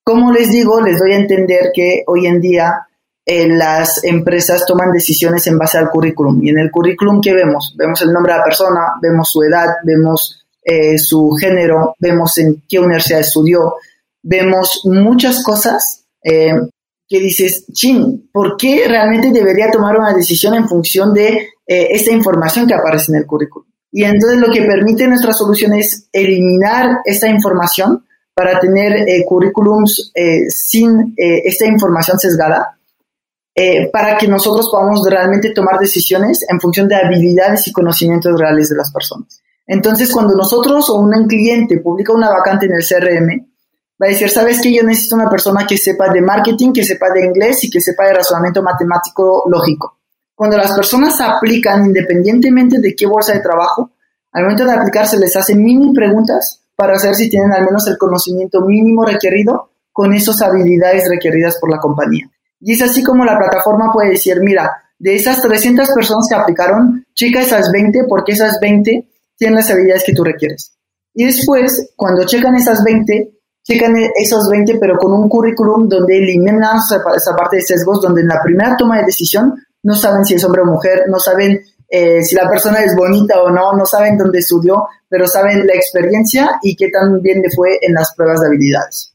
Como 0.03 0.31
les 0.31 0.51
digo, 0.51 0.81
les 0.81 0.99
doy 0.99 1.13
a 1.13 1.17
entender 1.17 1.71
que 1.73 2.03
hoy 2.07 2.27
en 2.27 2.41
día 2.41 2.87
eh, 3.25 3.47
las 3.47 4.03
empresas 4.03 4.65
toman 4.65 4.91
decisiones 4.91 5.47
en 5.47 5.57
base 5.57 5.77
al 5.77 5.89
currículum. 5.89 6.43
Y 6.43 6.49
en 6.49 6.59
el 6.59 6.69
currículum, 6.69 7.21
¿qué 7.21 7.33
vemos? 7.33 7.73
Vemos 7.77 8.01
el 8.01 8.11
nombre 8.11 8.33
de 8.33 8.39
la 8.39 8.45
persona, 8.45 8.81
vemos 9.01 9.29
su 9.29 9.41
edad, 9.41 9.67
vemos 9.83 10.44
eh, 10.67 10.97
su 10.97 11.29
género, 11.39 11.95
vemos 11.99 12.39
en 12.39 12.63
qué 12.67 12.79
universidad 12.79 13.19
estudió, 13.19 13.75
vemos 14.23 14.81
muchas 14.85 15.43
cosas 15.43 16.05
eh, 16.23 16.55
que 17.07 17.19
dices, 17.19 17.67
chin, 17.71 18.31
¿por 18.33 18.57
qué 18.57 18.85
realmente 18.87 19.29
debería 19.29 19.69
tomar 19.69 19.95
una 19.95 20.11
decisión 20.11 20.55
en 20.55 20.67
función 20.67 21.13
de 21.13 21.49
eh, 21.67 21.87
esta 21.91 22.11
información 22.11 22.65
que 22.65 22.73
aparece 22.73 23.11
en 23.11 23.19
el 23.19 23.27
currículum? 23.27 23.67
Y 23.91 24.05
entonces 24.05 24.39
lo 24.39 24.51
que 24.51 24.63
permite 24.63 25.07
nuestra 25.07 25.33
solución 25.33 25.75
es 25.75 26.09
eliminar 26.11 26.97
esta 27.05 27.27
información 27.27 28.03
para 28.33 28.59
tener 28.59 29.05
currículums 29.25 30.11
sin 30.49 31.13
esta 31.15 31.65
información 31.65 32.19
sesgada, 32.19 32.77
para 33.93 34.17
que 34.17 34.27
nosotros 34.27 34.67
podamos 34.69 35.07
realmente 35.09 35.51
tomar 35.51 35.79
decisiones 35.79 36.45
en 36.49 36.59
función 36.59 36.89
de 36.89 36.95
habilidades 36.95 37.65
y 37.69 37.71
conocimientos 37.71 38.37
reales 38.37 38.67
de 38.67 38.75
las 38.75 38.91
personas. 38.91 39.41
Entonces, 39.67 40.11
cuando 40.11 40.35
nosotros 40.35 40.89
o 40.89 40.99
un 40.99 41.27
cliente 41.27 41.79
publica 41.79 42.13
una 42.13 42.29
vacante 42.29 42.67
en 42.67 42.73
el 42.73 42.85
CRM, 42.85 43.47
va 44.01 44.07
a 44.07 44.09
decir, 44.09 44.29
¿sabes 44.29 44.61
qué? 44.61 44.73
Yo 44.73 44.83
necesito 44.83 45.15
una 45.15 45.29
persona 45.29 45.65
que 45.67 45.77
sepa 45.77 46.09
de 46.09 46.21
marketing, 46.21 46.73
que 46.73 46.83
sepa 46.83 47.09
de 47.11 47.25
inglés 47.25 47.63
y 47.63 47.69
que 47.69 47.81
sepa 47.81 48.05
de 48.05 48.13
razonamiento 48.13 48.61
matemático 48.61 49.43
lógico. 49.47 49.97
Cuando 50.35 50.57
las 50.57 50.73
personas 50.73 51.19
aplican 51.21 51.85
independientemente 51.85 52.79
de 52.79 52.95
qué 52.95 53.05
bolsa 53.05 53.33
de 53.33 53.39
trabajo, 53.39 53.91
al 54.33 54.43
momento 54.43 54.65
de 54.65 54.73
aplicar 54.73 55.07
se 55.07 55.17
les 55.17 55.35
hacen 55.35 55.63
mini 55.63 55.93
preguntas 55.93 56.61
para 56.75 56.99
saber 56.99 57.15
si 57.15 57.29
tienen 57.29 57.53
al 57.53 57.63
menos 57.63 57.87
el 57.87 57.97
conocimiento 57.97 58.61
mínimo 58.61 59.05
requerido 59.05 59.69
con 59.93 60.13
esas 60.13 60.41
habilidades 60.41 61.09
requeridas 61.09 61.57
por 61.57 61.71
la 61.71 61.79
compañía. 61.79 62.29
Y 62.59 62.73
es 62.73 62.81
así 62.81 63.01
como 63.01 63.23
la 63.23 63.37
plataforma 63.37 63.93
puede 63.93 64.09
decir, 64.09 64.41
mira, 64.41 64.75
de 64.99 65.15
esas 65.15 65.41
300 65.41 65.89
personas 65.91 66.27
que 66.29 66.35
aplicaron, 66.35 67.05
checa 67.13 67.39
esas 67.39 67.71
20 67.71 68.03
porque 68.09 68.33
esas 68.33 68.59
20 68.59 69.07
tienen 69.37 69.57
las 69.57 69.69
habilidades 69.69 70.03
que 70.05 70.13
tú 70.13 70.23
requieres. 70.23 70.73
Y 71.13 71.25
después, 71.25 71.91
cuando 71.95 72.25
checan 72.25 72.55
esas 72.55 72.83
20, 72.83 73.31
checan 73.63 73.95
esos 74.15 74.49
20 74.49 74.77
pero 74.79 74.97
con 74.97 75.13
un 75.13 75.27
currículum 75.27 75.87
donde 75.87 76.17
eliminan 76.17 76.77
esa 76.77 77.35
parte 77.35 77.57
de 77.57 77.61
sesgos, 77.61 78.01
donde 78.01 78.21
en 78.21 78.27
la 78.27 78.41
primera 78.43 78.75
toma 78.77 78.99
de 78.99 79.05
decisión 79.05 79.55
no 79.83 79.95
saben 79.95 80.25
si 80.25 80.35
es 80.35 80.43
hombre 80.43 80.61
o 80.61 80.65
mujer, 80.65 81.05
no 81.07 81.19
saben 81.19 81.61
eh, 81.87 82.23
si 82.23 82.35
la 82.35 82.49
persona 82.49 82.83
es 82.83 82.95
bonita 82.95 83.41
o 83.41 83.49
no, 83.49 83.73
no 83.73 83.85
saben 83.85 84.17
dónde 84.17 84.39
estudió, 84.39 84.87
pero 85.07 85.27
saben 85.27 85.65
la 85.65 85.73
experiencia 85.73 86.59
y 86.61 86.75
qué 86.75 86.89
tan 86.89 87.21
bien 87.21 87.41
le 87.41 87.49
fue 87.55 87.77
en 87.81 87.93
las 87.93 88.13
pruebas 88.15 88.41
de 88.41 88.47
habilidades. 88.47 89.13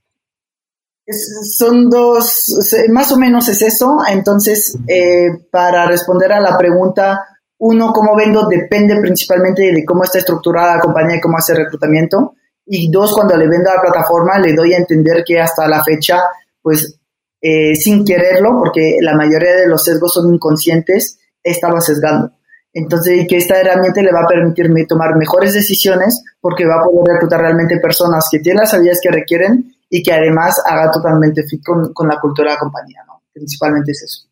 Es, 1.05 1.57
son 1.59 1.91
dos, 1.91 2.75
más 2.91 3.11
o 3.11 3.17
menos 3.17 3.49
es 3.49 3.63
eso. 3.63 3.99
Entonces, 4.09 4.79
eh, 4.87 5.45
para 5.51 5.87
responder 5.87 6.33
a 6.33 6.41
la 6.41 6.57
pregunta, 6.57 7.30
uno, 7.61 7.93
cómo 7.93 8.17
vendo, 8.17 8.49
depende 8.49 8.99
principalmente 9.01 9.71
de 9.71 9.85
cómo 9.85 10.05
está 10.05 10.19
estructurada 10.19 10.77
la 10.77 10.81
compañía 10.81 11.17
y 11.17 11.21
cómo 11.21 11.37
hace 11.37 11.55
reclutamiento. 11.55 12.35
Y 12.65 12.91
dos, 12.91 13.13
cuando 13.13 13.37
le 13.37 13.49
vendo 13.49 13.71
a 13.71 13.75
la 13.75 13.83
plataforma, 13.83 14.39
le 14.39 14.55
doy 14.55 14.73
a 14.73 14.79
entender 14.79 15.23
que 15.27 15.39
hasta 15.39 15.69
la 15.69 15.85
fecha, 15.85 16.21
pues, 16.63 16.99
eh, 17.43 17.75
sin 17.75 18.05
quererlo, 18.05 18.57
porque 18.59 18.97
la 19.03 19.15
mayoría 19.15 19.57
de 19.57 19.69
los 19.69 19.85
sesgos 19.85 20.15
son 20.15 20.33
inconscientes, 20.33 21.19
estaba 21.43 21.83
sesgando. 21.83 22.33
Entonces, 22.73 23.27
que 23.29 23.37
esta 23.37 23.61
herramienta 23.61 24.01
le 24.01 24.13
va 24.13 24.23
a 24.23 24.29
permitirme 24.29 24.87
tomar 24.87 25.17
mejores 25.17 25.53
decisiones 25.53 26.23
porque 26.41 26.65
va 26.65 26.77
a 26.77 26.85
poder 26.85 27.15
reclutar 27.15 27.41
realmente 27.41 27.79
personas 27.79 28.29
que 28.31 28.39
tienen 28.39 28.61
las 28.61 28.73
habilidades 28.73 29.01
que 29.03 29.11
requieren 29.11 29.75
y 29.91 30.03
que 30.03 30.15
además 30.15 30.63
haga 30.65 30.91
totalmente 30.91 31.43
fit 31.43 31.63
con, 31.63 31.93
con 31.93 32.09
la 32.09 32.19
cultura 32.19 32.51
de 32.51 32.55
la 32.55 32.61
compañía, 32.61 33.03
¿no? 33.07 33.23
Principalmente 33.35 33.91
es 33.93 34.03
eso. 34.03 34.30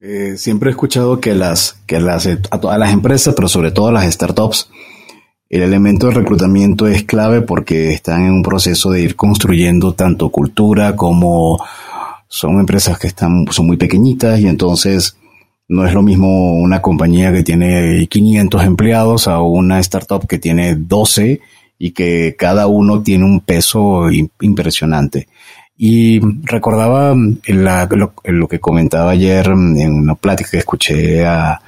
Eh, 0.00 0.36
siempre 0.36 0.70
he 0.70 0.72
escuchado 0.72 1.20
que 1.20 1.34
las, 1.34 1.80
que 1.86 1.98
las, 1.98 2.26
a 2.26 2.60
todas 2.60 2.78
las 2.78 2.92
empresas, 2.92 3.34
pero 3.34 3.48
sobre 3.48 3.72
todo 3.72 3.88
a 3.88 3.92
las 3.92 4.12
startups, 4.12 4.70
el 5.48 5.62
elemento 5.62 6.06
de 6.06 6.14
reclutamiento 6.14 6.86
es 6.86 7.02
clave 7.02 7.40
porque 7.40 7.92
están 7.92 8.26
en 8.26 8.32
un 8.32 8.42
proceso 8.42 8.90
de 8.90 9.02
ir 9.02 9.16
construyendo 9.16 9.94
tanto 9.94 10.28
cultura 10.28 10.94
como 10.94 11.58
son 12.28 12.60
empresas 12.60 12.98
que 12.98 13.08
están, 13.08 13.46
son 13.50 13.66
muy 13.66 13.76
pequeñitas 13.76 14.38
y 14.40 14.46
entonces 14.46 15.16
no 15.66 15.84
es 15.84 15.94
lo 15.94 16.02
mismo 16.02 16.54
una 16.54 16.80
compañía 16.80 17.32
que 17.32 17.42
tiene 17.42 18.06
500 18.08 18.64
empleados 18.64 19.26
a 19.26 19.40
una 19.40 19.80
startup 19.80 20.26
que 20.26 20.38
tiene 20.38 20.76
12 20.76 21.40
y 21.78 21.90
que 21.90 22.36
cada 22.38 22.66
uno 22.66 23.02
tiene 23.02 23.24
un 23.24 23.40
peso 23.40 24.10
impresionante. 24.40 25.28
Y 25.78 26.20
recordaba 26.42 27.14
la, 27.46 27.88
lo, 28.24 28.48
que 28.48 28.58
comentaba 28.58 29.12
ayer 29.12 29.46
en 29.46 29.92
una 29.92 30.16
plática 30.16 30.50
que 30.50 30.58
escuché 30.58 31.24
a, 31.24 31.60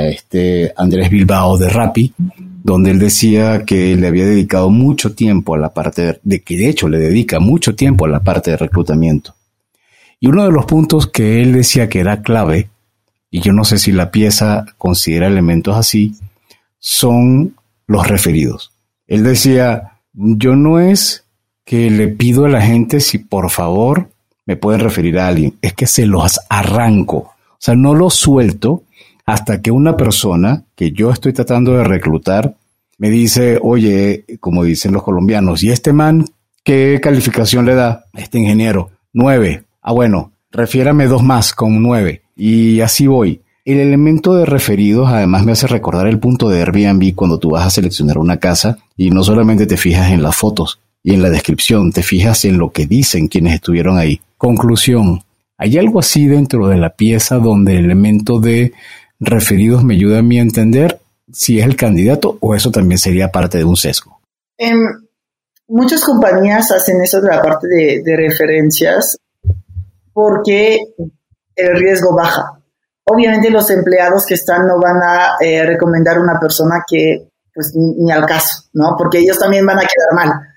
este 0.00 0.72
Andrés 0.78 1.10
Bilbao 1.10 1.58
de 1.58 1.68
Rappi, 1.68 2.14
donde 2.62 2.90
él 2.90 2.98
decía 2.98 3.66
que 3.66 3.94
le 3.96 4.06
había 4.06 4.24
dedicado 4.24 4.70
mucho 4.70 5.14
tiempo 5.14 5.54
a 5.54 5.58
la 5.58 5.74
parte 5.74 6.20
de 6.22 6.40
que 6.40 6.56
de 6.56 6.70
hecho 6.70 6.88
le 6.88 6.98
dedica 6.98 7.38
mucho 7.38 7.74
tiempo 7.74 8.06
a 8.06 8.08
la 8.08 8.20
parte 8.20 8.52
de 8.52 8.56
reclutamiento. 8.56 9.34
Y 10.20 10.28
uno 10.28 10.44
de 10.44 10.52
los 10.52 10.64
puntos 10.64 11.06
que 11.06 11.42
él 11.42 11.52
decía 11.52 11.88
que 11.90 12.00
era 12.00 12.22
clave 12.22 12.70
y 13.30 13.40
yo 13.40 13.52
no 13.52 13.64
sé 13.64 13.78
si 13.78 13.92
la 13.92 14.10
pieza 14.10 14.64
considera 14.78 15.26
elementos 15.26 15.76
así, 15.76 16.14
son 16.78 17.54
los 17.86 18.08
referidos. 18.08 18.72
Él 19.06 19.22
decía, 19.22 19.98
yo 20.12 20.56
no 20.56 20.80
es 20.80 21.24
que 21.68 21.90
le 21.90 22.08
pido 22.08 22.46
a 22.46 22.48
la 22.48 22.62
gente 22.62 22.98
si 22.98 23.18
por 23.18 23.50
favor 23.50 24.08
me 24.46 24.56
pueden 24.56 24.80
referir 24.80 25.18
a 25.18 25.28
alguien, 25.28 25.52
es 25.60 25.74
que 25.74 25.86
se 25.86 26.06
los 26.06 26.40
arranco. 26.48 27.16
O 27.18 27.58
sea, 27.58 27.74
no 27.74 27.94
los 27.94 28.14
suelto 28.14 28.84
hasta 29.26 29.60
que 29.60 29.70
una 29.70 29.94
persona 29.94 30.64
que 30.74 30.92
yo 30.92 31.10
estoy 31.10 31.34
tratando 31.34 31.76
de 31.76 31.84
reclutar 31.84 32.54
me 32.96 33.10
dice, 33.10 33.58
oye, 33.60 34.24
como 34.40 34.64
dicen 34.64 34.94
los 34.94 35.02
colombianos, 35.02 35.62
¿y 35.62 35.68
este 35.68 35.92
man 35.92 36.24
qué 36.64 37.00
calificación 37.02 37.66
le 37.66 37.74
da? 37.74 38.06
Este 38.14 38.38
ingeniero, 38.38 38.88
nueve. 39.12 39.64
Ah, 39.82 39.92
bueno, 39.92 40.32
refiérame 40.50 41.04
dos 41.04 41.22
más 41.22 41.52
con 41.52 41.82
nueve. 41.82 42.22
Y 42.34 42.80
así 42.80 43.06
voy. 43.06 43.42
El 43.66 43.78
elemento 43.78 44.34
de 44.34 44.46
referidos 44.46 45.10
además 45.10 45.44
me 45.44 45.52
hace 45.52 45.66
recordar 45.66 46.06
el 46.06 46.18
punto 46.18 46.48
de 46.48 46.62
Airbnb 46.62 47.14
cuando 47.14 47.38
tú 47.38 47.50
vas 47.50 47.66
a 47.66 47.70
seleccionar 47.70 48.16
una 48.16 48.38
casa 48.38 48.78
y 48.96 49.10
no 49.10 49.22
solamente 49.22 49.66
te 49.66 49.76
fijas 49.76 50.12
en 50.12 50.22
las 50.22 50.34
fotos 50.34 50.80
y 51.02 51.14
en 51.14 51.22
la 51.22 51.30
descripción, 51.30 51.92
te 51.92 52.02
fijas 52.02 52.44
en 52.44 52.58
lo 52.58 52.70
que 52.70 52.86
dicen 52.86 53.28
quienes 53.28 53.54
estuvieron 53.54 53.98
ahí. 53.98 54.20
Conclusión. 54.36 55.22
¿Hay 55.56 55.78
algo 55.78 56.00
así 56.00 56.26
dentro 56.26 56.68
de 56.68 56.76
la 56.76 56.90
pieza 56.90 57.36
donde 57.36 57.76
el 57.76 57.86
elemento 57.86 58.40
de 58.40 58.72
referidos 59.20 59.82
me 59.84 59.94
ayuda 59.94 60.20
a 60.20 60.22
mí 60.22 60.38
a 60.38 60.42
entender 60.42 61.00
si 61.32 61.58
es 61.58 61.66
el 61.66 61.76
candidato 61.76 62.38
o 62.40 62.54
eso 62.54 62.70
también 62.70 62.98
sería 62.98 63.30
parte 63.30 63.58
de 63.58 63.64
un 63.64 63.76
sesgo? 63.76 64.20
Eh, 64.56 64.72
muchas 65.68 66.04
compañías 66.04 66.70
hacen 66.72 67.02
eso 67.02 67.20
de 67.20 67.28
la 67.28 67.42
parte 67.42 67.66
de, 67.66 68.16
referencias 68.16 69.16
porque 70.12 70.78
el 71.54 71.76
riesgo 71.76 72.14
baja. 72.14 72.60
Obviamente 73.04 73.50
los 73.50 73.70
empleados 73.70 74.26
que 74.26 74.34
están 74.34 74.66
no 74.66 74.78
van 74.80 75.00
a 75.02 75.36
eh, 75.40 75.64
recomendar 75.64 76.18
una 76.18 76.38
persona 76.38 76.84
que 76.86 77.28
pues 77.54 77.74
ni, 77.74 78.12
al 78.12 78.24
caso, 78.24 78.68
¿no? 78.72 78.94
Porque 78.96 79.18
ellos 79.18 79.36
también 79.36 79.66
van 79.66 79.78
a 79.78 79.80
quedar 79.80 80.14
mal. 80.14 80.47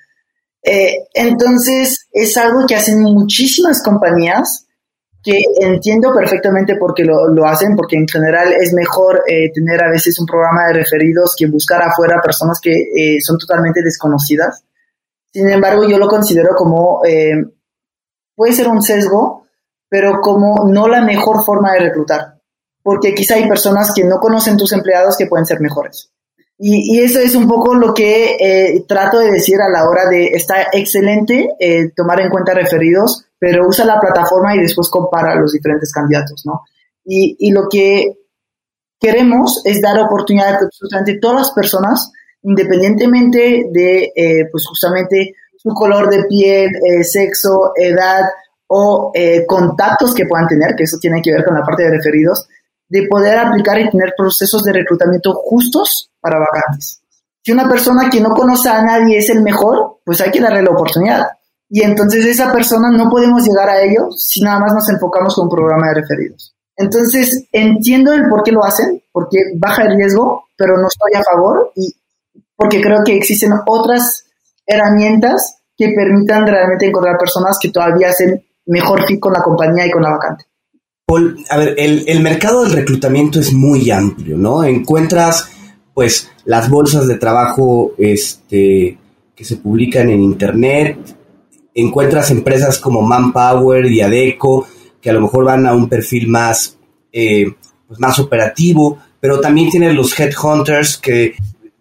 Eh, 0.63 1.07
entonces 1.13 2.07
es 2.11 2.37
algo 2.37 2.65
que 2.67 2.75
hacen 2.75 3.01
muchísimas 3.01 3.81
compañías 3.81 4.67
que 5.23 5.43
entiendo 5.59 6.13
perfectamente 6.13 6.75
por 6.77 6.93
qué 6.93 7.03
lo, 7.03 7.27
lo 7.27 7.45
hacen, 7.45 7.75
porque 7.75 7.95
en 7.95 8.07
general 8.07 8.53
es 8.53 8.73
mejor 8.73 9.23
eh, 9.27 9.51
tener 9.53 9.83
a 9.83 9.89
veces 9.89 10.19
un 10.19 10.25
programa 10.25 10.67
de 10.67 10.73
referidos 10.73 11.35
que 11.37 11.47
buscar 11.47 11.81
afuera 11.81 12.21
personas 12.23 12.59
que 12.59 12.71
eh, 12.71 13.21
son 13.21 13.37
totalmente 13.37 13.83
desconocidas. 13.83 14.63
Sin 15.31 15.49
embargo, 15.49 15.87
yo 15.87 15.97
lo 15.97 16.07
considero 16.07 16.55
como, 16.55 17.05
eh, 17.05 17.45
puede 18.35 18.53
ser 18.53 18.67
un 18.67 18.81
sesgo, 18.81 19.45
pero 19.87 20.21
como 20.21 20.67
no 20.67 20.87
la 20.87 21.01
mejor 21.01 21.43
forma 21.45 21.73
de 21.73 21.81
reclutar, 21.81 22.39
porque 22.81 23.13
quizá 23.13 23.35
hay 23.35 23.47
personas 23.47 23.91
que 23.93 24.03
no 24.03 24.17
conocen 24.19 24.57
tus 24.57 24.73
empleados 24.73 25.17
que 25.17 25.27
pueden 25.27 25.45
ser 25.45 25.61
mejores. 25.61 26.11
Y, 26.63 26.99
eso 26.99 27.19
es 27.19 27.33
un 27.33 27.47
poco 27.47 27.73
lo 27.73 27.91
que 27.91 28.35
eh, 28.39 28.85
trato 28.87 29.17
de 29.17 29.31
decir 29.31 29.59
a 29.59 29.69
la 29.69 29.89
hora 29.89 30.07
de, 30.07 30.27
está 30.27 30.67
excelente 30.71 31.49
eh, 31.59 31.89
tomar 31.95 32.21
en 32.21 32.29
cuenta 32.29 32.53
referidos, 32.53 33.25
pero 33.39 33.67
usa 33.67 33.83
la 33.83 33.99
plataforma 33.99 34.55
y 34.55 34.59
después 34.59 34.87
compara 34.89 35.35
los 35.35 35.53
diferentes 35.53 35.91
candidatos, 35.91 36.43
¿no? 36.45 36.61
Y, 37.03 37.35
y 37.39 37.51
lo 37.51 37.67
que 37.67 38.21
queremos 39.01 39.61
es 39.65 39.81
dar 39.81 39.99
oportunidad 39.99 40.53
a 40.53 40.59
absolutamente 40.59 41.17
todas 41.19 41.37
las 41.37 41.51
personas, 41.51 42.11
independientemente 42.43 43.65
de, 43.71 44.11
eh, 44.15 44.47
pues 44.51 44.65
justamente 44.67 45.33
su 45.57 45.69
color 45.69 46.09
de 46.09 46.25
piel, 46.25 46.69
eh, 46.85 47.03
sexo, 47.03 47.71
edad 47.75 48.25
o 48.67 49.11
eh, 49.15 49.45
contactos 49.47 50.13
que 50.13 50.25
puedan 50.25 50.47
tener, 50.47 50.75
que 50.75 50.83
eso 50.83 50.97
tiene 51.01 51.21
que 51.21 51.33
ver 51.33 51.43
con 51.43 51.55
la 51.55 51.63
parte 51.63 51.83
de 51.83 51.91
referidos, 51.97 52.47
de 52.91 53.07
poder 53.09 53.37
aplicar 53.37 53.79
y 53.79 53.89
tener 53.89 54.13
procesos 54.17 54.63
de 54.63 54.73
reclutamiento 54.73 55.33
justos 55.33 56.11
para 56.19 56.39
vacantes. 56.39 57.01
Si 57.41 57.53
una 57.53 57.67
persona 57.67 58.09
que 58.09 58.19
no 58.19 58.31
conoce 58.31 58.67
a 58.67 58.83
nadie 58.83 59.17
es 59.17 59.29
el 59.29 59.41
mejor, 59.41 59.99
pues 60.05 60.19
hay 60.19 60.29
que 60.29 60.41
darle 60.41 60.61
la 60.61 60.71
oportunidad. 60.71 61.25
Y 61.69 61.83
entonces 61.83 62.25
esa 62.25 62.51
persona 62.51 62.91
no 62.91 63.09
podemos 63.09 63.47
llegar 63.47 63.69
a 63.69 63.81
ello 63.81 64.11
si 64.11 64.41
nada 64.41 64.59
más 64.59 64.73
nos 64.73 64.89
enfocamos 64.89 65.33
con 65.33 65.45
un 65.45 65.51
programa 65.51 65.87
de 65.87 66.01
referidos. 66.01 66.53
Entonces 66.75 67.45
entiendo 67.53 68.11
el 68.11 68.27
por 68.27 68.43
qué 68.43 68.51
lo 68.51 68.65
hacen, 68.65 69.01
porque 69.13 69.37
baja 69.55 69.83
el 69.83 69.95
riesgo, 69.95 70.43
pero 70.57 70.75
no 70.77 70.87
estoy 70.87 71.13
a 71.13 71.23
favor 71.23 71.71
y 71.75 71.95
porque 72.57 72.81
creo 72.81 73.05
que 73.05 73.15
existen 73.15 73.53
otras 73.67 74.25
herramientas 74.65 75.61
que 75.77 75.93
permitan 75.95 76.45
realmente 76.45 76.87
encontrar 76.87 77.17
personas 77.17 77.57
que 77.59 77.69
todavía 77.69 78.09
hacen 78.09 78.45
mejor 78.65 79.05
fit 79.05 79.21
con 79.21 79.31
la 79.31 79.41
compañía 79.41 79.87
y 79.87 79.91
con 79.91 80.03
la 80.03 80.11
vacante. 80.11 80.50
A 81.49 81.57
ver, 81.57 81.75
el, 81.77 82.05
el 82.07 82.21
mercado 82.21 82.63
del 82.63 82.73
reclutamiento 82.73 83.39
es 83.39 83.53
muy 83.53 83.89
amplio, 83.91 84.37
¿no? 84.37 84.63
Encuentras, 84.63 85.49
pues, 85.93 86.29
las 86.45 86.69
bolsas 86.69 87.07
de 87.07 87.17
trabajo 87.17 87.93
este, 87.97 88.97
que 89.35 89.45
se 89.45 89.57
publican 89.57 90.09
en 90.09 90.21
Internet, 90.21 90.97
encuentras 91.73 92.31
empresas 92.31 92.77
como 92.79 93.01
Manpower 93.01 93.85
y 93.85 94.01
Adeco, 94.01 94.67
que 95.01 95.09
a 95.09 95.13
lo 95.13 95.21
mejor 95.21 95.45
van 95.45 95.65
a 95.65 95.73
un 95.73 95.89
perfil 95.89 96.27
más, 96.27 96.77
eh, 97.11 97.51
pues 97.87 97.99
más 97.99 98.19
operativo, 98.19 98.97
pero 99.19 99.39
también 99.39 99.69
tienes 99.69 99.95
los 99.95 100.17
headhunters 100.17 100.97
que 100.97 101.33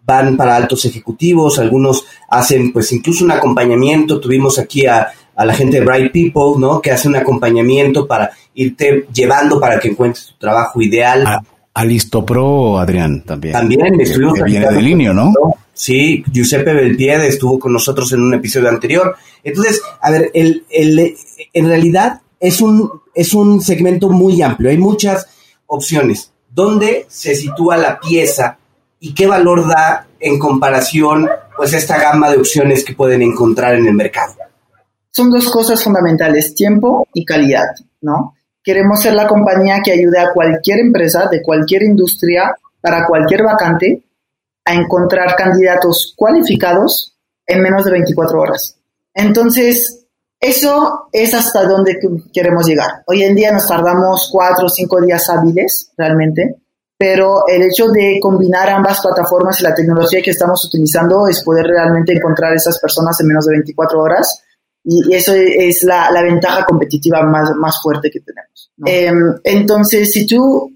van 0.03 0.35
para 0.35 0.55
altos 0.55 0.85
ejecutivos, 0.85 1.59
algunos 1.59 2.05
hacen 2.29 2.73
pues 2.73 2.91
incluso 2.91 3.23
un 3.23 3.31
acompañamiento, 3.31 4.19
tuvimos 4.19 4.59
aquí 4.59 4.85
a, 4.85 5.07
a 5.35 5.45
la 5.45 5.53
gente 5.53 5.79
de 5.79 5.85
Bright 5.85 6.11
People, 6.11 6.59
¿no? 6.59 6.81
Que 6.81 6.91
hace 6.91 7.07
un 7.07 7.15
acompañamiento 7.15 8.07
para 8.07 8.31
irte 8.53 9.07
llevando 9.13 9.59
para 9.59 9.79
que 9.79 9.89
encuentres 9.89 10.27
tu 10.27 10.37
trabajo 10.37 10.81
ideal. 10.81 11.25
A, 11.25 11.43
a 11.73 11.85
Listopro, 11.85 12.77
Adrián, 12.77 13.23
también. 13.23 13.53
También 13.53 13.99
estuvimos 13.99 14.33
que 14.33 14.43
viene 14.43 14.67
de 14.67 14.81
Linio, 14.81 15.13
¿no? 15.13 15.33
Sí, 15.73 16.23
Giuseppe 16.31 16.73
Belpiede 16.73 17.27
estuvo 17.27 17.57
con 17.57 17.73
nosotros 17.73 18.11
en 18.13 18.21
un 18.21 18.33
episodio 18.33 18.69
anterior. 18.69 19.15
Entonces, 19.43 19.81
a 20.01 20.11
ver, 20.11 20.29
el, 20.33 20.63
el, 20.69 21.15
en 21.53 21.67
realidad 21.67 22.21
es 22.39 22.61
un, 22.61 23.01
es 23.15 23.33
un 23.33 23.61
segmento 23.61 24.09
muy 24.09 24.41
amplio. 24.41 24.69
Hay 24.69 24.77
muchas 24.77 25.27
opciones. 25.65 26.31
¿Dónde 26.49 27.05
se 27.09 27.33
sitúa 27.33 27.77
la 27.77 27.99
pieza 27.99 28.57
y 28.99 29.13
qué 29.13 29.25
valor 29.25 29.67
da 29.67 30.07
en 30.19 30.37
comparación, 30.37 31.27
pues, 31.55 31.73
esta 31.73 31.97
gama 31.97 32.29
de 32.29 32.37
opciones 32.37 32.83
que 32.83 32.93
pueden 32.93 33.21
encontrar 33.21 33.75
en 33.75 33.87
el 33.87 33.93
mercado? 33.93 34.35
Son 35.11 35.29
dos 35.29 35.49
cosas 35.49 35.83
fundamentales, 35.83 36.55
tiempo 36.55 37.07
y 37.13 37.25
calidad, 37.25 37.67
¿no? 38.01 38.35
Queremos 38.63 39.01
ser 39.01 39.13
la 39.13 39.27
compañía 39.27 39.81
que 39.83 39.91
ayude 39.91 40.19
a 40.19 40.31
cualquier 40.33 40.79
empresa 40.79 41.27
de 41.29 41.41
cualquier 41.41 41.83
industria 41.83 42.55
para 42.79 43.05
cualquier 43.05 43.43
vacante 43.43 44.03
a 44.63 44.73
encontrar 44.73 45.35
candidatos 45.35 46.13
cualificados 46.15 47.17
en 47.45 47.61
menos 47.61 47.83
de 47.83 47.91
24 47.91 48.39
horas. 48.39 48.77
Entonces, 49.13 50.05
eso 50.39 51.07
es 51.11 51.33
hasta 51.33 51.65
donde 51.65 51.99
queremos 52.33 52.65
llegar. 52.65 53.03
Hoy 53.05 53.23
en 53.23 53.35
día 53.35 53.51
nos 53.51 53.67
tardamos 53.67 54.29
cuatro 54.31 54.67
o 54.67 54.69
cinco 54.69 55.01
días 55.01 55.29
hábiles 55.29 55.91
realmente, 55.97 56.55
pero 56.97 57.47
el 57.47 57.63
hecho 57.63 57.89
de 57.89 58.19
combinar 58.21 58.69
ambas 58.69 59.01
plataformas 59.01 59.59
y 59.59 59.63
la 59.63 59.75
tecnología 59.75 60.21
que 60.21 60.31
estamos 60.31 60.63
utilizando 60.65 61.27
es 61.27 61.43
poder 61.43 61.65
realmente 61.65 62.13
encontrar 62.13 62.53
esas 62.53 62.79
personas 62.79 63.19
en 63.19 63.27
menos 63.27 63.45
de 63.45 63.53
24 63.53 64.01
horas 64.01 64.43
y 64.83 65.13
eso 65.13 65.33
es 65.33 65.83
la, 65.83 66.09
la 66.11 66.23
ventaja 66.23 66.65
competitiva 66.65 67.23
más, 67.23 67.51
más 67.55 67.81
fuerte 67.81 68.09
que 68.09 68.21
tenemos. 68.21 68.71
¿no? 68.77 68.87
Eh, 68.87 69.39
entonces, 69.43 70.11
si 70.11 70.25
tú 70.25 70.71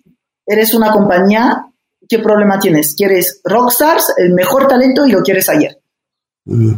eres 0.45 0.74
una 0.74 0.91
compañía, 0.91 1.66
¿qué 2.08 2.20
problema 2.20 2.60
tienes? 2.60 2.93
¿Quieres 2.95 3.41
rockstars, 3.43 4.14
el 4.18 4.34
mejor 4.34 4.68
talento 4.68 5.06
y 5.06 5.12
lo 5.12 5.22
quieres 5.22 5.49
ayer? 5.49 5.80
Mm. 6.45 6.74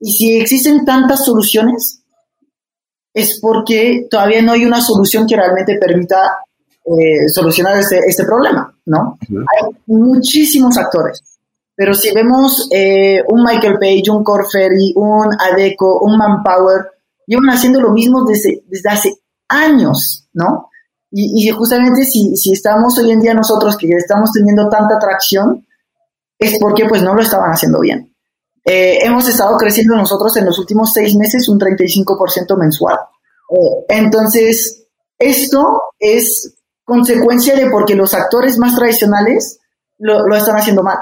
Y 0.00 0.12
si 0.12 0.38
existen 0.38 0.84
tantas 0.84 1.24
soluciones, 1.24 2.02
es 3.12 3.38
porque 3.40 4.06
todavía 4.08 4.40
no 4.40 4.52
hay 4.52 4.64
una 4.64 4.80
solución 4.80 5.26
que 5.26 5.36
realmente 5.36 5.78
permita 5.78 6.38
eh, 6.84 7.28
solucionar 7.28 7.76
este, 7.78 7.98
este 8.06 8.24
problema, 8.24 8.74
¿no? 8.86 9.18
Hay 9.28 9.70
muchísimos 9.86 10.78
actores. 10.78 11.22
Pero 11.80 11.94
si 11.94 12.12
vemos 12.12 12.68
eh, 12.70 13.22
un 13.26 13.42
Michael 13.42 13.78
Page, 13.78 14.10
un 14.10 14.22
Corferry, 14.22 14.92
un 14.96 15.30
Adeco, 15.40 16.00
un 16.00 16.18
Manpower, 16.18 16.90
llevan 17.26 17.48
haciendo 17.48 17.80
lo 17.80 17.90
mismo 17.90 18.22
desde, 18.22 18.64
desde 18.66 18.90
hace 18.90 19.14
años, 19.48 20.28
¿no? 20.34 20.68
Y, 21.10 21.48
y 21.48 21.48
justamente 21.48 22.04
si, 22.04 22.36
si 22.36 22.52
estamos 22.52 22.98
hoy 22.98 23.12
en 23.12 23.22
día 23.22 23.32
nosotros 23.32 23.78
que 23.78 23.88
estamos 23.96 24.30
teniendo 24.30 24.68
tanta 24.68 24.96
atracción, 24.96 25.66
es 26.38 26.58
porque 26.60 26.84
pues 26.86 27.02
no 27.02 27.14
lo 27.14 27.22
estaban 27.22 27.50
haciendo 27.50 27.80
bien. 27.80 28.14
Eh, 28.62 28.98
hemos 29.02 29.26
estado 29.26 29.56
creciendo 29.56 29.96
nosotros 29.96 30.36
en 30.36 30.44
los 30.44 30.58
últimos 30.58 30.92
seis 30.92 31.16
meses 31.16 31.48
un 31.48 31.58
35% 31.58 32.58
mensual. 32.58 32.98
Eh, 33.52 33.86
entonces, 33.88 34.84
esto 35.18 35.80
es 35.98 36.58
consecuencia 36.84 37.56
de 37.56 37.70
porque 37.70 37.94
los 37.94 38.12
actores 38.12 38.58
más 38.58 38.76
tradicionales 38.76 39.60
lo, 39.96 40.26
lo 40.26 40.36
están 40.36 40.56
haciendo 40.56 40.82
mal. 40.82 40.98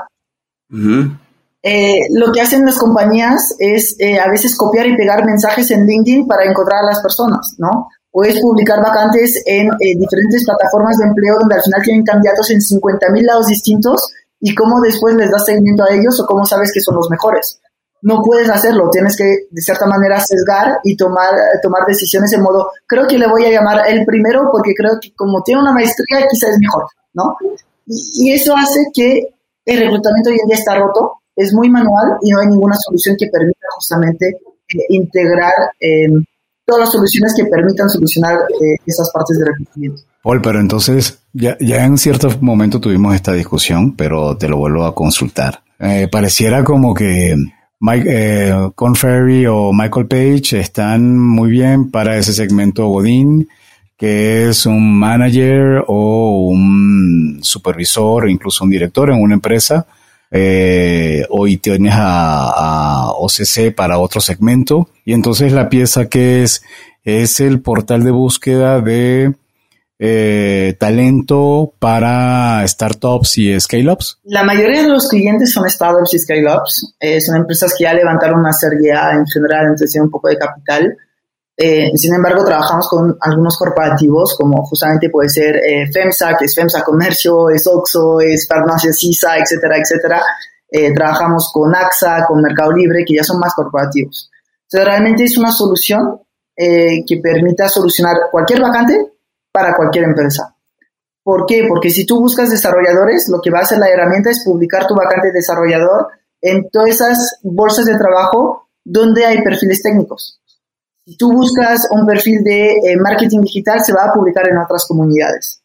Eh, 1.63 2.07
lo 2.11 2.33
que 2.33 2.41
hacen 2.41 2.65
las 2.65 2.79
compañías 2.79 3.57
es 3.59 3.97
eh, 3.99 4.19
a 4.19 4.31
veces 4.31 4.57
copiar 4.57 4.87
y 4.87 4.97
pegar 4.97 5.25
mensajes 5.25 5.71
en 5.71 5.87
LinkedIn 5.87 6.27
para 6.27 6.45
encontrar 6.45 6.85
a 6.85 6.87
las 6.87 7.03
personas, 7.03 7.55
¿no? 7.59 7.89
O 8.13 8.25
es 8.25 8.41
publicar 8.41 8.81
vacantes 8.81 9.43
en 9.45 9.67
eh, 9.67 9.97
diferentes 9.99 10.45
plataformas 10.45 10.97
de 10.99 11.09
empleo 11.09 11.37
donde 11.39 11.57
al 11.57 11.63
final 11.63 11.83
tienen 11.83 12.05
candidatos 12.05 12.51
en 12.51 12.61
50 12.61 13.11
mil 13.11 13.27
lados 13.27 13.49
distintos 13.49 14.13
y 14.41 14.55
cómo 14.55 14.81
después 14.81 15.15
les 15.17 15.31
das 15.31 15.45
seguimiento 15.45 15.85
a 15.85 15.93
ellos 15.93 16.19
o 16.21 16.27
cómo 16.27 16.47
sabes 16.47 16.73
que 16.73 16.81
son 16.81 16.95
los 16.95 17.11
mejores. 17.11 17.61
No 18.01 18.23
puedes 18.23 18.49
hacerlo, 18.49 18.89
tienes 18.91 19.17
que 19.17 19.49
de 19.51 19.61
cierta 19.61 19.85
manera 19.87 20.21
sesgar 20.21 20.79
y 20.85 20.97
tomar, 20.97 21.35
tomar 21.61 21.85
decisiones 21.87 22.33
en 22.33 22.43
modo, 22.43 22.71
creo 22.87 23.09
que 23.09 23.19
le 23.19 23.27
voy 23.27 23.45
a 23.45 23.51
llamar 23.51 23.89
el 23.89 24.07
primero 24.07 24.49
porque 24.53 24.73
creo 24.73 25.01
que 25.03 25.13
como 25.17 25.43
tiene 25.43 25.63
una 25.63 25.73
maestría 25.73 26.25
quizás 26.31 26.51
es 26.51 26.59
mejor, 26.61 26.87
¿no? 27.15 27.37
Y 27.87 28.33
eso 28.33 28.57
hace 28.57 28.87
que 28.95 29.35
el 29.73 29.81
reclutamiento 29.81 30.31
hoy 30.31 30.37
en 30.43 30.49
día 30.49 30.57
está 30.57 30.77
roto, 30.77 31.13
es 31.37 31.53
muy 31.53 31.71
manual 31.71 32.19
y 32.23 32.31
no 32.31 32.41
hay 32.41 32.49
ninguna 32.49 32.77
solución 32.77 33.17
que 33.19 33.27
permita 33.27 33.67
justamente 33.77 34.27
eh, 34.29 34.79
integrar 34.89 35.53
eh, 35.81 36.09
todas 36.69 36.81
las 36.81 36.93
soluciones 36.93 37.35
que 37.35 37.47
permitan 37.47 37.89
solucionar 37.89 38.35
eh, 38.61 38.77
esas 38.85 39.11
partes 39.11 39.39
de 39.39 39.47
reclutamiento. 39.47 40.03
Paul, 40.23 40.43
pero 40.43 40.61
entonces 40.61 41.21
ya, 41.33 41.57
ya 41.61 41.85
en 41.85 41.97
cierto 41.97 42.29
momento 42.41 42.81
tuvimos 42.81 43.15
esta 43.15 43.33
discusión, 43.33 43.97
pero 43.97 44.37
te 44.37 44.49
lo 44.49 44.59
vuelvo 44.59 44.85
a 44.85 44.95
consultar. 44.95 45.63
Eh, 45.79 46.09
pareciera 46.11 46.65
como 46.65 46.93
que 46.93 47.37
Mike, 47.81 48.07
eh, 48.09 48.71
Conferry 48.75 49.47
o 49.47 49.73
Michael 49.73 50.09
Page 50.09 50.61
están 50.61 51.19
muy 51.19 51.51
bien 51.51 51.91
para 51.91 52.17
ese 52.17 52.33
segmento 52.33 52.89
Godín, 52.89 53.49
que 53.99 54.49
es 54.49 54.65
un 54.65 54.99
manager 54.99 55.85
o 55.89 56.49
un 56.49 57.41
supervisor, 57.43 58.31
incluso 58.31 58.65
un 58.65 58.71
director 58.71 59.11
en 59.11 59.21
una 59.21 59.35
empresa. 59.35 59.87
Eh, 60.31 61.25
hoy 61.31 61.57
tienes 61.57 61.95
a, 61.95 62.49
a 62.49 63.13
OCC 63.13 63.75
para 63.75 63.99
otro 63.99 64.21
segmento. 64.21 64.89
Y 65.05 65.15
entonces 65.15 65.53
la 65.53 65.69
pieza 65.69 66.09
que 66.09 66.45
es, 66.45 66.63
es 67.03 67.41
el 67.41 67.61
portal 67.61 68.05
de 68.05 68.13
búsqueda 68.13 68.81
de 68.81 69.35
eh, 70.01 70.77
talento 70.79 71.73
para 71.81 72.67
startups 72.67 73.39
y 73.39 73.59
scale-ups. 73.59 74.21
La 74.25 74.45
mayoría 74.45 74.83
de 74.83 74.89
los 74.89 75.09
clientes 75.09 75.53
son 75.53 75.69
startups 75.69 76.15
y 76.15 76.19
scale-ups, 76.21 76.95
eh, 77.01 77.21
son 77.21 77.37
empresas 77.37 77.75
que 77.77 77.85
ya 77.85 77.95
levantaron 77.95 78.39
una 78.39 78.53
serie 78.53 78.93
A 78.93 79.15
en 79.15 79.27
general, 79.27 79.63
entonces 79.63 79.91
tienen 79.91 80.07
un 80.07 80.13
poco 80.13 80.29
de 80.29 80.39
capital, 80.39 80.97
Eh, 81.61 81.91
sin 81.97 82.15
embargo, 82.15 82.45
trabajamos 82.45 82.89
con 82.89 83.19
algunos 83.21 83.59
corporativos, 83.59 84.37
como 84.37 84.65
justamente 84.65 85.11
puede 85.11 85.29
ser 85.29 85.57
eh, 85.57 85.91
FEMSA, 85.93 86.37
que 86.39 86.45
es 86.45 86.55
FEMSA 86.55 86.85
Comercio, 86.85 87.51
es 87.51 87.67
OXO, 87.67 88.21
es 88.21 88.47
Farmacia 88.47 88.93
CISA, 88.93 89.39
etcétera, 89.39 89.77
etcétera. 89.79 90.23
Eh, 90.71 90.95
trabajamos 90.95 91.51
con 91.53 91.75
AXA, 91.75 92.27
con 92.29 92.43
Mercado 92.43 92.71
Libre, 92.71 93.05
que 93.05 93.17
ya 93.17 93.25
son 93.25 93.41
más 93.41 93.55
corporativos. 93.55 94.31
Entonces, 94.71 94.87
realmente 94.87 95.25
es 95.25 95.37
una 95.37 95.51
solución 95.51 96.21
que 96.61 97.21
permita 97.23 97.69
solucionar 97.69 98.17
cualquier 98.33 98.61
vacante 98.61 99.13
para 99.53 99.77
cualquier 99.77 100.07
empresa. 100.07 100.57
¿Por 101.23 101.47
qué? 101.47 101.67
Porque 101.69 101.89
si 101.89 102.05
tú 102.05 102.21
buscas 102.21 102.51
desarrolladores, 102.51 103.29
lo 103.29 103.41
que 103.41 103.53
va 103.53 103.61
a 103.61 103.63
hacer 103.63 103.79
la 103.79 103.89
herramienta 103.89 104.31
es 104.31 104.43
publicar 104.45 104.89
tu 104.89 104.97
vacante 104.97 105.29
de 105.29 105.35
desarrollador 105.35 106.09
en 106.41 106.69
todas 106.69 106.89
esas 106.89 107.39
bolsas 107.43 107.85
de 107.85 107.97
trabajo 107.97 108.69
donde 108.85 109.25
hay 109.25 109.41
perfiles 109.43 109.81
técnicos. 109.83 110.41
Si 111.09 111.17
tú 111.17 111.33
buscas 111.33 111.89
un 111.91 112.05
perfil 112.05 112.45
de 112.45 112.67
eh, 112.67 112.97
marketing 113.01 113.41
digital, 113.41 113.81
se 113.83 113.95
va 113.95 114.11
a 114.11 114.13
publicar 114.13 114.47
en 114.47 114.59
otras 114.59 114.85
comunidades. 114.87 115.63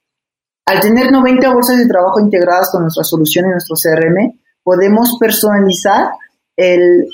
Al 0.65 0.79
tener 0.79 1.11
90 1.11 1.53
bolsas 1.53 1.79
de 1.79 1.85
trabajo 1.85 2.21
integradas 2.21 2.69
con 2.71 2.83
nuestra 2.83 3.03
solución 3.03 3.47
y 3.47 3.49
nuestro 3.49 3.75
CRM, 3.75 4.39
podemos 4.63 5.17
personalizar 5.19 6.11
el, 6.55 7.09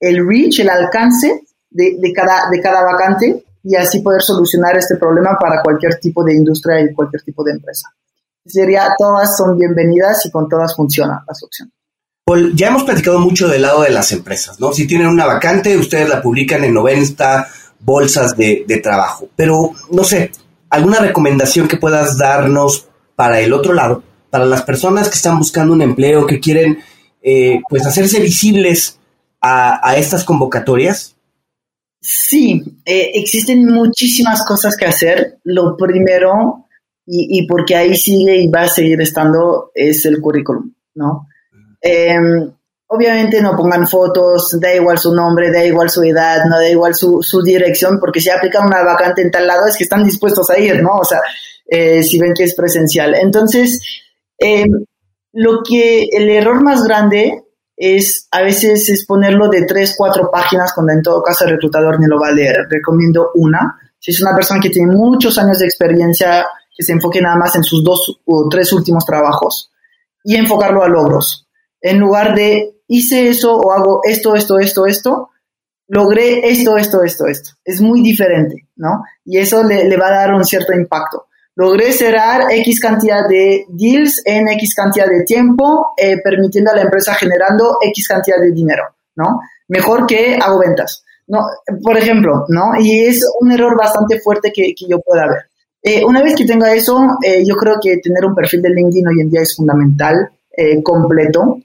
el 0.00 0.26
reach, 0.26 0.60
el 0.60 0.70
alcance 0.70 1.42
de, 1.68 1.96
de, 2.00 2.12
cada, 2.14 2.48
de 2.50 2.58
cada 2.62 2.82
vacante 2.84 3.44
y 3.62 3.76
así 3.76 4.00
poder 4.00 4.22
solucionar 4.22 4.78
este 4.78 4.96
problema 4.96 5.36
para 5.38 5.60
cualquier 5.62 6.00
tipo 6.00 6.24
de 6.24 6.36
industria 6.36 6.80
y 6.80 6.94
cualquier 6.94 7.20
tipo 7.20 7.44
de 7.44 7.52
empresa. 7.52 7.90
Sería, 8.46 8.94
todas 8.96 9.36
son 9.36 9.58
bienvenidas 9.58 10.24
y 10.24 10.30
con 10.30 10.48
todas 10.48 10.74
funciona 10.74 11.22
la 11.28 11.34
solución. 11.34 11.70
Ya 12.54 12.68
hemos 12.68 12.84
platicado 12.84 13.18
mucho 13.18 13.48
del 13.48 13.60
lado 13.60 13.82
de 13.82 13.90
las 13.90 14.10
empresas, 14.12 14.58
¿no? 14.58 14.72
Si 14.72 14.86
tienen 14.86 15.08
una 15.08 15.26
vacante, 15.26 15.76
ustedes 15.76 16.08
la 16.08 16.22
publican 16.22 16.64
en 16.64 16.72
90 16.72 17.46
bolsas 17.84 18.36
de, 18.36 18.80
trabajo. 18.82 19.28
Pero, 19.36 19.72
no 19.90 20.04
sé, 20.04 20.30
¿alguna 20.70 20.98
recomendación 20.98 21.68
que 21.68 21.76
puedas 21.76 22.18
darnos 22.18 22.88
para 23.16 23.40
el 23.40 23.52
otro 23.52 23.72
lado? 23.72 24.02
Para 24.30 24.46
las 24.46 24.62
personas 24.62 25.08
que 25.08 25.16
están 25.16 25.38
buscando 25.38 25.72
un 25.72 25.82
empleo, 25.82 26.26
que 26.26 26.40
quieren, 26.40 26.78
eh, 27.22 27.60
pues, 27.68 27.86
hacerse 27.86 28.20
visibles 28.20 28.98
a, 29.40 29.94
estas 29.96 30.24
convocatorias. 30.24 31.16
Sí, 32.00 32.62
eh, 32.84 33.10
existen 33.14 33.66
muchísimas 33.66 34.44
cosas 34.44 34.76
que 34.76 34.86
hacer. 34.86 35.38
Lo 35.44 35.76
primero, 35.76 36.66
y, 37.06 37.38
y 37.38 37.46
porque 37.46 37.76
ahí 37.76 37.94
sigue 37.96 38.36
y 38.36 38.48
va 38.48 38.62
a 38.62 38.68
seguir 38.68 39.00
estando, 39.00 39.70
es 39.74 40.04
el 40.06 40.20
currículum, 40.20 40.72
¿no? 40.94 41.28
Obviamente 42.86 43.40
no 43.40 43.56
pongan 43.56 43.88
fotos, 43.88 44.58
da 44.60 44.74
igual 44.74 44.98
su 44.98 45.14
nombre, 45.14 45.50
da 45.50 45.64
igual 45.64 45.90
su 45.90 46.02
edad, 46.02 46.44
no 46.48 46.58
da 46.58 46.68
igual 46.68 46.94
su, 46.94 47.42
dirección, 47.42 47.98
porque 47.98 48.20
si 48.20 48.30
aplican 48.30 48.66
una 48.66 48.82
vacante 48.82 49.22
en 49.22 49.30
tal 49.30 49.46
lado 49.46 49.66
es 49.66 49.76
que 49.76 49.84
están 49.84 50.04
dispuestos 50.04 50.50
a 50.50 50.58
ir, 50.58 50.82
¿no? 50.82 50.96
O 50.98 51.04
sea, 51.04 51.20
eh, 51.66 52.02
si 52.02 52.18
ven 52.18 52.34
que 52.34 52.44
es 52.44 52.54
presencial. 52.54 53.14
Entonces, 53.14 53.80
em, 54.38 54.84
lo 55.32 55.62
que 55.62 56.04
el 56.12 56.28
error 56.30 56.62
más 56.62 56.84
grande 56.84 57.42
es 57.76 58.28
a 58.30 58.42
veces 58.42 58.88
es 58.88 59.04
ponerlo 59.04 59.48
de 59.48 59.62
tres, 59.62 59.94
cuatro 59.96 60.30
páginas 60.30 60.72
cuando 60.72 60.92
en 60.92 61.02
todo 61.02 61.22
caso 61.22 61.44
el 61.44 61.52
reclutador 61.52 61.98
ni 61.98 62.06
lo 62.06 62.20
va 62.20 62.28
a 62.28 62.32
leer. 62.32 62.66
Recomiendo 62.70 63.30
una. 63.34 63.76
Si 63.98 64.12
es 64.12 64.22
una 64.22 64.34
persona 64.34 64.60
que 64.60 64.70
tiene 64.70 64.94
muchos 64.94 65.38
años 65.38 65.58
de 65.58 65.64
experiencia, 65.64 66.46
que 66.76 66.84
se 66.84 66.92
enfoque 66.92 67.20
nada 67.20 67.36
más 67.36 67.56
en 67.56 67.64
sus 67.64 67.82
dos 67.82 68.20
o 68.26 68.48
tres 68.48 68.72
últimos 68.72 69.04
trabajos 69.04 69.72
y 70.22 70.36
enfocarlo 70.36 70.84
a 70.84 70.88
logros 70.88 71.43
en 71.84 71.98
lugar 71.98 72.34
de 72.34 72.76
hice 72.88 73.28
eso 73.28 73.56
o 73.56 73.70
hago 73.70 74.00
esto, 74.04 74.34
esto, 74.34 74.58
esto, 74.58 74.86
esto, 74.86 75.30
logré 75.86 76.48
esto, 76.50 76.78
esto, 76.78 77.02
esto, 77.02 77.26
esto. 77.26 77.50
Es 77.62 77.82
muy 77.82 78.02
diferente, 78.02 78.68
¿no? 78.76 79.02
Y 79.24 79.36
eso 79.36 79.62
le, 79.62 79.94
va 79.98 80.08
a 80.08 80.18
dar 80.18 80.34
un 80.34 80.44
cierto 80.44 80.72
impacto. 80.72 81.26
Logré 81.56 81.92
cerrar 81.92 82.50
X 82.50 82.80
cantidad 82.80 83.28
de 83.28 83.66
deals 83.68 84.22
en 84.24 84.48
X 84.48 84.74
cantidad 84.74 85.06
de 85.06 85.24
tiempo, 85.24 85.92
eh, 85.98 86.16
permitiendo 86.24 86.70
a 86.70 86.74
la 86.74 86.82
empresa 86.82 87.14
generando 87.14 87.76
X 87.82 88.08
cantidad 88.08 88.40
de 88.40 88.50
dinero, 88.50 88.84
¿no? 89.16 89.40
Mejor 89.68 90.06
que 90.06 90.38
hago 90.40 90.58
ventas, 90.60 91.04
¿no? 91.26 91.40
Por 91.82 91.98
ejemplo, 91.98 92.46
¿no? 92.48 92.80
Y 92.80 93.04
es 93.04 93.20
un 93.40 93.52
error 93.52 93.76
bastante 93.76 94.20
fuerte 94.20 94.52
que, 94.54 94.74
yo 94.88 95.00
pueda 95.00 95.26
ver. 95.28 95.44
Eh, 95.82 96.02
una 96.02 96.22
vez 96.22 96.34
que 96.34 96.46
tenga 96.46 96.72
eso, 96.72 96.98
eh, 97.22 97.44
yo 97.44 97.56
creo 97.56 97.76
que 97.78 97.98
tener 97.98 98.24
un 98.24 98.34
perfil 98.34 98.62
de 98.62 98.70
LinkedIn 98.70 99.06
hoy 99.06 99.20
en 99.20 99.30
día 99.30 99.42
es 99.42 99.54
fundamental, 99.54 100.30
completo, 100.84 101.58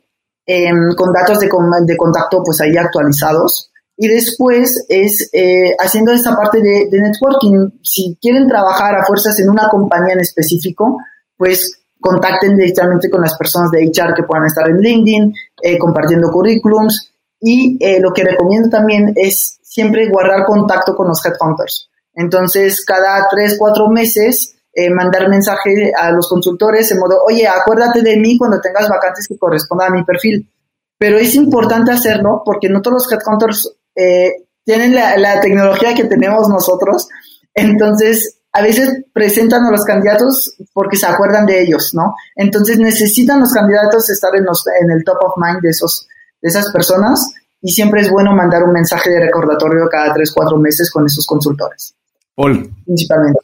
Em, 0.52 0.96
con 0.96 1.14
datos 1.14 1.38
de, 1.38 1.48
contacto 1.48 2.42
pues 2.44 2.60
ahí 2.60 2.76
actualizados. 2.76 3.72
Y 3.96 4.08
después 4.08 4.84
es 4.90 5.30
eh, 5.32 5.76
haciendo 5.78 6.12
esta 6.12 6.36
parte 6.36 6.60
de, 6.60 6.90
networking. 6.92 7.70
Si 7.84 8.18
quieren 8.20 8.48
trabajar 8.48 8.96
a 8.96 9.06
fuerzas 9.06 9.40
en 9.40 9.48
una 9.48 9.70
compañía 9.70 10.14
en 10.14 10.22
específico, 10.22 10.98
pues 11.38 11.84
contacten 12.02 12.58
directamente 12.58 13.12
con 13.12 13.22
las 13.22 13.38
personas 13.38 13.70
de 13.70 13.92
HR 13.94 14.16
que 14.16 14.24
puedan 14.24 14.48
estar 14.48 14.68
en 14.68 14.80
LinkedIn, 14.80 15.36
eh, 15.62 15.78
compartiendo 15.78 16.32
currículums. 16.32 17.12
Y 17.40 17.78
eh, 17.80 18.00
lo 18.00 18.12
que 18.12 18.24
recomiendo 18.24 18.70
también 18.70 19.14
es 19.16 19.60
siempre 19.62 20.10
guardar 20.10 20.46
contacto 20.48 20.96
con 20.96 21.10
los 21.10 21.24
headhunters. 21.24 21.92
Entonces, 22.16 22.84
cada 22.84 23.28
tres, 23.30 23.56
cuatro 23.60 23.88
meses, 23.88 24.56
eh, 24.80 24.90
mandar 24.90 25.28
mensaje 25.30 25.92
a 25.96 26.12
los 26.12 26.30
consultores 26.30 26.92
en 26.92 27.00
modo, 27.00 27.22
oye, 27.28 27.48
acuérdate 27.48 28.02
de 28.02 28.18
mí 28.18 28.38
cuando 28.38 28.62
tengas 28.62 28.88
vacantes 28.88 29.28
que 29.28 29.38
correspondan 29.38 29.92
a 29.92 29.96
mi 29.96 30.04
perfil. 30.04 30.50
Pero 30.98 31.18
es 31.18 31.36
importante 31.36 31.92
hacerlo 31.92 32.44
porque 32.46 32.70
no 32.70 32.82
todos 32.82 33.04
los 33.04 33.12
headhunters 33.12 33.74
eh, 33.96 34.46
tienen 34.64 34.94
la, 34.94 35.42
tecnología 35.42 35.94
que 35.96 36.06
tenemos 36.06 36.48
nosotros. 36.48 37.08
Entonces, 37.54 38.38
a 38.52 38.62
veces 38.62 39.04
presentan 39.14 39.66
a 39.66 39.72
los 39.72 39.84
candidatos 39.84 40.56
porque 40.74 40.98
se 40.98 41.06
acuerdan 41.08 41.46
de 41.46 41.62
ellos, 41.62 41.94
¿no? 41.94 42.16
Entonces 42.36 42.78
necesitan 42.80 43.40
los 43.40 43.54
candidatos 43.54 44.10
estar 44.10 44.36
en, 44.36 44.46
los, 44.46 44.66
en 44.82 44.92
el 44.92 45.04
top 45.04 45.18
of 45.22 45.34
mind 45.38 45.62
de, 45.62 45.70
esos, 45.70 46.08
de 46.42 46.50
esas 46.50 46.72
personas 46.72 47.32
y 47.62 47.72
siempre 47.72 48.02
es 48.02 48.10
bueno 48.10 48.34
mandar 48.34 48.64
un 48.64 48.72
mensaje 48.72 49.10
de 49.10 49.20
recordatorio 49.20 49.88
cada 49.90 50.14
tres, 50.14 50.32
cuatro 50.32 50.58
meses 50.58 50.90
con 50.92 51.06
esos 51.06 51.26
consultores. 51.26 51.94
Paul. 52.36 52.74
Principalmente. 52.86 53.40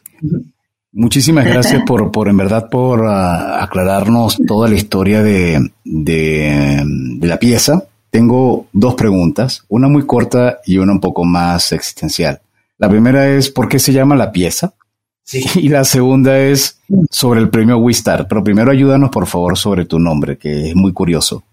Muchísimas 0.96 1.46
gracias 1.46 1.84
por, 1.86 2.10
por 2.10 2.30
en 2.30 2.38
verdad, 2.38 2.70
por 2.70 3.06
ah, 3.06 3.62
aclararnos 3.62 4.38
toda 4.48 4.70
la 4.70 4.76
historia 4.76 5.22
de, 5.22 5.72
de, 5.84 6.84
la 7.22 7.38
pieza. 7.38 7.84
Tengo 8.10 8.68
dos 8.72 8.96
preguntas, 8.96 9.66
una 9.68 9.90
muy 9.90 10.06
corta 10.06 10.60
y 10.66 10.78
una 10.78 10.94
un 10.94 11.02
poco 11.02 11.26
más 11.26 11.74
existencial. 11.74 12.40
La 12.78 12.88
primera 12.88 13.28
es, 13.28 13.50
¿por 13.50 13.68
qué 13.68 13.78
se 13.78 13.92
llama 13.92 14.16
la 14.16 14.32
pieza? 14.32 14.74
Sí. 15.22 15.44
Y 15.56 15.68
la 15.68 15.84
segunda 15.84 16.40
es 16.40 16.80
sobre 17.12 17.42
el 17.42 17.50
premio 17.50 17.78
Wistar. 17.78 18.26
Pero 18.30 18.42
primero 18.42 18.72
ayúdanos, 18.72 19.10
por 19.10 19.28
favor, 19.28 19.58
sobre 19.58 19.84
tu 19.84 20.00
nombre, 20.00 20.38
que 20.38 20.70
es 20.70 20.76
muy 20.76 20.94
curioso. 20.94 21.44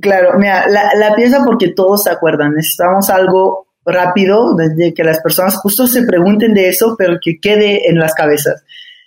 Claro, 0.00 0.38
mira, 0.38 0.68
la, 0.68 0.94
la 0.94 1.16
pieza 1.16 1.40
porque 1.44 1.72
todos 1.74 2.04
se 2.04 2.10
acuerdan. 2.10 2.54
Necesitamos 2.54 3.10
algo 3.10 3.66
rápido, 3.84 4.54
desde 4.54 4.94
que 4.94 5.02
las 5.02 5.20
personas 5.20 5.56
justo 5.56 5.88
se 5.88 6.04
pregunten 6.04 6.54
de 6.54 6.68
eso, 6.68 6.94
pero 6.96 7.18
que 7.20 7.40
quede 7.40 7.90
en 7.90 7.98
las 7.98 8.14
cabezas. 8.14 8.62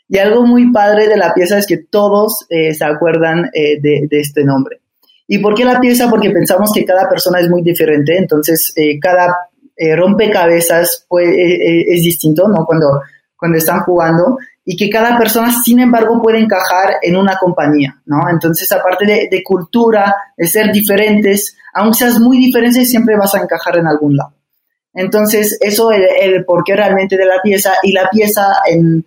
Y 0.08 0.18
algo 0.20 0.46
muy 0.46 0.72
padre 0.72 1.08
de 1.08 1.18
la 1.18 1.34
pieza 1.34 1.58
es 1.58 1.66
que 1.66 1.78
todos 1.78 2.46
eh, 2.50 2.74
se 2.74 2.86
acuerdan 2.86 3.50
eh, 3.54 3.80
de, 3.82 4.08
este 4.12 4.44
nombre. 4.44 4.82
¿Y 5.28 5.40
por 5.40 5.56
qué 5.56 5.66
la 5.66 5.80
pieza? 5.80 6.10
Porque 6.10 6.30
pensamos 6.30 6.72
que 6.74 6.86
cada 6.86 7.10
persona 7.10 7.40
es 7.40 7.50
muy 7.50 7.64
diferente, 7.64 8.16
entonces 8.18 8.72
eh, 8.76 9.00
cada 9.00 9.36
rompecabezas 9.98 11.06
pues, 11.10 11.28
es 11.36 12.02
distinto, 12.02 12.48
¿no? 12.48 12.66
Cuando, 12.66 13.02
cuando 13.36 13.58
están 13.58 13.82
jugando 13.82 14.38
y 14.64 14.78
que 14.78 14.90
cada 14.90 15.18
persona, 15.18 15.52
sin 15.64 15.80
embargo, 15.80 16.22
puede 16.22 16.40
encajar 16.40 16.96
en 17.02 17.16
una 17.18 17.38
compañía, 17.38 18.02
¿no? 18.06 18.30
Entonces, 18.30 18.72
aparte 18.72 19.06
de, 19.06 19.44
cultura, 19.44 20.16
de 20.38 20.48
ser 20.48 20.72
diferentes, 20.72 21.56
aunque 21.74 22.00
seas 22.00 22.20
muy 22.20 22.38
diferente, 22.38 22.86
siempre 22.86 23.18
vas 23.18 23.36
a 23.36 23.42
encajar 23.42 23.78
en 23.78 23.88
algún 23.88 24.16
lado. 24.16 24.34
Entonces, 24.94 25.58
eso 25.60 25.92
es 25.92 26.00
el, 26.20 26.36
el 26.36 26.46
porqué 26.46 26.76
realmente 26.76 27.18
de 27.18 27.26
la 27.26 27.42
pieza 27.44 27.74
y 27.84 27.92
la 27.92 28.10
pieza 28.10 28.48
en 28.66 29.06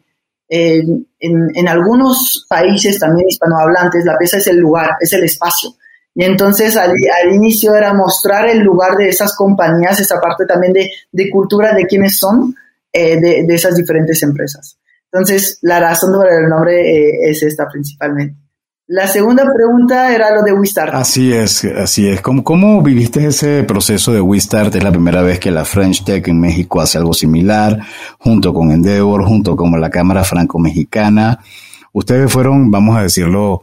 en, 0.48 1.06
en, 1.20 1.68
algunos 1.68 2.46
países 2.48 2.98
también 2.98 3.28
hispanohablantes, 3.28 4.04
la 4.04 4.16
pieza 4.16 4.38
es 4.38 4.46
el 4.46 4.58
lugar, 4.58 4.92
es 5.00 5.12
el 5.12 5.24
espacio. 5.24 5.74
Y 6.14 6.24
entonces 6.24 6.76
al, 6.76 6.90
al, 6.90 7.34
inicio 7.34 7.74
era 7.74 7.92
mostrar 7.92 8.48
el 8.48 8.60
lugar 8.60 8.96
de 8.96 9.08
esas 9.08 9.36
compañías, 9.36 10.00
esa 10.00 10.20
parte 10.20 10.46
también 10.46 10.72
de, 10.72 10.90
de 11.12 11.30
cultura 11.30 11.74
de 11.74 11.86
quiénes 11.86 12.18
son 12.18 12.54
eh, 12.92 13.20
de, 13.20 13.44
de, 13.46 13.54
esas 13.54 13.76
diferentes 13.76 14.22
empresas. 14.22 14.78
Entonces 15.12 15.58
la 15.62 15.80
razón 15.80 16.12
por 16.12 16.26
el 16.28 16.48
nombre 16.48 16.80
eh, 16.80 17.30
es 17.30 17.42
esta 17.42 17.68
principalmente. 17.68 18.47
La 18.90 19.06
segunda 19.06 19.44
pregunta 19.54 20.14
era 20.14 20.34
lo 20.34 20.42
de 20.42 20.54
WeStart. 20.54 20.94
Así 20.94 21.30
es, 21.30 21.62
así 21.62 22.08
es. 22.08 22.22
¿Cómo, 22.22 22.42
¿Cómo, 22.42 22.80
viviste 22.80 23.26
ese 23.26 23.62
proceso 23.64 24.14
de 24.14 24.22
WeStart? 24.22 24.74
Es 24.74 24.82
la 24.82 24.90
primera 24.90 25.20
vez 25.20 25.38
que 25.38 25.50
la 25.50 25.66
French 25.66 26.04
Tech 26.04 26.26
en 26.26 26.40
México 26.40 26.80
hace 26.80 26.96
algo 26.96 27.12
similar, 27.12 27.80
junto 28.18 28.54
con 28.54 28.70
Endeavor, 28.70 29.26
junto 29.26 29.56
con 29.56 29.78
la 29.78 29.90
Cámara 29.90 30.24
Franco-Mexicana. 30.24 31.38
Ustedes 31.92 32.32
fueron, 32.32 32.70
vamos 32.70 32.96
a 32.96 33.02
decirlo, 33.02 33.60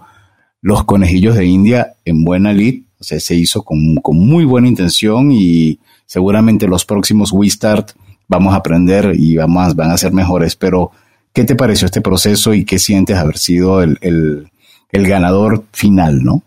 los 0.61 0.83
conejillos 0.83 1.35
de 1.35 1.45
India 1.45 1.95
en 2.05 2.23
buena 2.23 2.53
lid. 2.53 2.83
O 2.99 3.03
sea, 3.03 3.19
se 3.19 3.33
hizo 3.33 3.63
con, 3.63 3.95
con 3.95 4.19
muy 4.19 4.45
buena 4.45 4.67
intención 4.67 5.31
y 5.31 5.79
seguramente 6.05 6.67
los 6.67 6.85
próximos 6.85 7.31
WeStart 7.31 7.93
vamos 8.27 8.53
a 8.53 8.57
aprender 8.57 9.13
y 9.15 9.37
vamos, 9.37 9.75
van 9.75 9.89
a 9.89 9.97
ser 9.97 10.13
mejores, 10.13 10.55
pero 10.55 10.91
¿qué 11.33 11.45
te 11.45 11.55
pareció 11.55 11.87
este 11.87 12.01
proceso 12.01 12.53
y 12.53 12.63
qué 12.63 12.77
sientes 12.77 13.17
haber 13.17 13.39
sido 13.39 13.81
el, 13.81 13.97
el, 14.01 14.51
ganador 14.91 15.63
final, 15.71 16.23
no? 16.23 16.43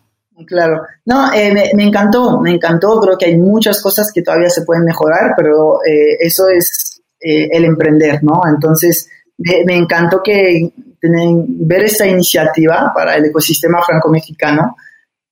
Claro, 0.46 0.82
no, 1.04 1.32
eh, 1.32 1.72
me, 1.74 1.84
encantó, 1.84 2.40
me 2.40 2.52
encantó, 2.52 3.00
creo 3.00 3.18
que 3.18 3.26
hay 3.26 3.36
muchas 3.36 3.82
cosas 3.82 4.12
que 4.12 4.22
todavía 4.22 4.48
se 4.48 4.62
pueden 4.62 4.84
mejorar, 4.84 5.34
pero 5.36 5.80
eh, 5.84 6.16
eso 6.20 6.48
es 6.48 7.02
eh, 7.20 7.48
el 7.50 7.64
emprender, 7.64 8.22
¿no? 8.22 8.42
Entonces, 8.46 9.10
me, 9.38 9.76
encantó 9.76 10.22
que 10.22 10.72
ver 11.02 11.84
esta 11.84 12.06
iniciativa 12.06 12.92
para 12.94 13.16
el 13.16 13.26
ecosistema 13.26 13.82
franco-mexicano. 13.84 14.76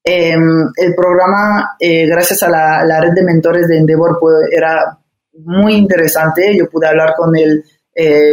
Em, 0.02 0.70
el 0.76 0.94
programa, 0.94 1.76
gracias 1.80 2.42
a 2.42 2.48
la, 2.48 3.00
red 3.00 3.12
de 3.12 3.24
mentores 3.24 3.68
de 3.68 3.78
Endeavor, 3.78 4.18
pues, 4.20 4.48
era 4.50 4.98
muy 5.44 5.74
interesante. 5.74 6.56
Yo 6.56 6.68
pude 6.68 6.86
hablar 6.88 7.14
con 7.16 7.36
el 7.36 7.64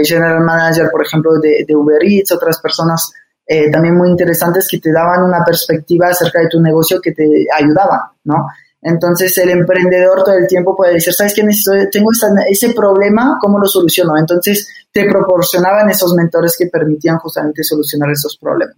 general 0.03 0.41
manager, 0.41 0.89
por 0.91 1.03
ejemplo, 1.03 1.39
de, 1.39 1.65
de 1.67 1.75
Uber 1.75 2.03
Eats, 2.03 2.31
otras 2.31 2.59
personas 2.59 3.13
eh, 3.45 3.69
también 3.69 3.95
muy 3.95 4.09
interesantes 4.09 4.67
que 4.69 4.79
te 4.79 4.91
daban 4.91 5.23
una 5.23 5.43
perspectiva 5.43 6.07
acerca 6.07 6.39
de 6.39 6.47
tu 6.47 6.61
negocio 6.61 7.01
que 7.01 7.11
te 7.11 7.45
ayudaban, 7.53 7.99
¿no? 8.23 8.47
Entonces 8.81 9.37
el 9.37 9.49
emprendedor 9.49 10.23
todo 10.23 10.35
el 10.35 10.47
tiempo 10.47 10.75
puede 10.75 10.95
decir, 10.95 11.13
¿sabes 11.13 11.33
qué? 11.33 11.43
tengo 11.89 12.09
ese 12.49 12.73
problema, 12.73 13.37
¿cómo 13.39 13.57
lo 13.57 13.65
soluciono? 13.65 14.17
Entonces 14.17 14.67
te 14.91 15.05
proporcionaban 15.05 15.89
esos 15.89 16.13
mentores 16.13 16.55
que 16.57 16.67
permitían 16.67 17.17
justamente 17.17 17.63
solucionar 17.63 18.11
esos 18.11 18.37
problemas. 18.37 18.75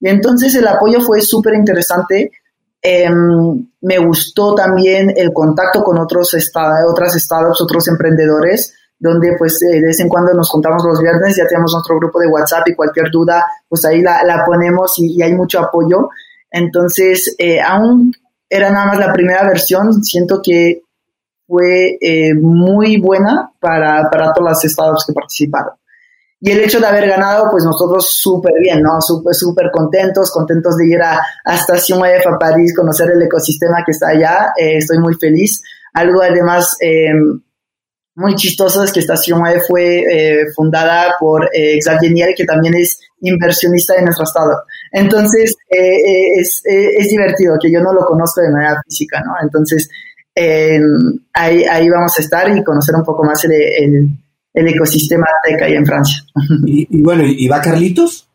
Y 0.00 0.08
entonces 0.08 0.54
el 0.54 0.66
apoyo 0.66 1.00
fue 1.00 1.20
súper 1.20 1.54
interesante. 1.54 2.32
Em, 2.80 3.68
me 3.82 3.98
gustó 3.98 4.54
también 4.54 5.12
el 5.16 5.32
contacto 5.32 5.84
con 5.84 5.98
otros 5.98 6.34
otras 6.88 7.12
startups, 7.14 7.60
otros 7.60 7.88
emprendedores 7.88 8.74
donde 9.02 9.34
pues 9.36 9.60
eh, 9.62 9.80
de 9.80 9.86
vez 9.86 9.98
en 9.98 10.08
cuando 10.08 10.32
nos 10.32 10.48
contamos 10.48 10.84
los 10.84 11.00
viernes, 11.00 11.36
ya 11.36 11.44
tenemos 11.44 11.72
nuestro 11.72 11.98
grupo 11.98 12.20
de 12.20 12.28
WhatsApp 12.28 12.68
y 12.68 12.74
cualquier 12.76 13.10
duda, 13.10 13.44
pues 13.68 13.84
ahí 13.84 14.00
la, 14.00 14.22
la 14.22 14.44
ponemos 14.44 14.96
y, 14.98 15.20
hay 15.20 15.34
mucho 15.34 15.58
apoyo. 15.58 16.08
Entonces, 16.48 17.34
eh, 17.36 17.60
aún 17.60 18.14
era 18.48 18.70
nada 18.70 18.86
más 18.86 18.98
la 19.00 19.12
primera 19.12 19.42
versión, 19.42 20.04
siento 20.04 20.40
que 20.40 20.82
fue 21.48 21.98
eh, 22.00 22.32
muy 22.34 23.00
buena 23.00 23.50
para, 23.58 24.08
para 24.08 24.32
todas 24.32 24.52
las 24.52 24.64
estados 24.64 25.04
que 25.04 25.12
participaron. 25.12 25.74
Y 26.38 26.52
el 26.52 26.60
hecho 26.60 26.78
de 26.78 26.86
haber 26.86 27.08
ganado, 27.08 27.50
pues 27.50 27.64
nosotros 27.64 28.08
súper 28.08 28.54
bien, 28.60 28.82
¿no? 28.82 29.00
Súper, 29.00 29.34
súper 29.34 29.70
contentos, 29.72 30.30
contentos 30.30 30.76
de 30.76 30.86
ir 30.86 31.02
a, 31.02 31.20
a 31.44 31.54
Estación 31.56 32.04
EF 32.06 32.24
a 32.28 32.38
París, 32.38 32.72
conocer 32.76 33.10
el 33.10 33.22
ecosistema 33.22 33.82
que 33.84 33.90
está 33.90 34.10
allá. 34.10 34.52
estoy 34.56 34.98
muy 34.98 35.14
feliz. 35.14 35.60
Algo 35.92 36.22
además 36.22 36.76
muy 38.14 38.34
chistoso 38.34 38.84
es 38.84 38.92
que 38.92 39.00
Estación 39.00 39.46
E 39.46 39.60
fue 39.66 40.00
eh, 40.00 40.44
fundada 40.54 41.14
por 41.18 41.48
eh, 41.52 41.78
Xavier 41.82 42.34
que 42.36 42.44
también 42.44 42.74
es 42.74 43.00
inversionista 43.20 43.94
de 43.94 44.02
nuestro 44.02 44.24
estado. 44.24 44.64
Entonces, 44.90 45.54
eh, 45.70 45.78
eh, 45.78 46.40
es, 46.40 46.62
es, 46.64 47.08
divertido, 47.08 47.54
que 47.60 47.72
yo 47.72 47.80
no 47.80 47.92
lo 47.92 48.04
conozco 48.04 48.42
de 48.42 48.50
manera 48.50 48.82
física, 48.84 49.22
¿no? 49.24 49.32
Entonces, 49.42 49.88
ahí, 50.34 51.64
ahí 51.64 51.88
vamos 51.88 52.12
a 52.18 52.22
estar 52.22 52.54
y 52.54 52.62
conocer 52.62 52.94
un 52.96 53.04
poco 53.04 53.24
más 53.24 53.44
el, 53.44 53.52
el, 54.52 54.68
ecosistema 54.68 55.26
tech 55.44 55.62
ahí 55.62 55.74
en 55.74 55.86
Francia. 55.86 56.22
Y, 56.66 57.02
bueno, 57.02 57.24
¿y 57.24 57.48
va 57.48 57.60
Carlitos? 57.60 58.28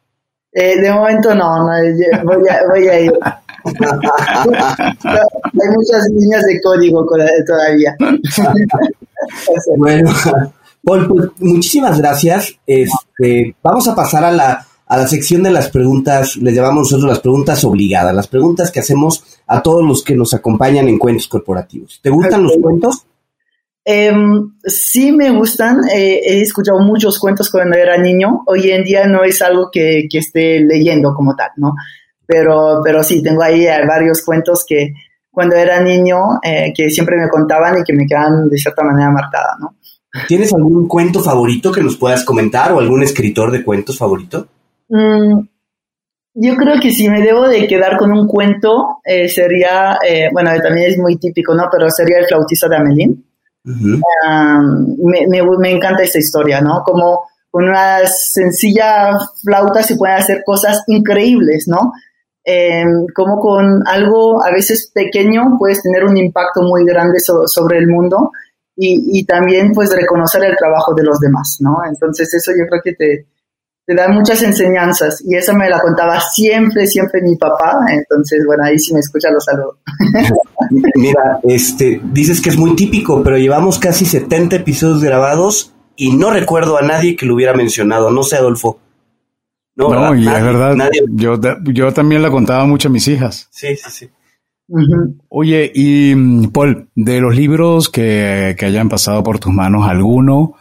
de 0.53 0.91
momento 0.91 1.35
no, 1.35 1.59
no 1.59 2.23
voy, 2.23 2.49
a, 2.49 2.67
voy 2.67 2.87
a 2.87 2.99
ir. 2.99 3.11
Hay 5.03 5.69
muchas 5.75 6.07
líneas 6.13 6.43
de 6.45 6.61
código 6.61 7.05
todavía. 7.45 7.95
bueno, 9.77 10.11
Paul, 10.83 11.07
pues, 11.07 11.29
muchísimas 11.39 11.99
gracias. 11.99 12.53
Este, 12.65 13.55
vamos 13.61 13.87
a 13.87 13.95
pasar 13.95 14.23
a 14.23 14.31
la, 14.31 14.67
a 14.87 14.97
la 14.97 15.07
sección 15.07 15.43
de 15.43 15.51
las 15.51 15.69
preguntas, 15.69 16.37
les 16.37 16.55
llamamos 16.55 16.91
nosotros 16.91 17.09
las 17.09 17.19
preguntas 17.19 17.63
obligadas, 17.65 18.15
las 18.15 18.27
preguntas 18.27 18.71
que 18.71 18.79
hacemos 18.79 19.23
a 19.45 19.61
todos 19.61 19.85
los 19.85 20.03
que 20.03 20.15
nos 20.15 20.33
acompañan 20.33 20.87
en 20.87 20.97
cuentos 20.97 21.27
corporativos. 21.27 21.99
¿Te 22.01 22.09
gustan 22.09 22.43
los 22.43 22.53
cuentos? 22.61 23.05
Em, 23.83 24.53
sí 24.65 25.13
me 25.13 25.29
gustan, 25.31 25.87
eh, 25.89 26.19
he 26.21 26.41
escuchado 26.41 26.79
muchos 26.79 27.19
cuentos 27.19 27.49
cuando 27.49 27.77
era 27.77 27.97
niño, 27.97 28.43
hoy 28.45 28.69
en 28.71 28.83
día 28.83 29.07
no 29.07 29.23
es 29.23 29.41
algo 29.41 29.69
que, 29.71 30.07
que 30.09 30.17
esté 30.17 30.59
leyendo 30.59 31.13
como 31.13 31.35
tal, 31.35 31.51
¿no? 31.55 31.73
Pero, 32.27 32.81
pero 32.83 33.01
sí, 33.03 33.23
tengo 33.23 33.41
ahí 33.41 33.65
eh, 33.65 33.85
varios 33.87 34.21
cuentos 34.23 34.65
que 34.67 34.93
cuando 35.31 35.55
era 35.55 35.79
niño 35.81 36.17
eh, 36.43 36.73
que 36.75 36.89
siempre 36.89 37.15
me 37.15 37.29
contaban 37.29 37.79
y 37.79 37.83
que 37.83 37.93
me 37.93 38.05
quedan 38.05 38.49
de 38.49 38.57
cierta 38.57 38.83
manera 38.83 39.09
marcada, 39.09 39.55
¿no? 39.59 39.75
¿Tienes 40.27 40.53
algún 40.53 40.87
cuento 40.87 41.21
favorito 41.21 41.71
que 41.71 41.83
nos 41.83 41.95
puedas 41.95 42.25
comentar 42.25 42.71
o 42.71 42.79
algún 42.79 43.03
escritor 43.03 43.51
de 43.51 43.63
cuentos 43.63 43.97
favorito? 43.97 44.47
Mm, 44.89 45.41
yo 46.33 46.55
creo 46.55 46.79
que 46.81 46.91
si 46.91 47.07
me 47.07 47.21
debo 47.21 47.47
de 47.47 47.67
quedar 47.67 47.97
con 47.97 48.11
un 48.11 48.27
cuento, 48.27 48.99
eh, 49.05 49.29
sería, 49.29 49.97
bueno, 50.33 50.49
también 50.61 50.91
es 50.91 50.97
muy 50.97 51.17
típico, 51.17 51.53
¿no? 51.53 51.67
Pero 51.71 51.89
sería 51.91 52.19
El 52.19 52.25
flautista 52.25 52.67
de 52.67 52.77
Amelín. 52.77 53.25
me, 53.63 55.27
me, 55.27 55.43
me, 55.59 55.71
encanta 55.71 56.03
esta 56.03 56.19
historia, 56.19 56.61
¿no? 56.61 56.81
Como 56.83 57.21
con 57.51 57.69
una 57.69 58.05
sencilla 58.07 59.17
flauta 59.43 59.81
se 59.83 59.95
pueden 59.95 60.17
hacer 60.17 60.43
cosas 60.45 60.83
increíbles, 60.87 61.65
¿no? 61.67 61.91
Eh, 62.49 62.85
como 63.13 63.41
con 63.41 63.85
algo 63.85 64.41
a 64.41 64.49
veces 64.51 64.89
pequeño 64.95 65.57
puedes 65.59 65.81
tener 65.81 66.05
un 66.05 66.15
impacto 66.15 66.61
muy 66.61 66.85
grande 66.85 67.19
sobre 67.19 67.77
el 67.77 67.89
mundo 67.89 68.31
y, 68.73 69.25
también 69.25 69.73
pues 69.73 69.93
reconocer 69.93 70.45
el 70.45 70.55
trabajo 70.55 70.93
de 70.93 71.03
los 71.03 71.19
demás, 71.19 71.57
¿no? 71.59 71.79
Entonces 71.85 72.33
eso 72.33 72.51
yo 72.51 72.65
creo 72.69 72.81
que 72.81 72.93
te, 72.93 73.25
da 73.93 74.07
muchas 74.07 74.43
enseñanzas 74.43 75.21
y 75.25 75.35
eso 75.35 75.53
me 75.55 75.69
la 75.69 75.81
contaba 75.81 76.21
siempre, 76.21 76.87
siempre 76.87 77.21
mi 77.21 77.35
papá, 77.35 77.85
entonces 77.89 78.45
bueno, 78.45 78.63
ahí 78.63 78.79
si 78.79 78.93
me 78.93 79.01
escucha 79.01 79.29
lo 79.29 79.41
saludo. 79.41 79.79
Mira, 80.95 81.39
este, 81.43 81.99
dices 82.13 82.39
que 82.39 82.49
es 82.49 82.57
muy 82.57 82.75
típico, 82.77 83.23
pero 83.23 83.37
llevamos 83.37 83.77
casi 83.77 84.05
70 84.05 84.57
episodios 84.57 85.03
grabados 85.03 85.73
y 85.97 86.15
no 86.15 86.29
recuerdo 86.29 86.77
a 86.77 86.81
nadie 86.81 87.17
que 87.17 87.25
lo 87.25 87.33
hubiera 87.33 87.53
mencionado, 87.53 88.09
no 88.09 88.23
sé 88.23 88.37
Adolfo. 88.37 88.79
No, 89.77 90.15
y 90.15 90.27
es 90.27 90.43
verdad, 90.43 90.75
yo, 91.09 91.39
yo 91.65 91.93
también 91.93 92.23
la 92.23 92.31
contaba 92.31 92.65
mucho 92.65 92.87
a 92.87 92.91
mis 92.91 93.07
hijas. 93.07 93.47
Sí, 93.51 93.75
sí, 93.75 93.89
sí. 93.91 94.09
Oye, 95.29 95.71
y 95.73 96.13
mm, 96.15 96.49
Paul, 96.51 96.89
de 96.95 97.21
los 97.21 97.35
libros 97.35 97.89
que, 97.89 98.55
que, 98.57 98.65
hayan 98.65 98.89
pasado 98.89 99.23
por 99.23 99.39
tus 99.39 99.53
manos, 99.53 99.87
¿alguno 99.87 100.55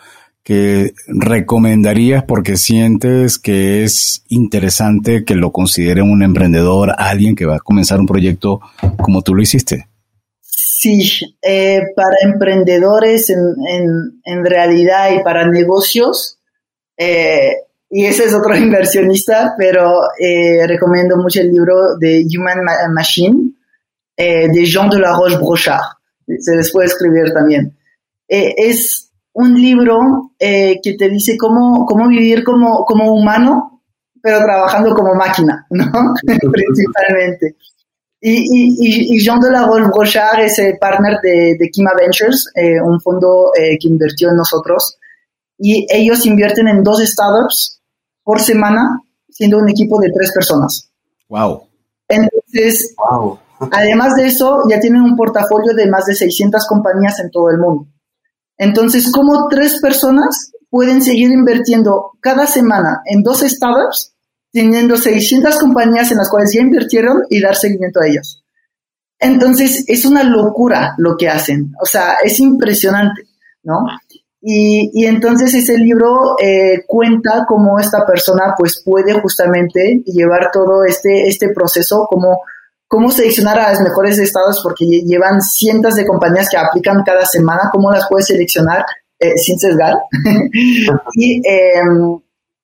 que 0.45 0.93
recomendarías 1.09 2.23
porque 2.23 2.57
sientes 2.57 3.39
que 3.39 3.83
es 3.83 4.23
interesante 4.29 5.25
que 5.25 5.35
lo 5.35 5.51
considere 5.51 6.03
un 6.03 6.23
emprendedor, 6.23 6.95
alguien 6.99 7.35
que 7.35 7.47
va 7.47 7.57
a 7.57 7.61
comenzar 7.61 7.99
un 7.99 8.07
proyecto 8.07 8.61
como 8.99 9.23
tú 9.23 9.35
lo 9.35 9.43
hiciste? 9.43 9.89
Sí, 10.41 11.19
eh, 11.43 11.81
para 11.97 12.17
emprendedores 12.23 13.31
en, 13.31 13.39
en, 13.69 14.21
en, 14.25 14.45
realidad 14.45 15.11
y 15.19 15.25
para 15.25 15.49
negocios, 15.49 16.39
eh, 16.97 17.55
y 17.91 18.05
ese 18.07 18.25
es 18.25 18.35
otro 18.35 18.57
inversionista, 18.57 19.55
pero 19.57 20.01
eh, 20.19 20.67
recomiendo 20.67 21.17
mucho 21.17 21.41
el 21.41 21.53
libro 21.53 21.97
de 21.99 22.25
Human 22.37 22.65
Machine 22.93 23.53
eh, 24.17 24.49
de 24.49 24.65
Jean 24.65 24.91
de 24.91 24.99
la 24.99 25.13
Roche-Brochard. 25.13 25.97
Se 26.39 26.57
les 26.57 26.73
puede 26.73 26.87
escribir 26.87 27.33
también. 27.33 27.77
Eh, 28.29 28.55
es 28.57 29.11
un 29.33 29.55
libro 29.55 30.33
que 30.39 30.97
te 30.99 31.09
dice 31.11 31.37
cómo, 31.37 31.85
cómo 31.87 32.09
vivir 32.09 32.43
como, 32.43 32.85
como 32.85 33.13
humano, 33.13 33.83
pero 34.21 34.39
trabajando 34.39 34.95
como 34.95 35.15
máquina, 35.15 35.67
¿no? 35.71 35.85
Principalmente. 36.25 37.57
Y, 38.19 39.15
y, 39.15 39.23
Jean 39.23 39.39
de 39.39 39.51
la 39.51 39.67
Roche-Brochard 39.67 40.41
es 40.41 40.59
el 40.59 40.79
partner 40.79 41.21
de, 41.23 41.57
de 41.61 41.71
Kima 41.71 41.93
Ventures, 41.97 42.51
un 42.83 43.01
fondo 43.01 43.53
que 43.55 43.89
invirtió 43.89 44.31
en 44.31 44.37
nosotros 44.37 44.99
y 45.59 45.87
ellos 45.91 46.27
invierten 46.27 46.69
en 46.69 46.83
dos 46.83 47.01
startups 47.01 47.76
por 48.27 48.41
semana, 48.41 49.03
siendo 49.31 49.59
un 49.59 49.71
equipo 49.71 50.01
de 50.01 50.11
tres 50.11 50.33
personas. 50.33 50.91
Wow. 51.29 51.63
Entonces, 52.09 52.93
wow. 52.97 53.39
además 53.71 54.17
de 54.17 54.27
eso, 54.27 54.63
ya 54.69 54.81
tienen 54.81 55.03
un 55.03 55.15
portafolio 55.15 55.75
de 55.75 55.89
más 55.89 56.07
de 56.07 56.15
600 56.17 56.67
compañías 56.67 57.21
en 57.21 57.31
todo 57.31 57.51
el 57.51 57.59
mundo. 57.59 57.87
Entonces, 58.59 59.13
¿cómo 59.13 59.47
tres 59.49 59.81
personas 59.81 60.51
pueden 60.69 61.03
seguir 61.03 61.31
invirtiendo 61.31 62.15
cada 62.21 62.49
semana 62.49 63.01
en 63.05 63.23
dos 63.23 63.43
startups, 63.43 64.17
teniendo 64.51 64.97
600 64.97 65.57
compañías 65.61 66.11
en 66.11 66.19
las 66.19 66.29
cuales 66.29 66.53
ya 66.53 66.63
invirtieron 66.63 67.23
y 67.31 67.41
dar 67.41 67.55
seguimiento 67.55 68.01
a 68.01 68.09
ellas? 68.09 68.43
Entonces, 69.21 69.85
es 69.87 70.05
una 70.05 70.25
locura 70.25 70.95
lo 70.99 71.17
que 71.17 71.29
hacen. 71.29 71.73
O 71.81 71.87
sea, 71.87 72.15
es 72.25 72.41
impresionante, 72.41 73.23
¿no? 73.63 73.85
Y, 74.49 75.05
entonces 75.07 75.53
ese 75.55 75.77
libro 75.77 76.37
eh, 76.41 76.85
cuenta 76.87 77.45
cómo 77.49 77.81
esta 77.81 78.07
persona 78.07 78.55
pues 78.57 78.81
puede 78.85 79.21
justamente 79.21 80.05
llevar 80.07 80.53
todo 80.53 80.85
este, 80.85 81.27
este 81.27 81.49
proceso, 81.49 82.07
cómo, 82.09 82.43
cómo 82.87 83.11
seleccionar 83.11 83.59
a 83.59 83.71
los 83.71 83.81
mejores 83.81 84.21
estados, 84.21 84.61
porque 84.63 84.85
llevan 84.85 85.43
cientos 85.43 85.97
de 85.97 86.07
compañías 86.07 86.49
que 86.49 86.59
aplican 86.59 87.03
cada 87.03 87.27
semana, 87.27 87.71
cómo 87.73 87.91
las 87.91 88.07
puede 88.09 88.23
seleccionar 88.23 88.87
eh, 89.19 89.37
sin 89.37 89.59
sesgar. 89.59 89.95
y, 91.15 91.43
em, 91.45 92.21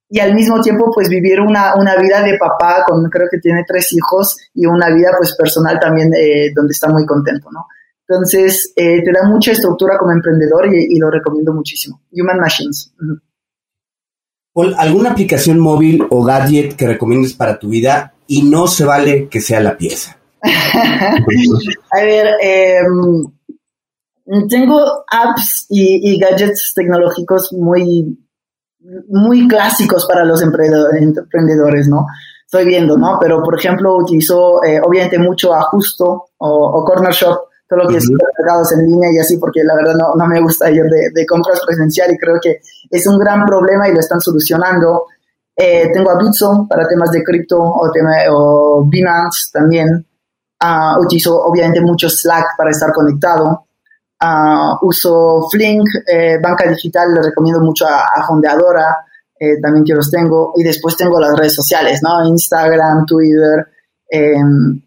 y 0.09 0.20
al 0.20 0.35
mismo 0.37 0.61
tiempo 0.61 0.89
pues 0.95 1.09
vivir 1.09 1.41
una, 1.41 1.74
una, 1.74 1.97
vida 1.97 2.22
de 2.22 2.39
papá 2.39 2.85
con 2.87 3.11
creo 3.11 3.26
que 3.28 3.39
tiene 3.39 3.64
tres 3.66 3.93
hijos 3.93 4.37
y 4.55 4.66
una 4.66 4.89
vida 4.95 5.11
pues 5.18 5.35
personal 5.35 5.80
también 5.80 6.12
eh, 6.14 6.53
donde 6.55 6.70
está 6.70 6.87
muy 6.87 7.05
contento, 7.05 7.51
¿no? 7.51 7.66
Entonces 8.12 8.72
eh, 8.76 9.02
te 9.02 9.12
da 9.12 9.28
mucha 9.28 9.52
estructura 9.52 9.96
como 9.98 10.12
emprendedor 10.12 10.66
y, 10.74 10.98
lo 10.98 11.10
recomiendo 11.10 11.52
muchísimo. 11.52 12.02
Human 12.12 12.38
Machines. 12.38 12.92
¿Alguna 14.76 15.12
aplicación 15.12 15.58
móvil 15.58 16.04
o 16.10 16.22
gadget 16.22 16.76
que 16.76 16.86
recomiendes 16.86 17.32
para 17.32 17.58
tu 17.58 17.70
vida 17.70 18.12
y 18.26 18.42
no 18.42 18.66
se 18.66 18.84
vale 18.84 19.28
que 19.28 19.40
sea 19.40 19.60
la 19.60 19.76
pieza? 19.76 20.18
A 20.42 22.02
ver, 22.02 22.28
em, 22.42 23.24
tengo 24.48 25.04
apps 25.10 25.66
y, 25.70 26.18
gadgets 26.18 26.74
tecnológicos 26.74 27.52
muy, 27.54 28.18
muy 29.08 29.48
clásicos 29.48 30.06
para 30.06 30.24
los 30.24 30.42
emprendedores, 30.42 31.88
¿no? 31.88 32.06
Estoy 32.44 32.66
viendo, 32.66 32.98
¿no? 32.98 33.16
Pero, 33.18 33.42
por 33.42 33.58
ejemplo, 33.58 33.96
utilizo 33.96 34.62
eh, 34.62 34.78
obviamente 34.84 35.18
mucho 35.18 35.54
Ajusto 35.54 36.26
o, 36.36 36.84
Corner 36.84 37.14
Shop, 37.14 37.38
todo 37.73 37.85
lo 37.85 37.89
que 37.89 37.97
es 37.97 38.11
mercados 38.11 38.73
en 38.73 38.87
línea 38.87 39.11
y 39.12 39.18
así, 39.18 39.39
porque 39.39 39.64
la 39.64 39.75
verdad 39.75 39.95
no, 39.95 40.14
no 40.14 40.27
me 40.27 40.41
gusta 40.43 40.70
ir 40.70 40.85
de, 40.85 41.27
compras 41.27 41.61
presencial 41.66 42.12
y 42.12 42.18
creo 42.18 42.39
que 42.41 42.61
es 42.91 43.07
un 43.07 43.18
gran 43.18 43.47
problema 43.47 43.89
y 43.89 43.95
lo 43.95 44.01
están 44.01 44.20
solucionando. 44.20 45.07
Eh, 45.57 45.91
tengo 45.93 46.11
a 46.11 46.18
Bitso 46.18 46.66
para 46.68 46.87
temas 46.87 47.11
de 47.11 47.25
cripto 47.25 47.59
o, 47.59 47.91
tema, 47.91 48.12
o 48.31 48.85
Binance 48.85 49.51
también. 49.53 50.07
Uh, 50.62 51.01
utilizo 51.01 51.43
obviamente 51.43 51.81
mucho 51.81 52.09
Slack 52.09 52.57
para 52.59 52.70
estar 52.70 52.93
conectado. 52.93 53.66
Uh, 54.23 54.87
uso 54.87 55.49
Flink, 55.51 55.89
eh, 56.07 56.39
banca 56.41 56.68
digital, 56.68 57.12
le 57.14 57.23
recomiendo 57.23 57.61
mucho 57.61 57.87
a, 57.87 58.03
a 58.14 58.27
Fondeadora, 58.27 58.99
eh, 59.41 59.61
también 59.61 59.85
que 59.85 59.95
los 59.95 60.11
tengo. 60.11 60.53
Y 60.57 60.62
después 60.62 60.97
tengo 60.97 61.18
las 61.18 61.37
redes 61.37 61.55
sociales, 61.55 62.01
¿no? 62.03 62.25
Instagram, 62.27 63.07
Twitter, 63.07 63.66
em, 64.09 64.81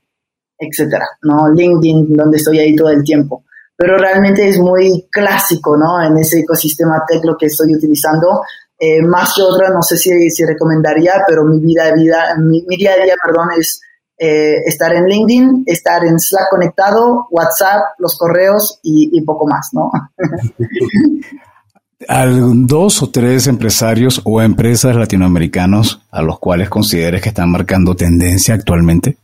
etcétera, 0.57 1.05
¿no? 1.23 1.53
LinkedIn, 1.53 2.13
donde 2.13 2.37
estoy 2.37 2.59
ahí 2.59 2.75
todo 2.75 2.89
el 2.89 3.03
tiempo. 3.03 3.43
Pero 3.77 3.97
realmente 3.97 4.47
es 4.47 4.57
muy 4.57 5.07
clásico, 5.11 5.77
¿no? 5.77 6.01
En 6.01 6.17
ese 6.17 6.39
ecosistema 6.39 7.03
tech 7.07 7.23
lo 7.25 7.35
que 7.37 7.47
estoy 7.47 7.75
utilizando. 7.75 8.41
Eh, 8.79 9.01
más 9.01 9.33
que 9.35 9.41
otra, 9.41 9.69
no 9.69 9.81
sé 9.81 9.97
si, 9.97 10.29
si 10.29 10.45
recomendaría, 10.45 11.23
pero 11.27 11.43
mi 11.43 11.59
vida, 11.59 11.93
vida 11.93 12.35
mi, 12.37 12.63
mi 12.67 12.77
día 12.77 12.93
a 12.93 13.03
día, 13.03 13.15
perdón, 13.23 13.49
es 13.57 13.81
eh, 14.17 14.59
estar 14.65 14.93
en 14.93 15.07
LinkedIn, 15.07 15.63
estar 15.65 16.05
en 16.05 16.19
Slack 16.19 16.49
conectado, 16.49 17.27
WhatsApp, 17.31 17.81
los 17.99 18.17
correos 18.17 18.79
y, 18.81 19.21
poco 19.21 19.45
más, 19.45 19.69
¿no? 19.73 19.91
dos 22.67 23.03
o 23.03 23.09
tres 23.09 23.47
empresarios 23.47 24.21
o 24.23 24.41
empresas 24.41 24.95
latinoamericanos 24.95 26.01
a 26.11 26.21
los 26.21 26.39
cuales 26.39 26.69
consideres 26.69 27.21
que 27.21 27.29
están 27.29 27.49
marcando 27.49 27.95
tendencia 27.95 28.53
actualmente? 28.53 29.17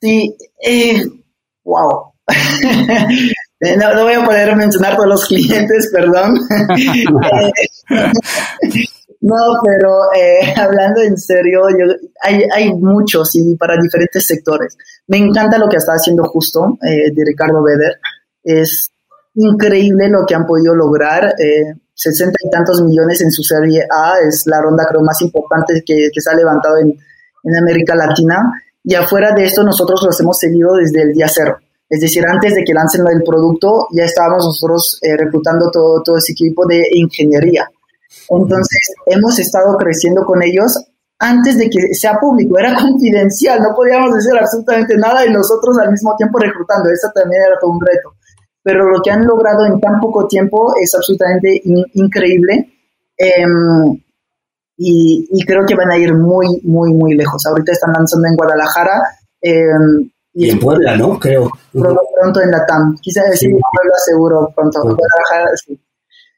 Sí, 0.00 0.36
eh, 0.62 1.02
wow. 1.64 2.12
no, 3.78 4.02
voy 4.02 4.14
a 4.14 4.24
poder 4.24 4.56
mencionar 4.56 4.96
todos 4.96 5.08
los 5.08 5.26
clientes, 5.26 5.90
perdón. 5.92 6.38
No, 9.26 9.34
pero 9.64 10.12
eh, 10.14 10.54
hablando 10.56 11.00
en 11.00 11.16
serio, 11.16 11.62
yo, 11.70 11.86
hay, 12.22 12.44
hay 12.54 12.72
muchos 12.74 13.34
y 13.34 13.56
para 13.56 13.76
diferentes 13.76 14.24
sectores. 14.24 14.76
Me 15.08 15.16
encanta 15.16 15.58
lo 15.58 15.68
que 15.68 15.78
está 15.78 15.94
haciendo 15.94 16.22
justo 16.24 16.78
eh, 16.82 17.10
de 17.12 17.24
Ricardo 17.24 17.60
Beder. 17.60 17.98
Es 18.44 18.90
increíble 19.34 20.08
lo 20.08 20.24
que 20.26 20.34
han 20.36 20.46
podido 20.46 20.76
lograr. 20.76 21.34
Eh, 21.40 21.74
60 21.92 22.36
y 22.44 22.50
tantos 22.50 22.82
millones 22.82 23.20
en 23.22 23.32
su 23.32 23.42
serie 23.42 23.82
A 23.90 24.16
es 24.20 24.44
la 24.46 24.60
ronda 24.60 24.84
creo 24.88 25.00
más 25.00 25.20
importante 25.22 25.82
que, 25.84 26.10
que 26.12 26.20
se 26.20 26.30
ha 26.30 26.34
levantado 26.34 26.78
en, 26.78 26.90
en 26.90 27.56
América 27.56 27.96
Latina. 27.96 28.52
Y 28.88 28.94
afuera 28.94 29.34
de 29.34 29.44
esto 29.44 29.64
nosotros 29.64 30.00
los 30.06 30.20
hemos 30.20 30.38
seguido 30.38 30.72
desde 30.74 31.02
el 31.02 31.12
día 31.12 31.26
cero. 31.28 31.58
Es 31.90 32.00
decir, 32.00 32.24
antes 32.24 32.54
de 32.54 32.62
que 32.62 32.72
lancen 32.72 33.04
el 33.12 33.22
producto, 33.24 33.88
ya 33.90 34.04
estábamos 34.04 34.44
nosotros 34.44 35.00
eh, 35.02 35.16
reclutando 35.16 35.72
todo, 35.72 36.02
todo 36.04 36.16
ese 36.16 36.32
equipo 36.32 36.64
de 36.66 36.86
ingeniería. 36.92 37.68
Entonces, 38.30 38.94
hemos 39.06 39.38
estado 39.40 39.76
creciendo 39.76 40.24
con 40.24 40.40
ellos 40.40 40.78
antes 41.18 41.58
de 41.58 41.68
que 41.68 41.94
sea 41.94 42.18
público, 42.20 42.58
era 42.60 42.74
confidencial, 42.80 43.60
no 43.60 43.74
podíamos 43.74 44.14
decir 44.14 44.38
absolutamente 44.38 44.96
nada 44.96 45.26
y 45.26 45.32
nosotros 45.32 45.76
al 45.82 45.90
mismo 45.90 46.14
tiempo 46.16 46.38
reclutando, 46.38 46.88
eso 46.88 47.08
también 47.12 47.42
era 47.42 47.58
todo 47.60 47.72
un 47.72 47.80
reto. 47.80 48.14
Pero 48.62 48.88
lo 48.88 49.02
que 49.02 49.10
han 49.10 49.26
logrado 49.26 49.66
en 49.66 49.80
tan 49.80 50.00
poco 50.00 50.28
tiempo 50.28 50.74
es 50.80 50.94
absolutamente 50.94 51.60
increíble 51.94 52.72
em, 53.16 53.98
y, 54.76 55.44
creo 55.46 55.64
que 55.66 55.74
van 55.74 55.90
a 55.90 55.98
ir 55.98 56.14
muy, 56.14 56.60
muy, 56.62 56.92
muy 56.92 57.14
lejos. 57.14 57.44
Ahorita 57.46 57.72
están 57.72 57.92
lanzando 57.92 58.28
en 58.28 58.36
Guadalajara. 58.36 59.08
Em, 59.40 60.10
y, 60.34 60.50
en 60.50 60.58
Puebla, 60.58 60.96
¿no? 60.96 61.18
Creo. 61.18 61.50
Pronto, 61.72 62.40
en 62.42 62.50
la 62.50 62.66
TAM. 62.66 62.96
Quizás 63.00 63.30
decir 63.30 63.50
Puebla 63.50 63.96
seguro 64.04 64.52
pronto. 64.54 64.80
Guadalajara, 64.82 65.56
sí. 65.56 65.80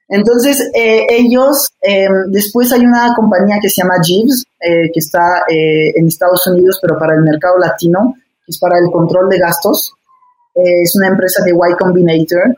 Entonces, 0.09 0.71
eh, 0.73 1.07
ellos, 1.11 1.71
em, 1.83 2.31
después 2.31 2.73
hay 2.73 2.81
una 2.81 3.13
compañía 3.15 3.59
que 3.61 3.69
se 3.69 3.83
llama 3.83 4.01
Jeeves, 4.03 4.45
eh, 4.61 4.91
que 4.93 5.01
está 5.01 5.45
eh, 5.49 5.93
en 5.97 6.07
Estados 6.07 6.47
Unidos, 6.47 6.79
pero 6.81 6.99
para 6.99 7.15
el 7.15 7.23
mercado 7.23 7.59
latino, 7.59 8.15
que 8.17 8.51
es 8.53 8.59
para 8.59 8.79
el 8.79 8.91
control 8.91 9.29
de 9.29 9.39
gastos. 9.39 9.93
es 10.55 10.97
una 10.97 11.09
empresa 11.09 11.43
de 11.45 11.53
Y 11.53 11.77
Combinator. 11.77 12.55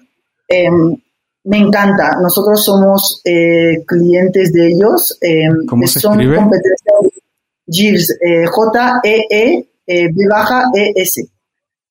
Em, 1.45 1.51
me 1.51 1.59
encanta. 1.59 2.19
Nosotros 2.21 2.65
somos 2.65 3.23
clientes 3.87 4.53
de 4.53 4.67
ellos. 4.69 5.19
Em, 5.21 5.67
¿Cómo 5.67 5.87
se 5.87 6.01
son 6.01 6.21
escribe? 6.21 6.41
Jeeves, 7.67 8.19
J-E-E-B-E-S. 8.51 9.71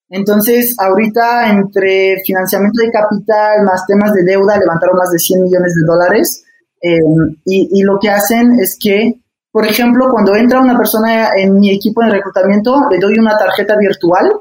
Entonces, 0.10 0.76
ahorita 0.80 1.50
entre 1.52 2.18
financiamiento 2.26 2.82
de 2.82 2.92
capital 2.92 3.64
más 3.64 3.86
temas 3.86 4.12
de 4.14 4.24
deuda, 4.24 4.58
levantaron 4.58 4.98
más 4.98 5.12
de 5.12 5.20
100 5.20 5.44
millones 5.44 5.76
de 5.76 5.86
dólares. 5.86 6.44
Eh, 6.82 7.00
y, 7.46 7.84
lo 7.84 8.00
que 8.00 8.10
hacen 8.10 8.60
es 8.60 8.78
que, 8.80 9.22
por 9.52 9.68
ejemplo, 9.68 10.10
cuando 10.12 10.36
entra 10.36 10.62
una 10.62 10.78
persona 10.78 11.30
en 11.38 11.60
mi 11.60 11.72
equipo 11.72 12.02
de 12.02 12.12
reclutamiento, 12.12 12.90
le 12.90 12.98
doy 13.00 13.20
una 13.20 13.38
tarjeta 13.38 13.78
virtual, 13.78 14.32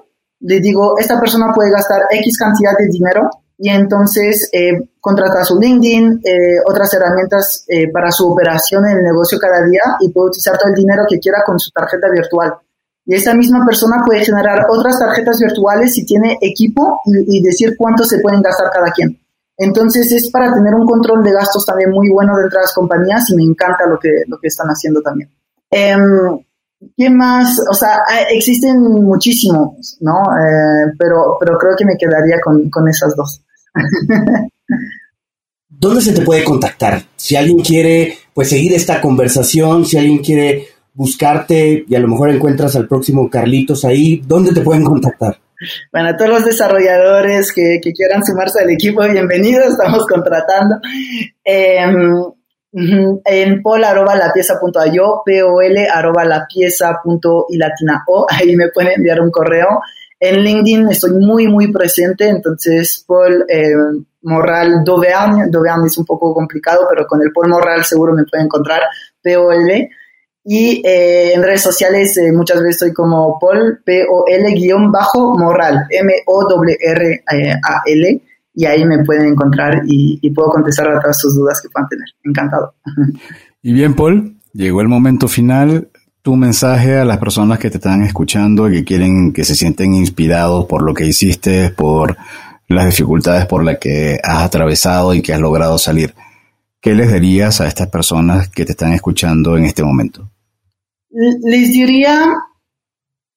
le 0.40 0.60
digo, 0.60 0.98
esta 0.98 1.20
persona 1.20 1.52
puede 1.52 1.70
gastar 1.70 2.02
X 2.10 2.38
cantidad 2.38 2.72
de 2.78 2.86
dinero 2.88 3.28
y 3.58 3.70
entonces 3.70 4.48
eh, 4.52 4.88
contrata 5.00 5.44
su 5.44 5.58
LinkedIn, 5.58 6.20
eh, 6.24 6.60
otras 6.64 6.94
herramientas 6.94 7.66
para 7.92 8.12
su 8.12 8.30
operación 8.30 8.86
en 8.86 8.98
el 8.98 9.04
negocio 9.04 9.38
cada 9.38 9.66
día 9.66 9.82
y 10.00 10.10
puede 10.10 10.28
utilizar 10.28 10.56
todo 10.56 10.68
el 10.68 10.76
dinero 10.76 11.04
que 11.08 11.18
quiera 11.18 11.42
con 11.44 11.58
su 11.58 11.70
tarjeta 11.70 12.08
virtual. 12.10 12.54
Y 13.08 13.14
esa 13.14 13.32
misma 13.32 13.64
persona 13.64 14.02
puede 14.04 14.22
generar 14.22 14.66
otras 14.68 14.98
tarjetas 14.98 15.38
virtuales 15.40 15.94
si 15.94 16.04
tiene 16.04 16.36
equipo 16.42 17.00
y, 17.06 17.42
decir 17.42 17.74
cuánto 17.74 18.04
se 18.04 18.18
pueden 18.18 18.42
gastar 18.42 18.70
cada 18.70 18.92
quien. 18.92 19.18
Entonces 19.56 20.12
es 20.12 20.30
para 20.30 20.52
tener 20.52 20.74
un 20.74 20.86
control 20.86 21.24
de 21.24 21.32
gastos 21.32 21.64
también 21.64 21.90
muy 21.90 22.10
bueno 22.10 22.36
dentro 22.36 22.58
de 22.58 22.64
las 22.64 22.74
compañías 22.74 23.30
y 23.30 23.36
me 23.36 23.44
encanta 23.44 23.86
lo 23.86 23.98
que, 23.98 24.24
lo 24.26 24.38
que 24.38 24.48
están 24.48 24.68
haciendo 24.68 25.00
también. 25.00 25.30
Em, 25.70 26.38
¿Qué 26.94 27.08
más? 27.08 27.58
O 27.70 27.72
sea, 27.72 28.02
existen 28.30 28.78
muchísimos, 28.82 29.96
¿no? 30.00 30.22
Eh, 30.38 30.92
pero, 30.98 31.38
pero 31.40 31.56
creo 31.56 31.74
que 31.78 31.86
me 31.86 31.96
quedaría 31.96 32.36
con, 32.44 32.68
con 32.68 32.86
esas 32.88 33.16
dos. 33.16 33.42
¿Dónde 35.68 36.00
se 36.00 36.12
te 36.12 36.22
puede 36.22 36.44
contactar? 36.44 37.02
Si 37.16 37.36
alguien 37.36 37.60
quiere 37.60 38.18
pues 38.34 38.48
seguir 38.50 38.72
esta 38.72 39.00
conversación, 39.00 39.84
si 39.84 39.96
alguien 39.96 40.18
quiere 40.18 40.68
buscarte 40.94 41.84
y 41.88 41.94
a 41.94 42.00
lo 42.00 42.08
mejor 42.08 42.30
encuentras 42.30 42.74
al 42.74 42.88
próximo 42.88 43.30
Carlitos 43.30 43.84
ahí, 43.84 44.22
¿dónde 44.26 44.52
te 44.52 44.62
pueden 44.62 44.84
contactar? 44.84 45.38
Bueno, 45.92 46.08
a 46.10 46.16
todos 46.16 46.30
los 46.30 46.44
desarrolladores 46.44 47.52
que, 47.52 47.80
quieran 47.80 48.24
sumarse 48.24 48.60
al 48.60 48.70
equipo, 48.70 49.02
bienvenidos, 49.08 49.72
estamos 49.72 50.06
contratando. 50.06 50.76
Em, 51.44 52.22
en 52.72 53.62
pol 53.62 53.82
arroba 53.82 54.14
la 54.14 54.32
pieza 54.32 54.58
punto 54.60 54.78
arroba 54.80 56.24
la 56.24 56.46
pieza 56.46 57.00
o, 58.06 58.26
ahí 58.28 58.54
me 58.56 58.68
pueden 58.68 58.92
enviar 58.96 59.20
un 59.20 59.30
correo. 59.30 59.80
En 60.20 60.42
LinkedIn 60.42 60.90
estoy 60.90 61.12
muy, 61.12 61.46
muy 61.46 61.70
presente, 61.72 62.28
entonces 62.28 63.04
Paul 63.06 63.44
eh, 63.48 63.72
Morral 64.22 64.82
Dovean, 64.84 65.48
Dovean 65.50 65.84
es 65.86 65.96
un 65.96 66.04
poco 66.04 66.34
complicado, 66.34 66.86
pero 66.90 67.06
con 67.06 67.22
el 67.22 67.30
Paul 67.32 67.50
Morral 67.50 67.84
seguro 67.84 68.12
me 68.14 68.24
pueden 68.24 68.46
encontrar, 68.46 68.82
POL. 69.22 69.88
Y 70.44 70.82
eh, 70.84 71.34
en 71.34 71.42
redes 71.42 71.62
sociales 71.62 72.16
eh, 72.16 72.32
muchas 72.32 72.58
veces 72.58 72.76
estoy 72.76 72.92
como 72.92 73.38
Paul, 73.38 73.80
P-O-L-Morral, 73.84 74.16
M-O-R-R-A-L, 75.90 76.22
y 78.54 78.64
ahí 78.64 78.84
me 78.84 79.04
pueden 79.04 79.26
encontrar 79.26 79.82
y, 79.86 80.30
puedo 80.34 80.48
contestar 80.48 80.88
a 80.88 81.00
todas 81.00 81.20
sus 81.20 81.36
dudas 81.36 81.60
que 81.62 81.68
puedan 81.68 81.88
tener. 81.88 82.08
Encantado. 82.24 82.74
Y 83.62 83.72
bien, 83.72 83.94
Paul, 83.94 84.36
llegó 84.52 84.80
el 84.80 84.88
momento 84.88 85.28
final. 85.28 85.90
Tu 86.28 86.36
mensaje 86.36 86.98
a 86.98 87.06
las 87.06 87.16
personas 87.16 87.58
que 87.58 87.70
te 87.70 87.78
están 87.78 88.02
escuchando 88.02 88.68
y 88.68 88.72
que 88.74 88.84
quieren, 88.84 89.32
que 89.32 89.44
se 89.44 89.54
sienten 89.54 89.94
inspirados 89.94 90.66
por 90.66 90.82
lo 90.82 90.92
que 90.92 91.06
hiciste, 91.06 91.70
por 91.70 92.18
las 92.68 92.84
dificultades 92.84 93.46
por 93.46 93.64
las 93.64 93.78
que 93.78 94.18
has 94.22 94.42
atravesado 94.42 95.14
y 95.14 95.22
que 95.22 95.32
has 95.32 95.40
logrado 95.40 95.78
salir. 95.78 96.12
¿qué 96.82 96.94
les 96.94 97.10
dirías 97.10 97.62
a 97.62 97.66
estas 97.66 97.88
personas 97.88 98.50
que 98.50 98.66
te 98.66 98.72
están 98.72 98.92
escuchando 98.92 99.56
en 99.56 99.64
este 99.64 99.82
momento? 99.82 100.28
Les 101.08 101.72
diría, 101.72 102.26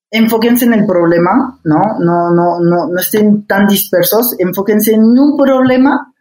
enfóquense 0.09 0.65
en 0.65 0.73
el 0.73 0.85
problema, 0.85 1.61
¿no? 1.63 1.81
No, 1.97 2.29
no, 2.29 2.59
no, 2.59 2.87
no 2.87 2.99
estén 2.99 3.47
tan 3.47 3.67
dispersos, 3.67 4.35
enfóquense 4.37 4.95
en 4.95 5.03
un 5.03 5.37
problema 5.37 6.13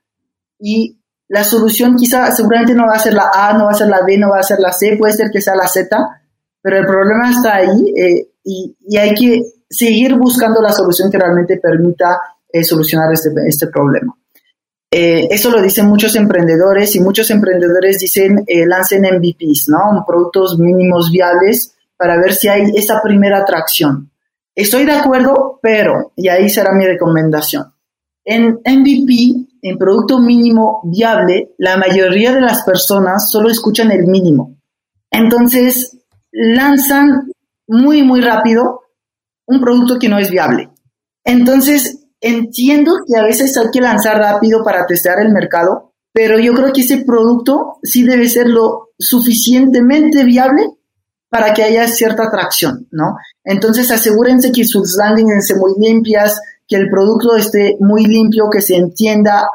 y 0.60 1.00
la 1.26 1.42
solución 1.42 1.96
quizá 1.96 2.30
seguramente 2.30 2.74
no 2.74 2.86
va 2.86 2.94
a 2.94 3.00
ser 3.00 3.14
la 3.14 3.28
A, 3.34 3.58
no 3.58 3.64
va 3.64 3.72
a 3.72 3.74
ser 3.74 3.88
la 3.88 4.04
B, 4.06 4.18
no 4.18 4.30
va 4.30 4.38
a 4.38 4.44
ser 4.44 4.60
la 4.60 4.70
C, 4.70 4.96
puede 4.96 5.14
ser 5.14 5.32
que 5.32 5.40
sea 5.40 5.56
la 5.56 5.66
Z, 5.66 6.19
pero 6.62 6.78
el 6.78 6.86
problema 6.86 7.30
está 7.30 7.56
ahí 7.56 7.92
eh, 7.96 8.28
y, 8.44 8.96
hay 8.96 9.14
que 9.14 9.42
seguir 9.68 10.16
buscando 10.16 10.60
la 10.60 10.72
solución 10.72 11.10
que 11.10 11.18
realmente 11.18 11.58
permita 11.58 12.20
eh, 12.52 12.64
solucionar 12.64 13.12
este, 13.12 13.30
este 13.46 13.68
problema. 13.68 14.14
Eh, 14.92 15.28
eso 15.30 15.50
lo 15.50 15.62
dicen 15.62 15.86
muchos 15.86 16.16
emprendedores 16.16 16.96
y 16.96 17.00
muchos 17.00 17.30
emprendedores 17.30 18.00
dicen 18.00 18.44
lancen 18.66 19.02
MVPs, 19.02 19.68
¿no? 19.68 20.04
Productos 20.04 20.58
mínimos 20.58 21.10
viables 21.12 21.76
para 21.96 22.16
ver 22.16 22.34
si 22.34 22.48
hay 22.48 22.72
esa 22.74 23.00
primera 23.00 23.38
atracción. 23.38 24.10
Estoy 24.54 24.84
de 24.84 24.92
acuerdo, 24.92 25.60
pero, 25.62 26.12
y 26.16 26.28
ahí 26.28 26.50
será 26.50 26.72
mi 26.72 26.84
recomendación. 26.84 27.72
En 28.24 28.60
MVP, 28.64 29.48
en 29.62 29.78
producto 29.78 30.18
mínimo 30.18 30.82
viable, 30.84 31.52
la 31.58 31.76
mayoría 31.76 32.34
de 32.34 32.40
las 32.40 32.64
personas 32.64 33.30
solo 33.30 33.48
escuchan 33.48 33.90
el 33.92 34.06
mínimo. 34.06 34.56
Entonces, 35.10 35.99
lanzan 36.32 37.32
muy, 37.66 38.02
muy 38.02 38.20
rápido 38.20 38.80
un 39.46 39.60
producto 39.60 39.98
que 39.98 40.08
no 40.08 40.18
es 40.18 40.30
viable. 40.30 40.70
Entonces, 41.24 42.00
Entiendo 42.20 42.92
que 43.06 43.18
a 43.18 43.24
veces 43.24 43.56
hay 43.56 43.70
que 43.72 43.80
lanzar 43.80 44.18
rápido 44.18 44.62
para 44.62 44.84
testear 44.86 45.20
el 45.20 45.32
mercado, 45.32 45.94
pero 46.12 46.38
yo 46.38 46.52
creo 46.52 46.72
que 46.72 46.82
ese 46.82 46.98
producto 46.98 47.78
sí 47.82 48.04
debe 48.04 48.28
ser 48.28 48.46
lo 48.46 48.90
suficientemente 48.98 50.24
viable 50.24 50.68
para 51.30 51.54
que 51.54 51.62
haya 51.62 51.86
cierta 51.88 52.24
atracción, 52.24 52.88
¿no? 52.90 53.16
Entonces 53.42 53.90
asegúrense 53.90 54.52
que 54.52 54.64
sus 54.64 54.96
landings 54.98 55.32
estén 55.32 55.58
muy 55.58 55.72
limpias, 55.78 56.38
que 56.68 56.76
el 56.76 56.90
producto 56.90 57.36
esté 57.36 57.76
muy 57.80 58.04
limpio, 58.04 58.50
que 58.50 58.60
se 58.60 58.76
entienda 58.76 59.48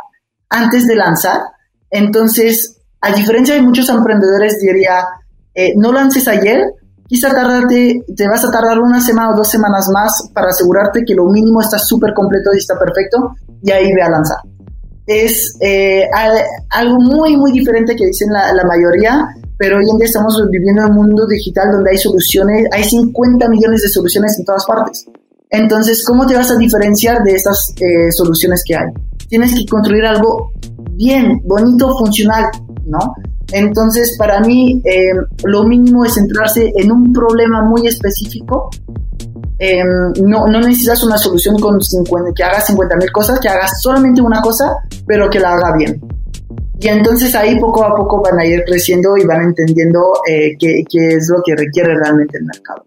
antes 0.50 0.88
de 0.88 0.96
lanzar. 0.96 1.42
Entonces, 1.92 2.82
a 3.02 3.12
diferencia 3.14 3.54
de 3.54 3.62
muchos 3.62 3.90
emprendedores, 3.90 4.60
diría, 4.60 5.06
eh, 5.56 5.74
no 5.78 5.92
lances 5.94 6.28
ayer, 6.28 6.66
quizá 7.08 7.34
tardarte, 7.34 8.04
te 8.16 8.28
vas 8.28 8.44
a 8.44 8.52
tardar 8.52 8.80
una 8.80 9.00
semana 9.00 9.32
o 9.32 9.38
dos 9.38 9.50
semanas 9.50 9.88
más 9.94 10.30
para 10.34 10.50
asegurarte 10.50 11.04
que 11.06 11.16
lo 11.16 11.26
mínimo 11.26 11.62
está 11.62 11.78
súper 11.80 12.14
completo 12.14 12.52
y 12.54 12.58
está 12.58 12.78
perfecto 12.78 13.36
y 13.62 13.72
ahí 13.72 13.94
ve 13.94 14.02
a 14.02 14.10
lanzar. 14.10 14.38
Es 15.08 15.56
eh, 15.62 16.04
algo 16.72 17.00
muy, 17.00 17.38
muy 17.38 17.52
diferente 17.52 17.96
que 17.96 18.08
dicen 18.08 18.30
la, 18.32 18.64
mayoría, 18.66 19.36
pero 19.58 19.78
hoy 19.78 19.86
en 19.90 19.98
día 19.98 20.08
estamos 20.08 20.36
viviendo 20.50 20.82
en 20.82 20.90
un 20.90 20.96
mundo 20.96 21.28
digital 21.28 21.72
donde 21.72 21.92
hay 21.92 21.98
soluciones, 21.98 22.68
hay 22.72 22.84
50 22.84 23.48
millones 23.50 23.84
de 23.84 23.90
soluciones 23.90 24.38
en 24.40 24.46
todas 24.46 24.66
partes. 24.66 25.06
Entonces, 25.52 26.04
¿cómo 26.04 26.26
te 26.26 26.36
vas 26.36 26.50
a 26.50 26.58
diferenciar 26.58 27.24
de 27.24 27.36
estas 27.36 27.72
eh, 27.80 28.12
soluciones 28.12 28.64
que 28.66 28.76
hay? 28.76 28.88
Tienes 29.30 29.54
que 29.54 29.66
construir 29.68 30.06
algo 30.06 30.52
bien, 30.92 31.40
bonito, 31.46 31.96
funcional, 31.98 32.46
¿no? 32.86 33.14
Entonces, 33.58 34.18
para 34.18 34.42
mí, 34.42 34.82
eh, 34.84 35.14
lo 35.46 35.64
mínimo 35.64 36.04
es 36.04 36.16
centrarse 36.16 36.74
en 36.76 36.92
un 36.92 37.14
problema 37.14 37.62
muy 37.62 37.88
específico. 37.88 38.70
Eh, 39.58 39.82
no, 40.22 40.46
necesitas 40.48 41.02
una 41.06 41.18
solución 41.18 41.58
con 41.58 41.82
50, 41.82 42.34
que 42.36 42.44
haga 42.44 42.60
50 42.60 42.98
mil 42.98 43.10
cosas, 43.14 43.40
que 43.40 43.48
hagas 43.48 43.80
solamente 43.82 44.22
una 44.22 44.42
cosa, 44.42 44.76
pero 45.08 45.30
que 45.30 45.40
la 45.40 45.54
haga 45.54 45.74
bien. 45.78 46.02
Y 46.82 46.88
entonces 46.90 47.34
ahí 47.34 47.58
poco 47.58 47.86
a 47.86 47.96
poco 47.96 48.22
van 48.22 48.38
a 48.40 48.46
ir 48.46 48.62
creciendo 48.66 49.16
y 49.16 49.26
van 49.26 49.44
entendiendo 49.44 50.02
eh, 50.28 50.58
qué 50.60 50.84
es 50.92 51.30
lo 51.30 51.42
que 51.42 51.56
requiere 51.56 51.96
realmente 51.96 52.38
el 52.38 52.44
mercado. 52.44 52.86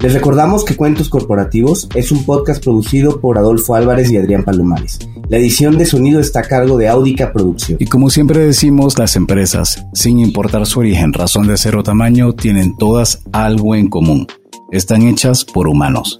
Les 0.00 0.12
recordamos 0.12 0.64
que 0.64 0.76
Cuentos 0.76 1.08
Corporativos 1.08 1.88
es 1.94 2.12
un 2.12 2.24
podcast 2.24 2.62
producido 2.62 3.20
por 3.20 3.38
Adolfo 3.38 3.74
Álvarez 3.74 4.10
y 4.10 4.18
Adrián 4.18 4.44
Palomares. 4.44 4.98
La 5.28 5.38
edición 5.38 5.78
de 5.78 5.86
sonido 5.86 6.20
está 6.20 6.40
a 6.40 6.44
cargo 6.44 6.76
de 6.76 6.88
Audica 6.88 7.32
Producción. 7.32 7.78
Y 7.80 7.86
como 7.86 8.10
siempre 8.10 8.40
decimos, 8.40 8.98
las 8.98 9.16
empresas, 9.16 9.84
sin 9.94 10.18
importar 10.18 10.66
su 10.66 10.80
origen, 10.80 11.12
razón 11.12 11.46
de 11.46 11.56
ser 11.56 11.76
o 11.76 11.82
tamaño, 11.82 12.34
tienen 12.34 12.76
todas 12.76 13.22
algo 13.32 13.74
en 13.74 13.88
común. 13.88 14.26
Están 14.70 15.02
hechas 15.02 15.44
por 15.44 15.66
humanos. 15.66 16.18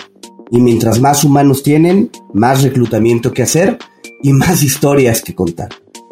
Y 0.51 0.59
mientras 0.61 1.01
más 1.01 1.23
humanos 1.23 1.63
tienen, 1.63 2.11
más 2.33 2.63
reclutamiento 2.63 3.33
que 3.33 3.43
hacer 3.43 3.79
y 4.23 4.33
más 4.33 4.63
historias 4.63 5.21
que 5.21 5.35
contar. 5.35 5.69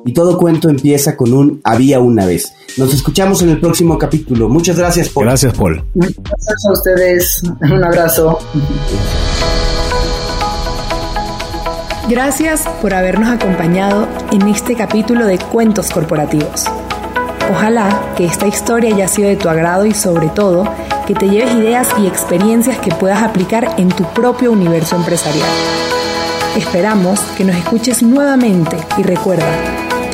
Y 0.07 0.13
todo 0.13 0.37
cuento 0.37 0.69
empieza 0.69 1.17
con 1.17 1.33
un 1.33 1.61
había 1.65 1.99
una 1.99 2.27
vez. 2.27 2.53
Nos 2.77 2.93
escuchamos 2.93 3.41
en 3.43 3.51
el 3.51 3.61
próximo 3.61 3.97
capítulo. 3.99 4.49
Muchas 4.49 4.79
gracias, 4.79 5.09
Paul. 5.09 5.27
Gracias, 5.27 5.55
Paul. 5.55 5.83
Gracias 5.95 6.67
a 6.69 6.73
ustedes. 6.73 7.43
Un 7.63 7.85
abrazo. 7.85 8.39
Gracias 12.09 12.65
por 12.83 12.93
habernos 12.93 13.31
acompañado 13.31 14.07
en 14.31 14.47
este 14.49 14.75
capítulo 14.75 15.25
de 15.25 15.39
Cuentos 15.39 15.91
Corporativos. 15.91 16.67
Ojalá 17.51 18.13
que 18.15 18.27
esta 18.27 18.47
historia 18.47 18.95
haya 18.95 19.09
sido 19.09 19.29
de 19.29 19.37
tu 19.37 19.49
agrado 19.49 19.87
y 19.87 19.95
sobre 19.95 20.29
todo 20.29 20.69
que 21.07 21.15
te 21.15 21.29
lleves 21.29 21.55
ideas 21.55 21.89
y 21.99 22.07
experiencias 22.07 22.79
que 22.79 22.91
puedas 22.91 23.23
aplicar 23.23 23.75
en 23.79 23.89
tu 23.89 24.05
propio 24.13 24.53
universo 24.53 24.97
empresarial. 24.97 25.49
Esperamos 26.57 27.21
que 27.37 27.45
nos 27.45 27.57
escuches 27.57 28.03
nuevamente 28.03 28.77
y 28.99 29.03
recuerda, 29.03 29.84